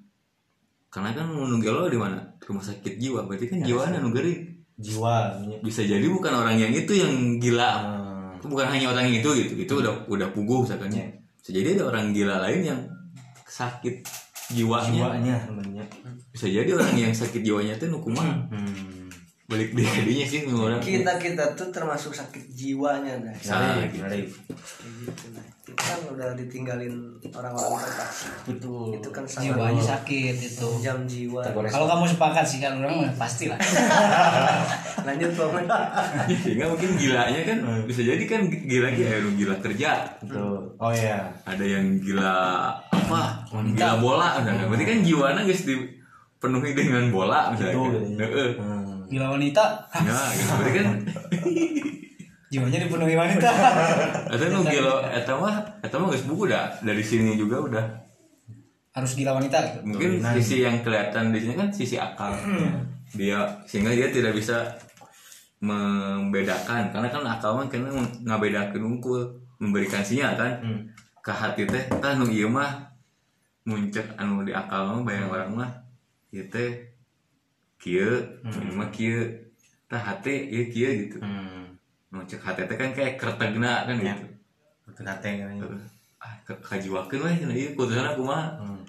Karena 0.89 1.13
kan 1.13 1.29
nu 1.29 1.57
gelo 1.61 1.87
di 1.89 1.99
mana? 2.01 2.17
Rumah 2.41 2.65
sakit 2.65 2.97
jiwa. 2.97 3.29
Berarti 3.29 3.47
kan 3.53 3.61
jiwa 3.61 3.93
anu 3.93 4.09
geuring 4.13 4.41
jiwa 4.79 5.43
bisa 5.61 5.83
jadi 5.83 6.07
bukan 6.07 6.33
orang 6.33 6.57
yang 6.57 6.73
itu 6.73 6.93
yang 6.97 7.37
gila. 7.43 7.73
Hmm. 7.83 8.39
itu 8.39 8.47
bukan 8.47 8.71
hanya 8.71 8.95
orang 8.95 9.11
yang 9.11 9.21
itu 9.21 9.31
gitu. 9.35 9.53
Itu 9.59 9.73
udah 9.83 10.07
udah 10.09 10.29
puguh 10.33 10.65
misalkan 10.65 10.89
ya. 10.95 11.05
Bisa 11.39 11.51
jadi 11.53 11.77
ada 11.77 11.85
orang 11.93 12.15
gila 12.17 12.41
lain 12.41 12.61
yang 12.65 12.81
sakit 13.45 14.07
jiwanya. 14.55 15.13
Jiwanya 15.13 15.37
bisa 16.39 16.47
jadi 16.55 16.71
orang 16.71 16.95
yang 16.95 17.11
sakit 17.11 17.43
jiwanya 17.43 17.75
itu 17.75 17.91
nu 17.91 17.99
kumaha 17.99 18.47
hmm. 18.47 18.98
Balik 19.49 19.73
di 19.73 19.81
hadinya 19.81 20.27
sih 20.29 20.45
orang. 20.45 20.77
Kita 20.77 21.17
kita 21.17 21.57
tuh 21.57 21.73
termasuk 21.73 22.13
sakit 22.13 22.53
jiwanya 22.53 23.17
Nah, 23.17 23.33
ngeri. 23.33 24.29
Kayak 24.29 24.93
gitu 25.09 25.27
nah 25.33 25.45
kita 25.65 25.85
kan 25.85 26.01
udah 26.17 26.29
ditinggalin 26.37 27.17
orang-orang 27.33 27.81
terkasih 27.81 28.29
betul. 28.45 28.93
Itu 28.93 29.09
kan 29.09 29.25
sangat 29.25 29.57
jiwanya 29.57 29.83
sakit 29.85 30.37
itu. 30.37 30.69
Jam 30.85 31.09
jiwa. 31.09 31.41
Kalau 31.49 31.89
kamu 31.89 32.05
sepakat 32.13 32.45
sih 32.45 32.61
kan 32.61 32.77
orang 32.77 33.09
mah 33.09 33.13
pasti 33.17 33.49
lah 33.49 33.57
lanjut 35.09 35.33
Paman 35.33 35.65
sehingga 36.29 36.69
mungkin 36.69 36.91
gilanya 37.01 37.41
kan 37.49 37.59
bisa 37.89 38.05
jadi 38.05 38.21
kan 38.29 38.53
gila 38.53 38.93
gila 38.93 39.17
eh, 39.17 39.33
gila 39.33 39.57
kerja. 39.65 39.91
Betul. 40.29 40.77
Oh 40.77 40.93
ya 40.93 41.25
ada 41.49 41.65
yang 41.65 41.97
gila 42.05 42.37
apa? 42.93 43.49
Gila 43.49 43.97
bola 43.97 44.45
udah 44.45 44.69
berarti 44.69 44.85
kan 44.85 44.99
jiwana 45.01 45.41
guys 45.49 45.65
dipenuhi 45.65 46.77
dengan 46.77 47.09
bola 47.09 47.49
misalnya 47.57 47.77
Gitu, 47.89 48.61
kan. 49.09 49.11
hmm. 49.11 49.13
gila 49.17 49.27
wanita. 49.33 49.65
Ya 49.97 50.21
gitu 50.37 50.53
berarti 50.53 50.73
kan 50.77 50.87
jiwanya 52.53 52.79
dipenuhi 52.85 53.15
wanita. 53.17 53.51
Atau 54.33 54.47
nu 54.53 54.61
gila 54.65 55.05
eta 55.13 55.33
mah 55.37 55.57
eta 55.85 55.97
mah 56.01 56.09
geus 56.13 56.25
buku 56.25 56.49
dah. 56.49 56.73
Dari 56.81 57.05
sini 57.05 57.37
juga 57.37 57.57
udah. 57.61 57.87
Harus 58.97 59.13
gila 59.17 59.37
wanita. 59.37 59.57
Gitu 59.61 59.81
mungkin 59.85 60.11
sisi 60.37 60.65
yang 60.65 60.81
kelihatan 60.81 61.33
di 61.33 61.39
sini 61.45 61.55
kan 61.57 61.69
sisi 61.69 61.97
akal. 62.01 62.33
Dia 63.13 63.45
sehingga 63.69 63.93
dia 63.93 64.09
tidak 64.09 64.33
bisa 64.37 64.65
membedakan. 65.61 66.89
Karena 66.93 67.09
kan 67.13 67.25
akal 67.25 67.61
mah 67.61 67.69
kena 67.69 67.93
ngabedakeun 68.25 68.85
unggul 68.85 69.29
memberikan 69.61 70.01
sinyal 70.01 70.37
kan. 70.41 70.53
Ke 71.21 71.33
hati 71.33 71.69
teh 71.69 71.85
tah 72.01 72.17
nu 72.17 72.33
ieu 72.33 72.49
mah 72.49 72.89
muncul 73.69 74.05
anu 74.17 74.41
di 74.49 74.57
akal 74.57 74.89
mah 74.89 75.05
bayang 75.05 75.29
orang 75.29 75.53
mah. 75.53 75.71
Ieu 76.33 76.49
teh 76.49 76.88
kieu 77.79 78.11
ieu 78.45 78.75
mah 78.75 78.91
kieu 78.91 79.23
tah 79.87 79.99
hati 79.99 80.35
ieu 80.47 80.67
kieu 80.69 80.91
gitu 81.07 81.19
hmm. 81.19 82.19
cek 82.25 82.43
hati 82.43 82.63
teh 82.65 82.77
kan 82.77 82.91
kayak 82.93 83.15
kertegna 83.17 83.87
kan 83.87 83.97
Ya. 83.99 84.13
gitu 84.13 84.27
betul 84.85 85.03
kata 85.05 85.27
yang 85.29 85.53
ini. 85.55 85.65
ah 86.19 86.35
ke- 86.43 86.59
kajiwakeun 86.61 87.23
we 87.23 87.31
cenah 87.37 87.55
ieu 87.55 87.71
putusan 87.73 88.05
aku 88.05 88.23
mah 88.23 88.59
hmm. 88.59 88.83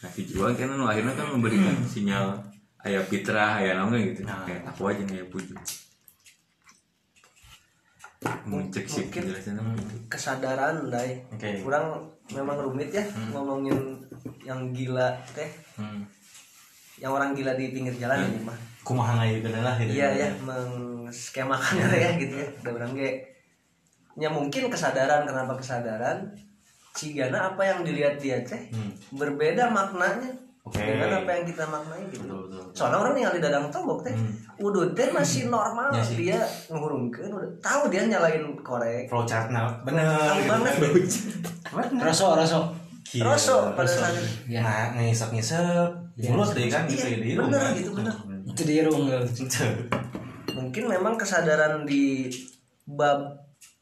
nah 0.00 0.10
tujuan 0.10 0.52
kan 0.54 0.66
nu 0.70 0.84
akhirnya 0.84 1.12
kan 1.12 1.28
memberikan 1.28 1.76
sinyal 1.84 2.40
ayah 2.80 3.04
fitrah 3.04 3.60
ayah 3.60 3.76
naon 3.76 4.00
gitu 4.00 4.24
Nah. 4.24 4.42
kayak 4.42 4.64
aku 4.64 4.88
aja 4.88 5.02
nih 5.04 5.28
puji 5.28 5.52
mencek 8.44 8.84
sih 8.84 9.04
penjelasannya 9.08 9.64
gitu. 9.76 9.94
kesadaran 10.08 10.88
dai 10.88 11.24
Oke. 11.32 11.64
kurang 11.64 12.04
memang 12.28 12.56
rumit 12.60 12.92
ya 12.92 13.04
ngomongin 13.32 13.96
yang 14.44 14.72
gila 14.72 15.08
teh 15.32 15.48
hmm. 15.76 16.04
Yang 17.00 17.12
orang 17.16 17.32
gila 17.32 17.56
di 17.56 17.72
pinggir 17.72 17.96
jalan 17.96 18.20
ini 18.28 18.44
mah. 18.44 18.56
Kumaha 18.84 19.16
ngayu 19.20 19.40
lah 19.44 19.74
gitu. 19.80 19.92
Iya 19.96 20.08
ya 20.12 20.28
mengskemakan 20.44 21.74
ya 21.96 22.10
gitu 22.20 22.34
ya. 22.36 22.48
Udah 22.60 22.72
orang 22.76 22.92
ge. 22.92 23.10
Ya 24.20 24.28
mungkin 24.28 24.68
kesadaran 24.68 25.24
kenapa 25.24 25.56
kesadaran? 25.56 26.28
Cigana 26.92 27.54
apa 27.54 27.62
yang 27.64 27.80
dilihat 27.86 28.20
dia 28.20 28.42
teh 28.42 28.68
Hmm. 28.74 28.90
berbeda 29.14 29.70
maknanya 29.70 30.26
Oke. 30.66 30.82
dengan 30.82 31.22
apa 31.22 31.30
yang 31.32 31.44
kita 31.46 31.64
maknai 31.64 32.02
gitu. 32.10 32.26
Betul 32.26 32.40
betul 32.50 32.62
soalnya 32.74 32.98
orang 33.00 33.12
tinggal 33.16 33.34
di 33.34 33.40
dadang 33.40 33.66
tombok 33.72 33.98
teh 34.04 34.14
udut 34.60 34.92
teh 34.92 35.08
masih 35.14 35.48
normal. 35.48 35.88
Ya 35.94 36.02
sih. 36.04 36.18
dia 36.18 36.38
ngurungkeun 36.68 37.30
udah 37.32 37.50
tahu 37.62 37.88
dia 37.88 38.04
nyalain 38.04 38.42
korek. 38.60 39.06
Flowchartnya 39.08 39.70
bener 39.86 40.04
tahu 40.04 40.36
gitu 40.36 40.50
banget. 40.50 40.74
Bener. 41.70 42.02
rosso 42.04 42.36
rosso. 42.36 42.60
Gila, 43.10 43.34
Rosso 43.34 43.74
pada 43.74 43.90
saat. 43.90 44.14
Ya. 44.46 44.62
Nah, 44.62 44.94
ngisep 44.94 45.34
ngisep 45.34 46.09
mulut 46.22 46.50
deh 46.50 46.66
kan? 46.66 46.84
Gitu 46.84 47.00
Iya, 47.00 47.08
ya 47.08 47.18
di 47.18 47.30
bener 47.34 47.62
gitu, 47.72 47.90
bener. 47.94 48.14
rung 48.84 49.06
mungkin 50.50 50.84
memang 50.86 51.14
kesadaran 51.14 51.82
di 51.82 52.28
bab 52.84 53.22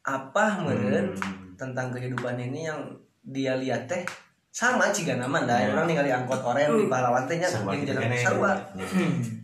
apa 0.01 0.45
meren 0.61 1.11
tentang 1.55 1.89
kehidupan 1.89 2.39
ini 2.39 2.65
yang 2.65 2.79
dia 3.21 3.57
lihat 3.57 3.85
teh 3.85 4.05
sama 4.49 4.89
ciga 4.89 5.15
nama 5.15 5.43
dah 5.43 5.59
orang 5.69 5.85
ningali 5.85 6.09
angkot 6.09 6.39
oren 6.39 6.69
di 6.75 6.85
pahlawan 6.85 7.25
teh 7.25 7.37
nya 7.37 7.45
Sarua 7.45 7.71
yang 7.71 7.81
gitu 7.83 7.91
jalan 7.91 8.03
kene. 8.05 8.17
sarua. 8.17 8.51
Ya. 8.73 8.85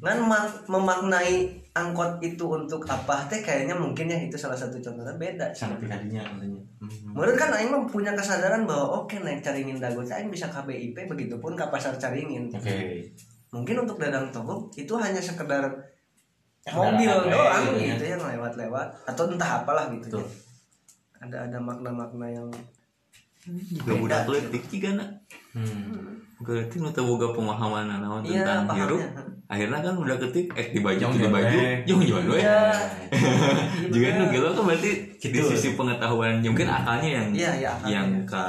ngan 0.02 0.18
mak- 0.24 0.64
memaknai 0.66 1.34
angkot 1.76 2.24
itu 2.24 2.46
untuk 2.48 2.80
apa 2.88 3.28
teh 3.28 3.44
kayaknya 3.44 3.76
mungkin 3.76 4.08
ya 4.08 4.16
itu 4.16 4.40
salah 4.40 4.56
satu 4.56 4.80
contohnya 4.80 5.12
beda 5.20 5.52
sangat 5.52 5.84
pikadinya 5.84 6.24
katanya 6.24 6.62
Menurut 7.12 7.36
kan 7.36 7.52
Aing 7.52 7.74
punya 7.90 8.16
kesadaran 8.16 8.64
bahwa 8.64 9.04
oke 9.04 9.20
naik 9.20 9.44
caringin 9.44 9.76
dago 9.84 10.00
teh 10.00 10.16
Aing 10.16 10.32
bisa 10.32 10.48
KBIP 10.48 10.96
begitupun 10.96 11.58
ke 11.60 11.66
pasar 11.68 12.00
caringin. 12.00 12.48
oke 12.48 12.76
Mungkin 13.52 13.76
untuk 13.84 14.00
dadang 14.00 14.32
togok 14.32 14.72
itu 14.80 14.96
hanya 14.96 15.20
sekedar 15.20 15.68
mobil 16.72 17.12
we, 17.12 17.30
doang 17.30 17.64
gitu 17.76 17.78
ya. 17.78 17.94
gitu 17.94 18.04
yang 18.16 18.22
lewat-lewat 18.24 18.88
atau 19.06 19.24
entah 19.28 19.52
apalah 19.62 19.92
gitu. 19.92 20.16
Betul. 20.16 20.24
ya. 20.24 20.30
Ada 21.28 21.38
ada 21.52 21.58
makna-makna 21.60 22.28
yang 22.32 22.48
juga 23.46 23.94
budak 24.02 24.26
letik 24.26 24.64
juga 24.74 24.98
nak 24.98 25.10
hmm. 25.54 26.42
berarti 26.42 26.82
nu 26.82 26.90
teu 26.90 27.06
boga 27.06 27.30
pemahaman 27.30 28.02
naon 28.02 28.26
Iya, 28.26 28.42
tentang 28.42 28.66
pahamnya. 28.66 28.82
hirup 28.82 29.02
akhirnya 29.46 29.78
kan 29.80 29.94
udah 29.94 30.18
ketik 30.18 30.50
eh 30.54 30.68
di 30.70 30.80
baju 30.80 30.98
Jong 30.98 31.14
di 31.16 31.28
baju 31.28 31.58
jong 31.84 32.00
we 32.26 32.38
Iya. 32.38 32.60
juga 33.94 34.08
nu 34.16 34.24
gitu 34.28 34.46
kan 34.48 34.64
berarti 34.64 34.92
di 35.16 35.28
Gitu. 35.32 35.46
sisi 35.48 35.70
pengetahuan 35.74 36.40
ya 36.40 36.50
mungkin 36.50 36.66
akalnya 36.68 37.10
yang 37.12 37.28
Iya, 37.32 37.52
iya, 37.56 37.70
akalnya. 37.72 37.92
yang 37.92 38.08
ka 38.24 38.46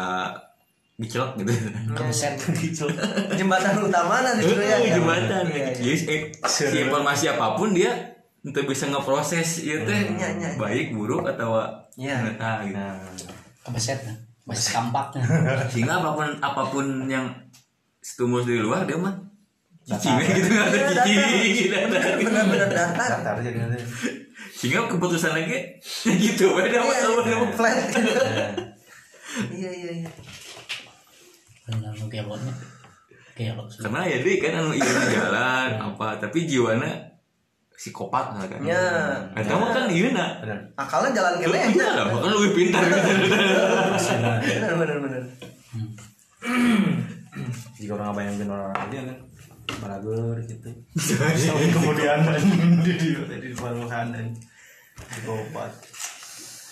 dicelok 0.97 1.37
gitu 1.37 1.53
kebeset 1.93 2.33
gitu 2.57 2.89
jembatan 3.39 3.77
utama 3.83 4.25
nah 4.25 4.33
justru 4.35 4.63
ya. 4.63 4.81
Jembatan 4.91 5.45
Iya, 5.47 5.69
iya. 5.75 5.85
Yes, 5.85 6.03
eh, 6.07 6.21
si 6.43 6.81
informasi 6.81 7.29
apa 7.29 7.53
pun 7.53 7.71
dia 7.71 7.93
untuk 8.41 8.65
bisa 8.65 8.87
ngeproses 8.87 9.61
itu 9.61 9.77
teh 9.79 10.01
Iya, 10.09 10.29
iya. 10.35 10.49
baik 10.57 10.93
buruk 10.93 11.27
atau 11.27 11.61
Iya. 11.95 12.33
nah, 12.37 12.65
gitu. 12.65 12.73
nah 12.73 12.97
kebeset 13.63 14.01
nah 14.03 14.17
kebeset 14.43 14.73
kampaknya 14.73 15.21
sehingga 15.69 16.01
apa 16.01 16.11
pun 16.15 16.29
apa 16.39 16.63
pun 16.67 16.87
yang 17.05 17.29
stimulus 17.99 18.47
dari 18.47 18.61
luar 18.61 18.85
dia 18.85 18.97
mah 18.97 19.13
cici 19.87 20.11
gitu. 20.35 20.49
Nggak 20.51 20.67
ada 20.67 21.03
Iya, 21.07 21.25
cici 21.31 21.65
ada. 21.71 21.99
Benar-benar 22.19 22.69
datar. 22.75 23.09
datar. 23.23 23.35
Jadi 23.39 23.59
nanti 23.63 23.79
sehingga 24.57 24.89
keputusan 24.89 25.37
lagi 25.37 25.59
gitu 26.25 26.57
beda 26.57 26.81
Iya, 26.81 26.97
iya, 26.97 27.37
apa 27.37 27.47
flat. 27.53 27.77
Iya 29.53 29.71
iya. 29.71 29.91
Iya. 30.01 30.11
benar 31.67 31.93
gelotnya 31.93 32.55
gelot 33.37 33.69
karena 33.69 34.01
ya 34.09 34.17
deh 34.23 34.37
kan 34.41 34.53
anu 34.55 34.71
iya 34.73 34.87
jalan 35.13 35.71
apa 35.77 36.17
tapi 36.17 36.47
jiwana 36.49 36.89
psikopat 37.77 38.33
nah 38.33 38.47
kan. 38.49 38.65
Ya. 38.65 38.81
nah 39.37 39.43
kamu 39.45 39.67
kan 39.77 39.85
iya 39.93 40.09
nak. 40.17 40.41
Benar 40.41 40.59
akalnya 40.81 41.11
jalan 41.21 41.33
ke 41.37 41.45
lebih 41.45 41.61
pintar 41.77 41.93
lah 41.93 42.07
kan 42.17 42.31
lebih 42.33 42.53
pintar. 42.57 42.81
Bener 44.41 44.73
bener 44.81 44.97
bener. 45.05 45.23
Jika 47.77 47.93
orang 47.93 48.17
bayangin 48.17 48.49
orang 48.49 48.73
aja 48.73 48.99
kan 49.05 49.19
balagur 49.83 50.37
gitu 50.47 50.71
sampai 50.95 51.69
kemudian 51.73 52.23
di 52.87 52.93
di 52.97 53.09
di 53.17 53.51
baluhan 53.57 54.15
dan 54.15 54.27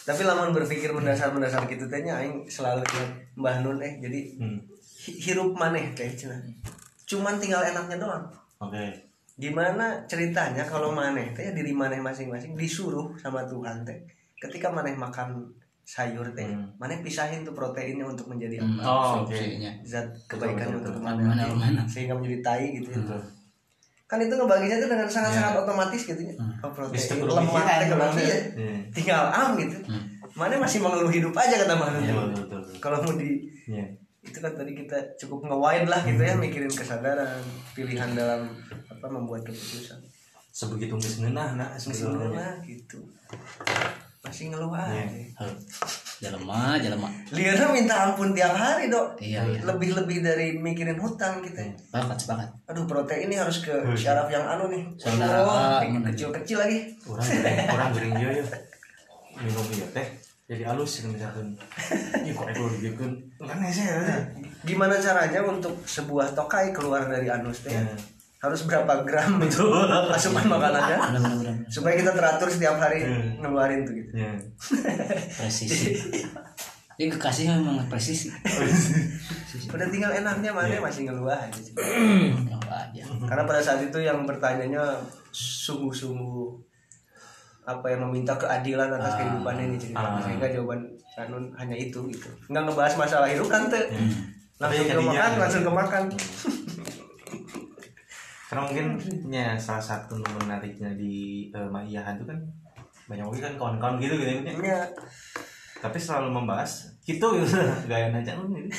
tapi 0.04 0.20
lamun 0.20 0.52
berpikir 0.52 0.92
mendasar-mendasar 0.92 1.64
gitu 1.64 1.88
tehnya 1.88 2.20
aing 2.20 2.44
selalu 2.44 2.84
Mbah 3.40 3.64
Nun 3.64 3.80
eh 3.80 3.96
jadi 4.04 4.36
hmm. 4.36 4.58
hi- 5.08 5.18
hirup 5.20 5.56
maneh 5.56 5.96
teh 5.96 6.12
cenah. 6.12 6.36
Cuman 7.08 7.40
tinggal 7.40 7.64
enaknya 7.64 7.96
doang. 7.96 8.24
oke 8.60 8.84
Gimana 9.34 10.04
ceritanya 10.04 10.62
kalau 10.62 10.92
maneh 10.92 11.32
teh 11.32 11.56
diri 11.56 11.72
maneh 11.72 12.04
masing-masing 12.04 12.52
disuruh 12.52 13.16
sama 13.16 13.48
Tuhan 13.48 13.80
teh 13.88 13.96
ketika 14.36 14.68
maneh 14.68 14.92
makan 14.92 15.40
sayur 15.84 16.24
teh, 16.32 16.44
Hmm. 16.44 16.64
maneh 16.74 16.98
pisahin 16.98 17.44
tuh 17.44 17.52
proteinnya 17.52 18.02
untuk 18.02 18.24
menjadi 18.26 18.56
Hmm, 18.58 18.80
apa? 18.80 18.82
Oh, 18.82 19.04
oke. 19.22 19.30
subsidinya. 19.30 19.68
Zat 19.82 20.08
kebaikan 20.24 20.72
Betul, 20.72 20.78
untuk 20.80 20.92
betul, 20.96 21.04
maneh. 21.04 21.24
Mana 21.26 21.44
mana. 21.52 21.82
Sehingga 21.84 22.16
menjadi 22.16 22.38
tai 22.40 22.66
gitu 22.72 22.88
ya. 22.88 22.98
Betul. 22.98 23.20
Kan 24.04 24.18
itu 24.20 24.32
ngebaginya 24.32 24.76
tuh 24.78 24.88
dengan 24.90 25.08
sangat-sangat 25.08 25.54
otomatis 25.58 26.02
gitu 26.02 26.20
ya. 26.20 26.34
Oh, 26.60 26.70
protein 26.70 27.20
lemak 27.20 27.64
teh 27.70 27.86
kebagi 27.86 28.22
ya. 28.22 28.38
Hmm. 28.54 28.78
Tinggal 28.90 29.22
am 29.28 29.48
gitu. 29.56 29.76
Mana 30.34 30.56
masih 30.56 30.80
mengeluh 30.80 31.08
hidup 31.08 31.30
aja 31.32 31.54
kata 31.58 31.74
betul, 31.76 32.00
betul, 32.02 32.58
betul. 32.58 32.74
Kalau 32.80 32.98
mau 33.00 33.14
di 33.14 33.30
Iya. 33.64 33.86
itu 34.20 34.38
kan 34.40 34.50
tadi 34.50 34.72
kita 34.72 34.96
cukup 35.16 35.46
nge-wide 35.46 35.84
lah 35.84 36.00
gitu 36.00 36.16
ya 36.18 36.32
mikirin 36.34 36.66
kesadaran 36.66 37.44
pilihan 37.72 38.08
dalam 38.12 38.48
apa 38.86 39.06
membuat 39.06 39.44
keputusan 39.44 40.00
sebegitu 40.48 40.96
ngeunah 40.96 41.60
nah 41.60 41.68
ngeluh 41.76 42.56
gitu 42.64 43.04
masih 44.24 44.48
ngeluh 44.48 44.72
aja. 44.72 45.04
Iya. 45.04 45.46
Jalema, 46.24 46.80
jalema. 46.80 47.08
Liana 47.36 47.66
minta 47.68 47.94
ampun 48.08 48.32
tiap 48.32 48.56
hari 48.56 48.88
dok. 48.88 49.20
Iya, 49.20 49.44
iya. 49.44 49.60
lebih-lebih 49.68 50.24
dari 50.24 50.56
mikirin 50.56 50.96
hutang 50.96 51.44
kita. 51.44 51.60
Sepakat, 51.76 52.16
sepakat. 52.16 52.48
aduh 52.64 52.88
protein 52.88 53.28
ini 53.28 53.36
harus 53.36 53.60
ke 53.60 53.74
syaraf 53.92 54.32
yang 54.32 54.48
anu 54.48 54.72
nih. 54.72 54.82
Saudara, 54.96 55.44
oh, 55.44 55.84
bener. 55.84 56.08
kecil-kecil 56.16 56.56
lagi. 56.64 56.78
Gering 57.04 57.68
orang 57.68 57.90
gering 57.92 58.12
dia 58.16 58.30
ya. 58.40 58.44
Minum 59.44 59.66
iya 59.68 59.86
teh. 59.92 60.06
Jadi 60.48 60.62
halus 60.64 61.04
gitu 61.04 61.08
misalkan. 61.12 61.52
Iya 62.24 62.32
kok 62.32 62.48
ekor 62.48 62.72
gitu 62.80 63.04
kan 63.44 63.60
sih 63.68 63.84
ya 63.84 64.24
gimana 64.64 64.96
caranya 64.96 65.44
untuk 65.44 65.76
sebuah 65.84 66.32
tokai 66.32 66.72
keluar 66.72 67.04
dari 67.04 67.28
anus 67.28 67.68
teh? 67.68 67.76
Iya. 67.76 68.13
Harus 68.44 68.60
berapa 68.62 68.92
gram 69.02 69.40
itu 69.46 69.64
asupan 70.10 70.44
makanannya 70.44 70.98
benar. 71.16 71.54
supaya 71.66 71.96
kita 71.96 72.12
teratur 72.12 72.46
setiap 72.46 72.76
hari 72.76 73.00
Hmm. 73.00 73.40
ngeluarin 73.40 73.82
tuh 73.82 73.94
gitu 73.94 74.12
ya 74.14 74.30
Presisi. 75.40 75.96
Ini 76.94 77.10
kekasih 77.10 77.50
memang 77.50 77.88
presisi. 77.88 78.30
udah 79.74 79.88
tinggal 79.88 80.12
enaknya 80.12 80.50
mana 80.50 80.68
Iya. 80.68 80.78
masih 80.78 81.02
ngeluh 81.04 81.26
aja 81.26 81.50
aja. 82.76 83.02
karena 83.24 83.42
pada 83.42 83.58
saat 83.58 83.82
itu 83.82 83.98
yang 83.98 84.22
bertanyanya 84.22 84.82
sungguh-sungguh 85.32 86.46
apa 87.64 87.86
yang 87.88 88.04
meminta 88.04 88.34
keadilan 88.34 88.92
atas 88.92 89.16
kehidupan 89.16 89.56
ini 89.58 89.74
cerita 89.74 90.04
Ah. 90.04 90.20
sehingga 90.20 90.46
jawaban 90.48 90.84
Ranun 91.14 91.48
hanya 91.54 91.74
itu 91.74 91.98
gitu 92.08 92.26
nggak 92.46 92.62
ngebahas 92.62 92.94
masalah 92.96 93.26
hidup 93.26 93.46
kan 93.46 93.66
tuh 93.66 93.78
langsung 94.56 94.86
Tapi 94.86 94.92
ke 94.92 95.00
makan 95.00 95.30
langsung 95.36 95.62
ke 95.62 95.72
makan 95.72 96.02
karena 98.54 98.70
mungkin 98.70 98.86
ya 99.34 99.58
salah 99.58 99.82
satu 99.82 100.14
menariknya 100.38 100.94
di 100.94 101.50
uh, 101.50 101.66
Maiyahan 101.66 102.14
itu 102.14 102.22
kan 102.22 102.38
banyak 103.10 103.26
lagi 103.26 103.42
kan 103.42 103.58
kawan-kawan 103.58 103.98
gitu 103.98 104.14
gitu 104.14 104.30
ya. 104.30 104.54
ya 104.62 104.86
tapi 105.82 105.98
selalu 105.98 106.30
membahas 106.30 106.94
gitu 107.02 107.34
gitu 107.42 107.58
gaya 107.90 108.14
aja 108.14 108.38
lu 108.38 108.46
gitu 108.54 108.70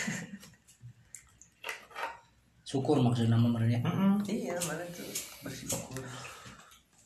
Syukur 2.65 2.97
maksudnya 3.03 3.36
nomornya. 3.36 3.84
Mm-mm. 3.84 4.23
iya 4.32 4.55
mana 4.63 4.80
tuh 4.95 5.11
bersyukur 5.43 5.99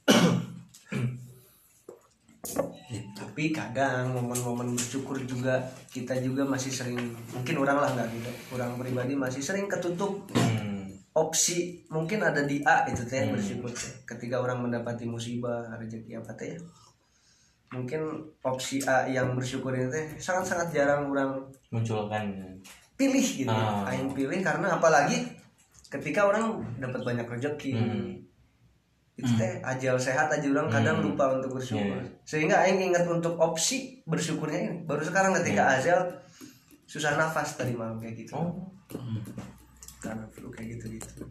tapi 3.18 3.50
kadang 3.50 4.14
momen-momen 4.14 4.78
bersyukur 4.78 5.18
juga 5.26 5.58
kita 5.90 6.22
juga 6.22 6.46
masih 6.46 6.70
sering 6.70 7.02
mungkin 7.34 7.66
orang 7.66 7.82
lah 7.82 7.90
nggak 7.98 8.14
gitu 8.14 8.30
orang 8.54 8.78
pribadi 8.78 9.18
masih 9.18 9.42
sering 9.42 9.66
ketutup 9.66 10.22
Hmm. 10.38 10.79
Opsi 11.20 11.84
mungkin 11.88 12.20
ada 12.20 12.42
di 12.42 12.64
A 12.64 12.88
itu 12.88 13.04
teh 13.04 13.28
bersyukur 13.28 13.68
teh. 13.70 13.92
ketika 14.08 14.40
orang 14.40 14.64
mendapati 14.64 15.04
musibah 15.04 15.68
rezeki 15.76 16.16
apa 16.16 16.32
teh 16.34 16.56
ya. 16.56 16.60
mungkin 17.70 18.02
opsi 18.42 18.82
A 18.84 19.06
yang 19.06 19.36
bersyukur 19.36 19.70
itu 19.72 19.88
teh 19.88 20.06
sangat 20.18 20.48
sangat 20.48 20.68
jarang 20.74 21.06
orang 21.06 21.44
munculkan 21.70 22.26
pilih 22.96 23.22
gitu 23.22 23.48
Ah. 23.48 23.86
aing 23.88 24.10
pilih 24.10 24.40
karena 24.40 24.74
apalagi 24.74 25.28
ketika 25.88 26.26
orang 26.26 26.58
dapat 26.78 27.02
banyak 27.04 27.28
rezeki 27.28 27.72
Hmm. 27.72 28.10
itu 29.16 29.32
teh 29.36 29.60
ajal 29.62 29.96
sehat 29.96 30.28
aja 30.30 30.48
orang 30.48 30.68
kadang 30.68 30.98
Hmm. 30.98 31.12
lupa 31.12 31.36
untuk 31.36 31.56
bersyukur 31.56 32.00
Iya. 32.00 32.08
sehingga 32.24 32.56
aing 32.60 32.80
ingat 32.82 33.04
untuk 33.04 33.36
opsi 33.36 34.00
bersyukurnya 34.04 34.60
ini 34.60 34.72
baru 34.84 35.04
sekarang 35.04 35.36
ketika 35.38 35.76
azal 35.76 36.00
susah 36.86 37.14
nafas 37.16 37.54
tadi 37.54 37.72
malam 37.72 38.00
kayak 38.00 38.16
gitu 38.18 38.34
oh 38.34 38.50
karena 40.00 40.24
flu 40.32 40.48
kayak 40.50 40.80
gitu 40.80 40.86
gitu 40.96 41.24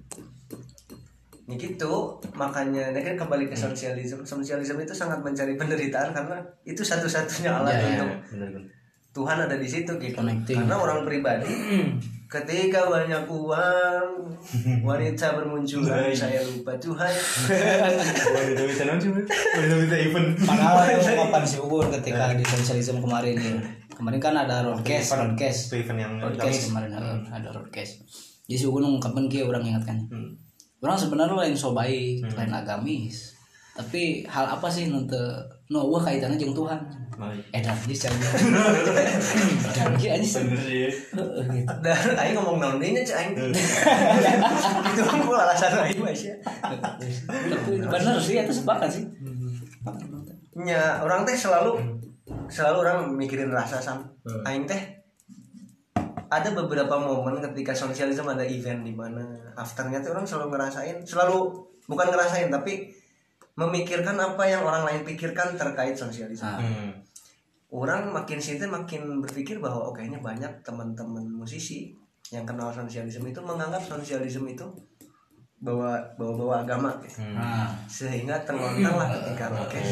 ya 1.49 1.57
gitu. 1.57 1.93
Makanya 2.37 2.93
ini 2.93 3.01
kan 3.01 3.15
kembali 3.17 3.49
ke 3.49 3.57
sosialisme. 3.57 4.21
Sosialisme 4.21 4.85
itu 4.85 4.93
sangat 4.93 5.25
mencari 5.25 5.57
penderitaan 5.57 6.13
karena 6.13 6.37
itu 6.63 6.85
satu-satunya 6.85 7.49
alat 7.49 7.73
Ya, 7.73 7.81
ya. 7.81 7.89
untuk 8.05 8.11
benar 8.37 8.49
benar. 8.53 8.69
Tuhan 9.09 9.37
ada 9.49 9.57
di 9.57 9.65
situ 9.65 9.93
gitu. 9.97 10.15
Connecting. 10.15 10.61
karena 10.63 10.77
orang 10.77 11.09
pribadi 11.09 11.49
ketika 12.29 12.93
banyak 12.93 13.25
uang 13.25 14.07
wanita 14.89 15.27
bermunculan 15.41 16.13
saya 16.13 16.45
lupa 16.45 16.77
Tuhan. 16.77 17.09
Wanita 18.37 18.63
bisa 18.69 18.83
nonton 18.85 19.25
wanita 19.25 19.75
bisa 19.89 19.97
event. 19.97 20.29
Padahal 20.45 20.85
itu 21.01 21.13
kapan 21.17 21.43
sih 21.49 21.59
ukur 21.65 21.89
ketika 21.89 22.37
di 22.37 22.45
sosialisme 22.45 23.01
kemarin 23.01 23.41
ya. 23.41 23.57
Kemarin 23.97 24.21
kan 24.21 24.37
ada 24.37 24.61
roadcast, 24.63 25.17
roadcast. 25.17 25.73
Itu 25.73 25.81
event 25.81 25.99
yang 25.99 26.13
Roadcast 26.21 26.69
kemarin 26.71 26.93
ada, 26.93 27.17
ada 27.33 27.49
roadcast. 27.51 28.05
Jadi 28.49 28.57
si 28.57 28.65
Ugun 28.65 28.81
ngungkapin 28.81 29.29
kia 29.29 29.45
orang 29.45 29.61
ingatkan. 29.61 30.01
Hmm. 30.09 30.33
Orang 30.81 30.97
sebenarnya 30.97 31.37
lain 31.37 31.53
so 31.53 31.77
baik, 31.77 32.25
lain 32.33 32.49
agamis. 32.49 33.37
Tapi 33.77 34.25
hal 34.25 34.49
apa 34.49 34.67
sih 34.73 34.89
nanti 34.89 35.21
no 35.69 35.85
wah 35.93 36.01
kaitannya 36.01 36.41
jeung 36.41 36.57
Tuhan. 36.57 36.81
Baik. 37.21 37.45
Edan 37.53 37.77
di 37.85 37.93
cahaya. 37.93 38.31
Dan 39.77 39.93
kia 40.01 40.17
aja 40.17 40.25
sih. 40.25 40.41
sih 40.49 40.89
gitu. 40.89 41.73
dan 41.85 42.17
aing 42.17 42.35
ngomong 42.41 42.57
naon 42.57 42.81
deui 42.81 42.97
nya 42.97 43.05
cek 43.05 43.17
aing 43.21 43.33
itu 43.37 45.03
aku 45.05 45.31
alasan 45.35 45.85
aing 45.85 46.01
mah 46.01 46.15
sia 46.17 46.35
Tapi 46.41 47.85
bener 47.85 48.17
sih 48.17 48.41
itu 48.41 48.55
sepakat 48.55 48.89
sih. 48.89 49.05
nya 50.57 51.05
orang 51.05 51.29
teh 51.29 51.37
selalu 51.37 51.77
selalu 52.49 52.77
orang 52.87 52.99
mikirin 53.13 53.53
rasa 53.53 53.77
sam 53.77 54.09
aing 54.43 54.65
teh 54.65 54.98
ada 56.29 56.53
beberapa 56.53 57.01
momen 57.01 57.41
ketika 57.41 57.73
sosialisme 57.73 58.29
ada 58.29 58.45
event 58.45 58.85
di 58.85 58.93
mana 58.93 59.25
afternya 59.57 60.05
tuh 60.05 60.13
orang 60.13 60.29
selalu 60.29 60.57
ngerasain 60.57 60.97
selalu 61.05 61.57
bukan 61.89 62.07
ngerasain 62.13 62.53
tapi 62.53 62.93
memikirkan 63.59 64.15
apa 64.15 64.47
yang 64.47 64.63
orang 64.63 64.87
lain 64.87 65.03
pikirkan 65.03 65.59
terkait 65.59 65.99
sosialisme. 65.99 66.47
Nah, 66.47 66.63
hmm. 66.63 66.95
orang 67.75 68.15
makin 68.15 68.39
sini 68.39 68.71
makin 68.71 69.19
berpikir 69.19 69.59
bahwa 69.59 69.91
oh 69.91 69.93
kayaknya 69.93 70.23
banyak 70.23 70.63
teman-teman 70.63 71.27
musisi 71.27 71.91
yang 72.31 72.47
kenal 72.47 72.71
sosialisme 72.71 73.27
itu 73.27 73.43
menganggap 73.43 73.83
sosialisme 73.83 74.47
itu 74.47 74.63
bawa 75.59 75.99
bawa 76.15 76.33
bawa 76.39 76.55
agama. 76.63 76.95
Gitu. 77.03 77.19
nah, 77.35 77.75
sehingga 77.91 78.39
terlontar 78.47 78.95
lah 78.95 79.09
ketika 79.19 79.51
oke 79.51 79.83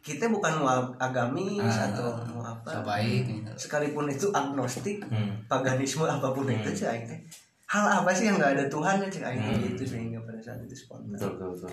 kita 0.00 0.26
bukan 0.26 0.52
mau 0.56 0.68
agamis 0.96 1.60
Ah. 1.62 1.88
atau 1.88 2.08
mau 2.26 2.40
apa. 2.42 2.68
so 2.70 2.80
baik 2.82 3.22
gitu. 3.24 3.50
sekalipun 3.54 4.08
itu 4.08 4.26
agnostik 4.30 5.04
Hmm. 5.04 5.36
paganisme 5.44 6.04
apa 6.04 6.28
pun 6.30 6.44
itu 6.44 6.68
cek 6.70 6.88
aing 6.88 7.04
teh 7.06 7.20
hal 7.66 7.84
apa 7.86 8.10
sih 8.10 8.26
yang 8.26 8.36
nggak 8.36 8.52
ada 8.52 8.64
Tuhan 8.66 8.96
ya 8.98 9.08
cek 9.08 9.22
aing? 9.22 9.40
Teh 9.40 9.56
gitu 9.68 9.82
sehingga 9.86 10.18
pada 10.20 10.40
saat 10.40 10.58
itu 10.58 10.74
spontan. 10.74 11.12
Betul 11.12 11.30
betul 11.34 11.48
betul. 11.54 11.72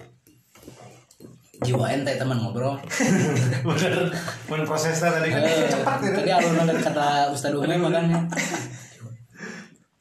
Jiwa 1.58 1.90
ente 1.90 2.14
teman 2.14 2.38
ngobrol. 2.38 2.78
bener. 3.66 4.14
Men 4.46 4.62
prosesnya 4.62 5.10
tadi. 5.10 5.28
Kan 5.28 5.42
Eh, 5.42 5.66
cepat 5.74 5.98
gitu. 6.00 6.14
Tadi 6.16 6.30
alun 6.30 6.62
dari 6.62 6.78
kata 6.80 7.08
Ustaz 7.32 7.50
Ume 7.52 7.74
makanya 7.76 8.30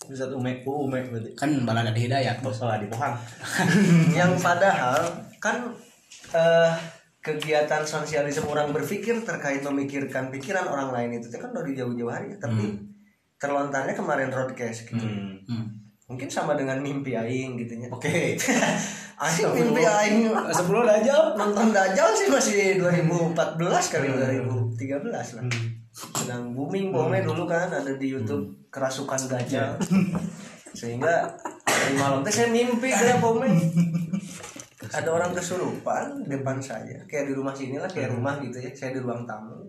Ustaz 0.04 0.30
Ume 0.30 0.52
oh 0.62 0.84
Ume 0.84 1.00
berarti. 1.02 1.30
Kan 1.32 1.64
balada 1.64 1.90
di 1.90 2.04
hidayat. 2.04 2.38
oh 2.40 2.52
salah 2.52 2.76
di 2.76 2.86
pohon 2.86 3.10
yang 4.12 4.36
padahal 4.36 5.00
kan 5.38 5.66
eh, 6.32 6.70
kegiatan 7.26 7.82
sosialisme 7.82 8.46
orang 8.46 8.70
berpikir 8.70 9.18
terkait 9.26 9.58
memikirkan 9.66 10.30
pikiran 10.30 10.70
orang 10.70 10.94
lain 10.94 11.18
itu 11.18 11.26
kan 11.34 11.50
dari 11.50 11.74
jauh-jauh 11.74 12.06
hari 12.06 12.38
tapi 12.38 12.78
terlontarnya 13.42 13.98
kemarin 13.98 14.30
roadcast 14.30 14.86
gitu. 14.86 15.02
Hmm. 15.02 15.42
Hmm. 15.50 15.66
mungkin 16.06 16.30
sama 16.30 16.54
dengan 16.54 16.78
mimpi 16.78 17.18
aing 17.18 17.58
gitu 17.58 17.82
nya. 17.82 17.90
Oke. 17.90 18.38
aing 19.26 19.50
mimpi 19.58 19.82
aing. 19.82 20.30
Sebelum 20.54 20.86
dajal. 20.86 21.34
Nonton 21.34 21.74
Dajjal 21.74 22.14
sih 22.14 22.30
masih 22.30 22.78
2014 22.78 23.34
kali 23.66 24.06
2013 24.78 25.02
lah. 25.10 25.26
Sedang 25.90 26.54
booming 26.54 26.94
pokoknya 26.94 27.26
dulu 27.26 27.50
kan 27.50 27.74
ada 27.74 27.90
di 27.98 28.06
YouTube 28.06 28.70
kerasukan 28.70 29.26
Dajjal 29.26 29.74
sehingga 30.76 31.32
hari 31.64 31.96
malam 31.96 32.20
teh 32.20 32.28
saya 32.28 32.52
mimpi 32.52 32.92
kayak 32.92 33.16
pokoknya 33.18 33.56
ada 34.92 35.08
orang 35.10 35.30
kesurupan 35.34 36.26
depan 36.28 36.56
saya. 36.62 37.00
Kayak 37.08 37.30
di 37.30 37.34
rumah 37.34 37.54
sini 37.56 37.76
lah 37.80 37.90
kayak 37.90 38.14
rumah 38.14 38.38
gitu 38.42 38.58
ya. 38.60 38.70
Saya 38.74 38.94
di 38.94 39.00
ruang 39.00 39.26
tamu. 39.26 39.66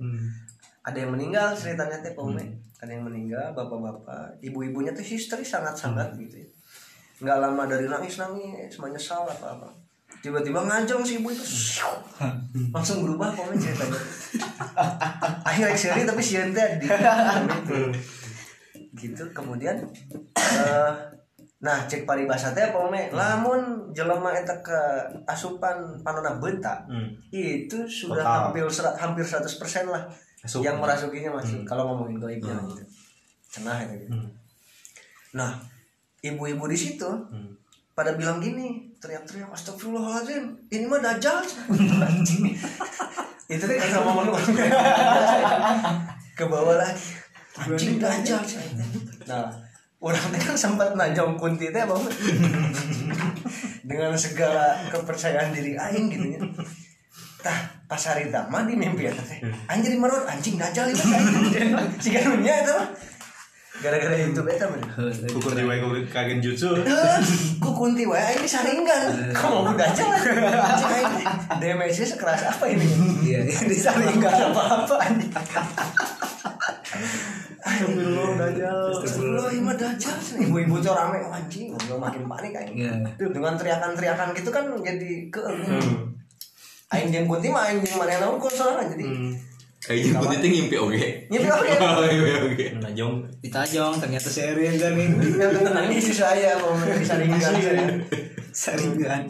Ada 0.84 0.97
yang 1.03 1.11
meninggal 1.15 1.51
ceritanya 1.57 1.99
teh 1.99 2.13
pokoknya 2.15 2.47
ada 2.78 2.91
yang 2.93 3.05
meninggal 3.09 3.57
bapak-bapak. 3.57 4.38
Ibu-ibunya 4.43 4.93
tuh 4.93 5.01
histeris 5.03 5.49
sangat-sangat 5.49 6.13
gitu 6.22 6.45
ya. 6.45 6.49
Nggak 7.26 7.38
lama 7.41 7.63
dari 7.65 7.89
nangis 7.89 8.22
nangis 8.22 8.78
menyesal 8.78 9.26
apa 9.26 9.57
apa 9.57 9.70
tiba-tiba 10.22 10.59
ngajong 10.65 11.03
si 11.05 11.22
ibu 11.22 11.30
itu 11.30 11.45
siu, 11.45 11.88
langsung 12.74 13.05
berubah 13.05 13.32
pokoknya 13.38 13.70
ceritanya. 13.70 14.01
Akhirnya 15.45 15.78
seri 15.78 16.03
tapi 16.03 16.22
si 16.26 16.41
ente 16.41 16.65
di 16.82 16.88
gitu. 16.89 17.78
gitu. 18.97 19.24
Kemudian 19.32 19.78
eh, 20.36 20.91
nah 21.68 21.84
cek 21.84 22.01
paribasa 22.01 22.49
teh 22.49 22.70
pokoknya 22.70 23.11
lamun 23.11 23.91
jelema 23.91 24.32
eta 24.32 24.53
ke 24.61 24.78
asupan 25.26 25.99
panona 25.99 26.34
benta 26.34 26.82
Hmm. 26.88 27.05
itu 27.30 27.84
sudah 27.84 28.18
Total. 28.18 28.39
hampir 28.47 28.63
serat- 28.68 28.95
hampir 28.95 29.22
100% 29.22 29.86
lah 29.86 30.01
Asupan. 30.39 30.63
yang 30.63 30.76
merasukinya 30.80 31.30
masih 31.34 31.61
kalau 31.63 31.89
ngomongin 31.89 32.18
goibnya 32.18 32.53
gitu 32.63 32.82
cenah 33.49 33.78
gitu. 33.86 34.05
Hmm. 34.09 34.30
nah 35.34 35.51
ibu-ibu 36.22 36.65
di 36.65 36.78
situ 36.78 37.09
Hmm. 37.28 37.51
pada 37.91 38.13
bilang 38.13 38.38
gini 38.38 38.86
teriak-teriak 38.95 39.49
astagfirullahaladzim 39.49 40.53
ini 40.70 40.86
mah 40.86 40.99
dajjal 40.99 41.38
itu 43.49 43.61
deh 43.61 43.76
kata 43.76 43.97
momen 44.01 44.32
ke 46.34 46.43
bawah 46.45 46.76
lagi 46.76 47.15
anjing 47.59 47.97
dajjal 47.97 48.41
nah 49.26 49.49
orang 49.98 50.30
kan 50.38 50.54
sempat 50.54 50.93
najong 50.93 51.34
kunti 51.41 51.74
teh 51.74 51.82
bang 51.82 52.04
dengan 53.89 54.14
segala 54.14 54.78
kepercayaan 54.93 55.50
diri 55.50 55.74
aing 55.74 56.06
gitu 56.14 56.26
ya 56.38 56.41
tah 57.41 57.58
pas 57.89 58.02
hari 58.06 58.30
dama 58.30 58.62
di 58.70 58.78
mimpi 58.78 59.10
ya 59.10 59.14
teh 59.18 59.41
anjir 59.66 59.98
merot 59.98 60.22
anjing 60.30 60.54
dajjal 60.62 60.86
itu 60.86 61.02
si 62.04 62.14
karunya 62.14 62.62
itu 62.62 62.74
mah. 62.78 62.89
gara-gara 63.78 64.18
itu 64.18 64.41
beta 64.41 64.66
men 64.70 64.82
Kukur 65.38 65.54
di 65.54 65.62
wae 65.62 65.78
kagen 66.10 66.41
jutsu. 66.41 66.74
ku 67.62 67.70
kunti 67.78 68.10
wae 68.10 68.34
ini 68.34 68.50
saringan 68.50 69.30
kamu 69.38 69.70
anjing 69.78 70.10
aing. 70.98 71.14
Damage 71.62 72.02
sekeras 72.02 72.41
apa 72.41 72.66
ini? 72.74 72.89
Iya 73.22 73.45
disaringan 73.70 74.50
apa-apa 74.50 74.98
anjing 74.98 75.30
Astagfirullah 77.78 78.30
dajal. 78.42 78.80
Astagfirullah, 78.90 79.76
dajjal. 79.78 80.18
Ibu-ibu 80.42 80.76
tuh 80.82 80.94
rame 80.98 81.18
oh, 81.22 81.32
anjing, 81.38 81.66
ngobrol 81.70 82.00
makin 82.02 82.24
panik 82.26 82.54
aing. 82.58 82.74
Iya. 82.74 82.94
Dengan 83.22 83.54
teriakan-teriakan 83.54 84.34
gitu 84.34 84.50
kan 84.50 84.66
jadi 84.82 85.30
ke 85.30 85.42
Aing 86.88 87.12
jeung 87.12 87.28
kunti 87.28 87.52
mah 87.52 87.68
aing 87.68 87.84
jeung 87.84 88.00
manehna 88.00 88.32
mah 88.32 88.40
konsolan 88.40 88.88
jadi. 88.96 89.06
Kayaknya 89.78 90.20
gue 90.20 90.36
itu 90.36 90.48
ngimpi 90.52 90.76
oke. 90.80 91.08
Ngimpi 91.32 91.48
oge. 91.48 91.74
Ngimpi 91.80 92.34
oke. 92.44 92.66
Najong. 92.84 93.14
ditajong 93.40 93.94
ternyata 94.02 94.28
serin 94.28 94.74
kan 94.76 94.92
ini 94.98 95.38
Yang 95.38 95.64
tenang 95.64 95.86
ini 95.88 95.98
sih 96.02 96.16
saya 96.18 96.60
mau 96.60 96.76
disaringkan 96.76 97.40
saya. 97.40 97.86
saringan 98.52 99.24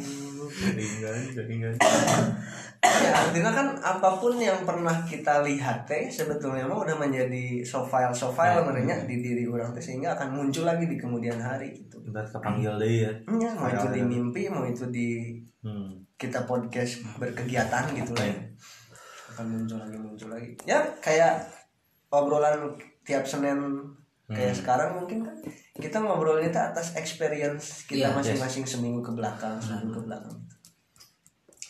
Jaringan, 0.58 1.18
jaringan. 1.38 1.74
Ya, 2.88 3.12
artinya 3.14 3.52
kan 3.52 3.68
apa 3.78 4.10
pun 4.18 4.36
yang 4.36 4.64
pernah 4.64 5.04
kita 5.04 5.44
lihat 5.44 5.84
teh 5.84 6.08
sebetulnya 6.08 6.66
mah 6.66 6.80
udah 6.82 6.96
menjadi 6.96 7.62
so 7.62 7.84
file 7.84 8.12
so 8.12 8.32
file 8.32 8.64
sebenarnya 8.64 9.06
di 9.06 9.20
diri 9.20 9.44
orang 9.46 9.72
teh 9.72 9.84
sehingga 9.84 10.16
akan 10.16 10.34
muncul 10.34 10.64
lagi 10.64 10.88
di 10.88 10.96
kemudian 10.96 11.38
hari 11.38 11.72
gitu. 11.76 12.00
Ibarat 12.04 12.32
kepanggil 12.32 12.74
deh 12.78 12.94
ya. 13.06 13.12
Ya, 13.38 13.52
mau 13.54 13.68
itu 13.68 13.88
di 13.92 14.02
mimpi, 14.02 14.48
mau 14.48 14.64
itu 14.64 14.88
di 14.88 15.10
Hmm. 15.58 16.00
kita 16.16 16.48
podcast 16.48 17.04
berkegiatan 17.20 17.92
gitu 17.92 18.16
lah 18.16 18.24
ya. 18.24 18.40
akan 19.36 19.46
muncul 19.52 19.76
lagi 19.76 19.98
muncul 20.00 20.30
lagi 20.32 20.56
ya 20.64 20.80
kayak 21.04 21.44
obrolan 22.08 22.72
tiap 23.04 23.28
senin 23.28 23.84
kayak 24.28 24.56
sekarang 24.56 24.96
mungkin 24.96 25.28
kan 25.28 25.36
kita 25.76 26.00
ngobrolnya 26.00 26.48
itu 26.48 26.60
atas 26.62 26.96
experience 26.96 27.84
kita 27.84 28.08
Iya, 28.08 28.16
masing-masing 28.16 28.64
seminggu 28.64 29.04
ke 29.04 29.12
belakang 29.12 29.60
seminggu 29.60 30.00
ke 30.00 30.02
belakang 30.08 30.38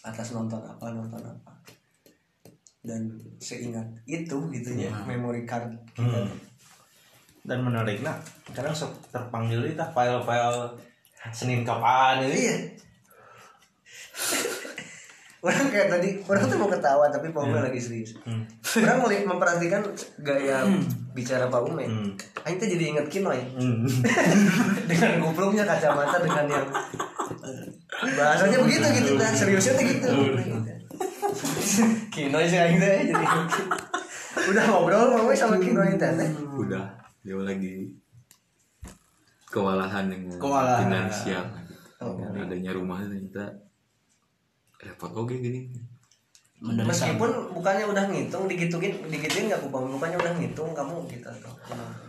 atas 0.08 0.32
nonton 0.32 0.64
apa 0.64 0.88
nonton 0.95 1.20
apa. 1.20 1.51
Dan 2.80 3.20
seingat 3.43 3.84
itu 4.08 4.38
gitu 4.55 4.70
ya 4.80 4.91
memory 5.03 5.43
card 5.43 5.76
kita. 5.91 6.24
Dan 7.47 7.64
menarik 7.64 8.03
nah, 8.03 8.20
kadang 8.51 8.76
sok 8.76 8.91
terpanggil 9.12 9.64
itu 9.68 9.84
file-file 9.91 10.76
Senin 11.32 11.68
kapan 11.68 12.24
ini. 12.28 12.39
iya. 12.39 12.58
Orang 15.38 15.70
kayak 15.70 15.88
tadi 15.93 16.10
orang 16.26 16.49
tuh 16.49 16.58
mau 16.58 16.66
ketawa 16.66 17.05
tapi 17.14 17.30
Pak 17.30 17.45
Ume 17.45 17.62
lagi 17.62 17.78
serius. 17.78 18.18
Hmm. 18.26 18.41
orang 18.84 19.05
melihat 19.05 19.24
memperhatikan 19.30 19.82
gaya 20.26 20.66
bicara 21.14 21.45
Pak 21.45 21.62
Ume. 21.62 21.86
Hmm. 21.86 22.10
Aing 22.43 22.58
tuh 22.58 22.68
jadi 22.68 22.84
inget 22.91 23.08
Kinoy. 23.08 23.38
Hmm. 23.55 23.86
dengan 24.89 25.22
gobloknya 25.22 25.64
kacamata 25.64 26.20
dengan 26.20 26.45
yang 26.51 26.68
bahasanya 27.98 28.58
begitu 28.62 28.86
gitu 28.93 29.12
kan 29.16 29.32
seriusnya 29.34 29.74
tuh 29.74 29.86
gitu. 29.86 30.08
Kinoy 32.14 32.45
sih 32.45 32.58
Aing 32.58 32.78
teh 32.78 33.10
jadi 33.10 33.26
udah 34.48 34.64
ngobrol 34.68 35.18
Ume 35.18 35.34
sama 35.34 35.58
Kinoy 35.58 35.95
teh. 35.95 36.12
Udah, 36.56 36.86
dia 37.22 37.36
lagi 37.36 37.91
kewalahan 39.48 40.06
yang 40.08 40.24
Kewalahan. 40.38 40.82
finansial. 40.86 41.43
Dengan 41.98 42.45
adanya 42.45 42.72
rumah 42.72 43.02
ternyata 43.02 43.45
repot. 44.78 45.12
Oke 45.14 45.38
gini. 45.38 45.70
menderita 46.58 46.89
meskipun 46.89 47.54
bukannya 47.54 47.86
udah 47.86 48.10
ngitung 48.10 48.50
digituin 48.50 48.98
digituin 49.06 49.45
nggak 49.45 49.62
kupang 49.62 49.93
bukannya 49.93 50.18
udah 50.18 50.34
ngitung 50.41 50.74
kamu 50.74 51.06
gitu 51.06 51.30
atau 51.30 51.54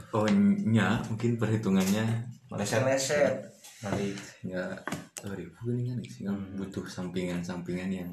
Oh 0.08 0.24
nya 0.64 1.04
mungkin 1.04 1.36
perhitungannya 1.36 2.24
Meleset. 2.48 2.80
meleset 2.80 3.34
nggak. 4.40 4.72
oh, 4.72 4.76
ribu 5.34 5.56
gini 5.66 5.90
kan 5.90 5.98
sehingga 6.06 6.32
butuh 6.54 6.86
sampingan-sampingan 6.86 7.90
yang 7.90 8.10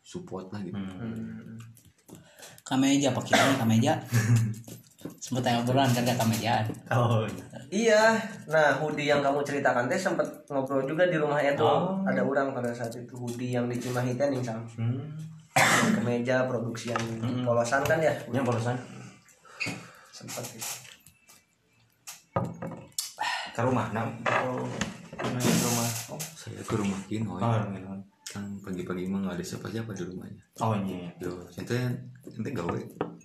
support 0.00 0.48
lah 0.48 0.64
gitu. 0.64 0.80
kameja 2.64 3.12
pakai 3.12 3.36
ini 3.36 3.54
kameja 3.60 3.92
sempet 5.24 5.44
yang 5.44 5.60
obrolan 5.62 5.92
kerja 5.92 6.14
kamejaan 6.16 6.66
Oh. 6.90 7.22
Iya, 7.68 8.16
nah 8.48 8.80
hoodie 8.80 9.12
yang 9.12 9.20
kamu 9.20 9.44
ceritakan 9.44 9.92
teh 9.92 10.00
sempat 10.00 10.24
ngobrol 10.48 10.88
juga 10.88 11.04
di 11.04 11.20
rumah 11.20 11.36
Edo. 11.36 11.68
Oh. 11.68 12.00
Ada 12.08 12.24
orang 12.24 12.56
pada 12.56 12.72
saat 12.72 12.88
itu 12.96 13.12
hoodie 13.12 13.52
yang 13.52 13.68
di 13.68 13.76
Cimahi 13.76 14.16
teh 14.16 14.24
nih 14.32 14.40
sam. 14.40 14.64
Hmm. 14.72 15.04
Yang 15.52 16.00
kemeja 16.00 16.48
produksi 16.48 16.96
yang 16.96 17.02
polosan 17.44 17.84
kan 17.84 18.00
ya. 18.00 18.16
Barusan 18.32 18.72
Sempat 20.08 20.44
itu. 20.56 20.64
ke 23.52 23.60
rumah 23.60 23.92
nah. 23.92 24.08
Oh. 24.48 24.64
Nah, 25.18 25.40
ke 25.42 25.62
rumah. 25.66 25.88
Oh. 26.14 26.20
Saya 26.34 26.62
ke 26.62 26.74
rumah 26.78 27.00
Kino 27.06 27.34
Oh, 27.34 27.40
ya. 27.42 27.66
gitu. 27.74 27.88
kan 28.28 28.44
pagi-pagi 28.60 29.08
emang 29.08 29.24
nggak 29.24 29.40
ada 29.40 29.44
siapa-siapa 29.44 29.90
di 29.96 30.04
rumahnya. 30.04 30.42
Oh, 30.60 30.76
iya. 30.84 31.08
Yo, 31.16 31.32
ente 31.56 31.76
ente 32.28 32.50
gawe 32.52 32.76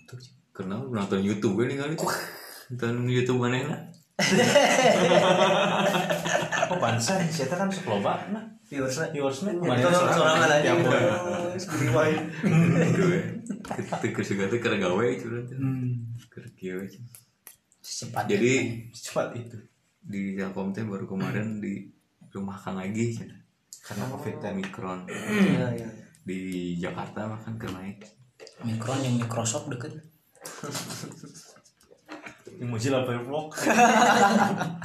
tuh 0.08 0.20
kenal 0.56 0.88
nonton 0.88 1.20
YouTube 1.20 1.60
ini 1.68 1.76
kali. 1.76 2.00
Nonton 2.72 3.12
YouTube 3.12 3.44
mana 3.44 3.60
lah? 3.68 3.82
Oh, 6.72 6.78
pansan, 6.80 7.28
saya 7.28 7.52
kan 7.52 7.68
sok 7.68 7.86
loba 7.92 8.16
nah. 8.32 8.46
Viewersnya. 8.64 9.12
Viewersnya 9.12 9.52
Itu 9.54 9.62
kemarin 9.62 9.86
sorangan 9.92 10.50
aja. 10.50 10.72
Rewind. 10.72 12.22
Gawe. 12.96 13.20
Ketika 14.00 14.22
segala 14.24 14.48
teh 14.50 14.60
keur 14.64 14.76
gawe 14.80 15.06
itu 15.06 15.28
nanti. 15.30 15.54
Keur 16.32 16.46
kieu 16.56 16.80
we. 16.82 16.88
cepat 17.84 18.24
Jadi 18.32 18.54
Cepat 18.96 19.36
itu. 19.36 19.60
Di 20.04 20.36
Telkom 20.36 20.70
teh 20.70 20.84
baru 20.84 21.04
kemarin 21.04 21.58
di 21.64 21.90
rumah 22.30 22.56
Kang 22.56 22.78
Agi 22.78 23.14
cenah. 23.14 23.40
Karena 23.84 24.08
Covid 24.08 24.36
dan 24.40 24.56
Omikron 24.56 25.00
Iya, 25.06 25.68
iya. 25.76 25.88
di 26.24 26.40
Jakarta 26.78 27.28
bahkan 27.28 27.56
ke 27.56 27.68
naik. 27.68 28.00
Micron 28.62 29.00
yang 29.00 29.16
Microsoft 29.18 29.68
deket 29.68 29.92
Ini 32.54 32.64
Mozilla 32.64 33.04
Firefox. 33.04 33.68
Nah, 33.68 34.80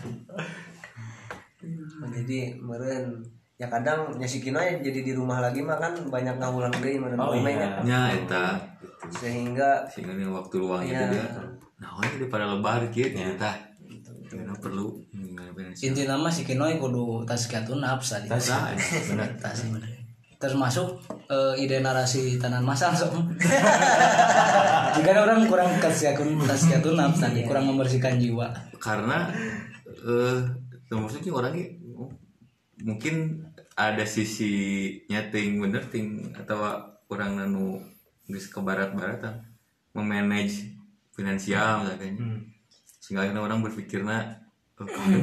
Jadi 2.14 2.56
meren 2.56 3.22
ya 3.54 3.66
kadang 3.66 4.14
nyasi 4.14 4.38
Kinoy 4.38 4.78
jadi 4.78 5.02
di 5.02 5.10
rumah 5.10 5.38
lagi 5.38 5.58
mah 5.58 5.74
kan 5.76 5.90
banyak 6.06 6.38
ngawulang 6.38 6.70
deui 6.78 6.94
meren 6.96 7.18
Oh, 7.18 7.34
iya. 7.34 7.82
Nya 7.82 8.14
eta 8.14 8.54
gitu. 8.78 9.10
Sehingga 9.10 9.82
Sehingga 9.86 10.14
yang 10.14 10.30
waktu 10.30 10.54
luang 10.58 10.82
itu 10.82 10.94
Iya. 10.94 11.10
dia 11.10 11.26
nah 11.78 11.94
ini 12.02 12.18
dia 12.18 12.26
pada 12.26 12.46
lebar 12.48 12.80
gitu 12.90 13.18
tah. 13.34 13.54
Karena 14.26 14.54
perlu 14.54 14.98
inti 15.82 16.02
nama 16.08 16.28
si 16.32 16.42
Kinoy 16.42 16.80
kudu 16.82 17.22
tazkiyatun 17.22 17.78
nafs 17.82 18.14
tadi 18.14 18.26
Nah, 18.26 18.74
benar. 18.74 19.28
Eta 19.30 19.50
sih 19.54 19.70
bener. 19.70 19.90
termasuk 20.42 21.02
eh, 21.26 21.54
ide 21.58 21.82
narasi 21.82 22.38
tanan 22.38 22.62
masal 22.62 22.94
so. 22.94 23.10
jika 24.94 25.10
orang 25.18 25.50
kurang 25.50 25.66
tazkiyatun 25.82 26.38
tazkiyatun 26.46 26.94
nafs 26.94 27.18
tadi 27.18 27.42
kurang 27.42 27.66
membersihkan 27.66 28.22
jiwa 28.22 28.46
karena 28.78 29.26
eh 30.06 30.38
maksudnya 30.94 31.34
orangnya 31.34 31.74
mungkin 32.86 33.42
ada 33.74 34.06
sisi 34.06 34.94
nyeting 35.10 35.58
bener 35.58 35.82
ting 35.90 36.30
atau 36.38 36.86
orang 37.10 37.34
nanu 37.34 37.82
geus 38.30 38.46
ke 38.46 38.62
barat-baratan 38.62 39.42
memanage 39.90 40.70
finansial 41.10 41.82
misalnya 41.82 42.46
sehingga 43.02 43.26
akhirnya 43.26 43.42
orang 43.42 43.58
berpikirnya 43.66 44.47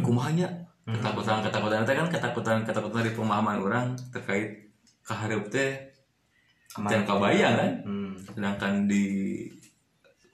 kumahnya. 0.04 0.48
Ketakutan 0.86 1.42
ketakutan. 1.42 1.82
Itu 1.82 1.94
kan 1.98 2.10
ketakutan 2.12 2.58
ketakutan 2.62 3.00
dari 3.02 3.14
pemahaman 3.16 3.58
orang 3.58 3.86
terkait 4.14 4.70
keharap 5.06 5.44
teh 5.54 5.96
jangan 6.76 7.06
kebayang 7.08 7.56
kan? 7.56 7.72
Hmm. 7.88 8.12
sedangkan 8.20 8.74
di 8.90 9.06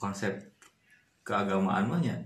konsep 0.01 0.33
keagamaan 1.21 1.85
mahnya 1.85 2.17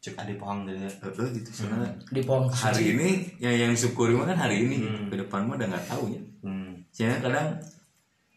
Cek 0.00 0.16
adi 0.16 0.34
pohang 0.40 0.64
deh. 0.64 0.74
eh, 0.80 1.28
gitu 1.36 1.50
sebenarnya 1.52 1.92
di 2.08 2.24
pohon 2.24 2.48
hari 2.48 2.96
ini 2.96 3.36
yang 3.36 3.68
yang 3.68 3.72
syukuri 3.76 4.16
mah 4.16 4.24
kan 4.32 4.48
hari 4.48 4.64
ini. 4.64 4.80
Ke 5.12 5.20
depan 5.20 5.44
mah 5.44 5.60
udah 5.60 5.68
nggak 5.68 5.86
tahu 5.92 6.16
ya. 6.16 6.22
Hmm. 6.40 6.72
sehingga 6.88 7.20
kadang 7.20 7.60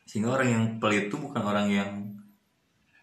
sehingga 0.03 0.35
orang 0.35 0.49
yang 0.51 0.63
pelit 0.77 1.07
itu 1.07 1.15
bukan 1.15 1.39
orang 1.39 1.71
yang 1.71 1.89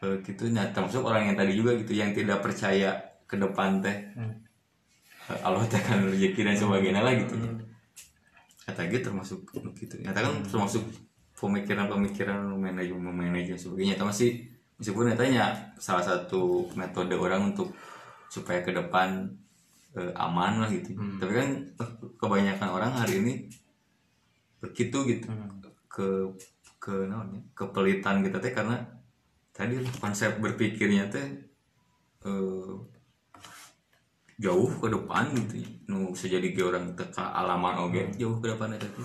eh, 0.05 0.21
gitu. 0.21 0.53
Nah 0.53 0.69
termasuk 0.77 1.01
orang 1.01 1.33
yang 1.33 1.37
tadi 1.41 1.57
juga 1.57 1.73
gitu 1.81 1.97
yang 1.97 2.13
tidak 2.13 2.45
percaya 2.45 2.93
ke 3.25 3.41
depan 3.41 3.81
teh. 3.81 3.97
Eh, 4.13 4.33
Allah 5.29 5.63
teh 5.69 5.79
akan 5.79 6.11
rezeki 6.15 6.41
dan 6.43 6.57
sebagainya 6.57 7.03
lah 7.05 7.15
gitu. 7.15 7.35
Kata 8.67 8.87
gitu 8.89 9.11
termasuk 9.11 9.41
gitu. 9.79 9.95
Nyata 10.03 10.19
kan 10.23 10.35
termasuk 10.47 10.83
pemikiran-pemikiran 11.39 12.57
manajemen 12.59 13.15
manajemen 13.15 13.59
sebagainya. 13.61 13.95
Tapi 13.99 14.09
masih 14.11 14.31
meskipun 14.81 15.13
nyatanya 15.13 15.75
salah 15.77 16.03
satu 16.03 16.67
metode 16.75 17.15
orang 17.15 17.53
untuk 17.55 17.71
supaya 18.31 18.63
ke 18.63 18.73
depan 18.73 19.29
eh, 19.95 20.13
aman 20.17 20.63
lah 20.65 20.71
gitu. 20.71 20.97
Tapi 20.97 21.33
kan 21.35 21.49
eh, 21.79 21.91
kebanyakan 22.19 22.69
orang 22.71 22.93
hari 22.95 23.23
ini 23.23 23.35
begitu 24.59 25.05
gitu. 25.07 25.29
Ke 25.91 26.31
ke 26.81 27.07
naon 27.07 27.37
ya, 27.37 27.41
kepelitan 27.53 28.25
kita 28.25 28.41
teh 28.41 28.57
karena 28.57 28.81
tadi 29.53 29.77
konsep 30.01 30.41
berpikirnya 30.41 31.13
teh 31.13 31.27
eh, 32.25 32.73
jauh 34.41 34.73
ke 34.81 34.89
depan 34.89 35.29
gitu 35.37 35.61
ya. 35.61 35.69
nu 35.93 36.17
bisa 36.17 36.27
jadi 36.33 36.49
ge 36.57 36.63
orang 36.65 36.97
teka 36.97 37.21
alaman 37.21 37.77
oge 37.85 38.09
jauh 38.17 38.41
ke 38.41 38.49
depan 38.49 38.73
eta 38.73 38.89
teh. 38.89 39.05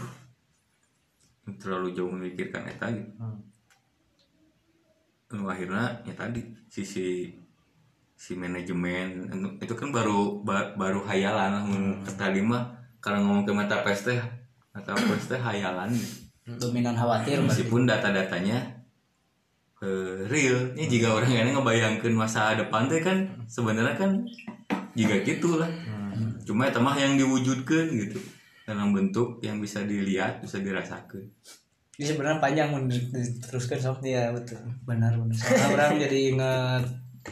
Terlalu 1.59 1.91
jauh 1.91 2.09
memikirkan 2.09 2.63
eta 2.63 2.87
gitu. 2.95 3.11
Nu 5.35 5.51
akhirnya 5.51 5.99
ya 6.07 6.13
tadi 6.15 6.39
sisi 6.71 7.27
si 8.15 8.31
manajemen 8.39 9.27
itu 9.59 9.75
kan 9.75 9.91
baru 9.91 10.39
ba- 10.47 10.71
baru 10.79 11.03
hayalan 11.03 11.51
lah 11.51 11.63
mun 11.67 11.99
tadi 12.15 12.39
mah 12.39 12.63
karena 13.03 13.19
ngomong 13.19 13.43
ke 13.43 13.51
metaverse 13.51 14.07
teh 14.07 14.19
metaverse 14.71 15.35
teh 15.35 15.39
hayalan 15.39 15.91
gitu. 15.91 16.23
Dominan 16.45 16.95
khawatir 16.95 17.43
meskipun 17.43 17.83
data-datanya 17.83 18.61
eh, 19.83 20.23
real. 20.31 20.71
Ini 20.79 20.87
jika 20.87 21.11
orang 21.11 21.33
yang 21.33 21.51
ngebayangkan 21.51 22.13
masa 22.15 22.55
depan 22.55 22.87
teh 22.87 23.03
kan 23.03 23.27
sebenarnya 23.51 23.99
kan 23.99 24.23
juga 24.95 25.15
gitulah. 25.21 25.69
Cuma 26.47 26.71
itu 26.71 26.79
mah 26.79 26.95
yang 26.95 27.19
diwujudkan 27.19 27.91
gitu 27.91 28.19
dalam 28.65 28.95
bentuk 28.95 29.37
yang 29.45 29.61
bisa 29.61 29.85
dilihat 29.85 30.41
bisa 30.41 30.57
dirasakan. 30.57 31.21
Ini 31.95 32.11
sebenarnya 32.11 32.43
panjang 32.43 32.67
mun 32.75 32.91
diteruskan 32.91 33.79
sob 33.79 34.03
Iya 34.03 34.35
betul. 34.35 34.59
benar 34.83 35.15
benar. 35.15 35.35
Soalnya 35.35 35.67
orang 35.71 35.95
jadi 36.03 36.17
inget 36.35 36.83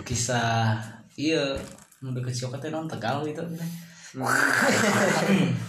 kisah 0.08 0.80
iya 1.20 1.56
deket 2.00 2.36
Sioka 2.36 2.60
teh 2.60 2.72
non 2.72 2.88
tegal 2.88 3.24
gitu 3.28 3.44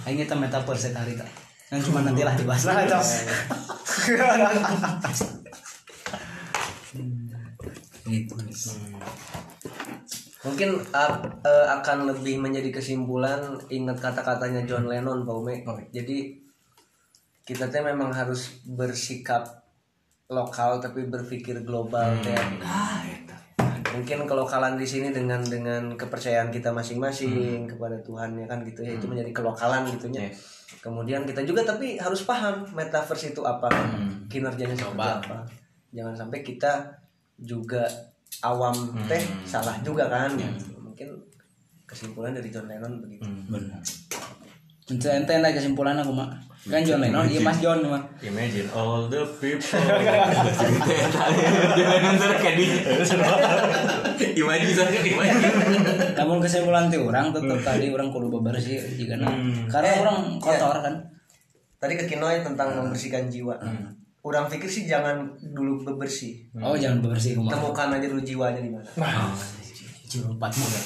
Aing 0.06 0.20
eta 0.24 0.34
metaverse 0.38 0.94
eta 0.94 1.02
hari 1.02 1.18
teh. 1.18 1.26
Yang 1.74 1.90
cuma 1.90 2.06
nanti 2.06 2.22
lah 2.22 2.38
dibahas 2.38 2.70
lah 2.70 2.84
itu. 2.86 3.00
Mungkin 10.44 10.76
uh, 10.92 11.12
uh, 11.40 11.66
akan 11.80 12.12
lebih 12.12 12.36
menjadi 12.36 12.68
kesimpulan 12.68 13.56
ingat 13.72 13.96
kata-katanya 13.96 14.68
John 14.68 14.84
Lennon 14.84 15.24
Pak 15.24 15.34
Ume. 15.34 15.64
Jadi 15.88 16.44
kita 17.44 17.68
teh 17.68 17.80
memang 17.84 18.12
harus 18.12 18.60
bersikap 18.64 19.64
lokal 20.32 20.80
tapi 20.80 21.04
berpikir 21.04 21.60
global 21.68 22.16
nah 22.56 23.04
eta 23.04 23.36
Mungkin 23.94 24.26
kelokalan 24.26 24.74
di 24.74 24.82
sini 24.82 25.14
dengan 25.14 25.38
dengan 25.38 25.94
kepercayaan 25.94 26.50
kita 26.50 26.74
masing-masing 26.74 27.70
kepada 27.70 27.94
Tuhan 28.02 28.34
ya 28.34 28.46
kan 28.50 28.66
gitu 28.66 28.82
ya. 28.82 28.98
Itu 28.98 29.06
menjadi 29.06 29.30
kelokalan 29.30 29.86
gitunya. 29.86 30.34
Kemudian 30.82 31.22
kita 31.22 31.46
juga 31.46 31.62
tapi 31.62 31.94
harus 31.94 32.26
paham 32.26 32.66
metaverse 32.74 33.30
itu 33.30 33.46
apa, 33.46 33.70
kinerjanya 34.26 34.74
seperti 34.74 34.98
apa. 34.98 35.46
Jangan 35.94 36.26
sampai 36.26 36.42
kita 36.42 36.90
juga 37.38 37.86
awam 38.42 38.74
teh 39.06 39.22
salah 39.46 39.76
juga 39.84 40.10
kan. 40.10 40.34
gitu. 40.34 40.74
Mungkin 40.80 41.08
kesimpulan 41.86 42.34
dari 42.34 42.50
John 42.50 42.66
Lennon 42.66 42.98
begitu. 43.04 43.28
Benar. 43.46 43.78
Ente 44.84 45.08
ente 45.08 45.34
lah 45.40 45.48
kesimpulan 45.54 45.96
aku 45.96 46.12
mah. 46.12 46.28
Kan 46.64 46.80
John 46.80 47.00
Lennon, 47.00 47.28
iya 47.28 47.40
Mas 47.44 47.60
John 47.60 47.80
mah. 47.84 48.00
Imagine 48.24 48.68
all 48.72 49.08
the 49.08 49.20
people. 49.36 49.60
jangan 51.76 52.00
nonton 52.04 52.30
kayak 52.40 52.56
di 52.56 52.64
imajin 54.40 54.72
saja 54.72 54.98
imajin 55.00 55.40
Namun 56.16 56.40
kesimpulan 56.40 56.88
ti 56.88 56.96
orang 56.96 57.32
tetap 57.32 57.60
tadi 57.60 57.92
orang 57.92 58.08
kudu 58.08 58.28
bebersih 58.32 58.80
jika 58.96 59.20
karena 59.68 59.90
orang 60.04 60.40
kotor 60.40 60.80
kan. 60.84 60.94
Tadi 61.80 62.00
ke 62.00 62.04
Kinoy 62.08 62.40
tentang 62.40 62.72
membersihkan 62.80 63.28
jiwa. 63.28 63.60
Orang 64.24 64.48
pikir 64.48 64.72
sih 64.72 64.88
jangan 64.88 65.36
dulu 65.52 65.84
bebersih. 65.84 66.48
Oh 66.56 66.72
jangan 66.72 67.04
bebersih 67.04 67.36
kumaha. 67.36 67.60
Temukan 67.60 67.88
aja 67.92 68.06
dulu 68.08 68.22
jiwanya 68.24 68.60
di 68.64 68.72
mana. 68.72 68.88
Jiwa 70.08 70.32
empat 70.32 70.52
muda. 70.56 70.80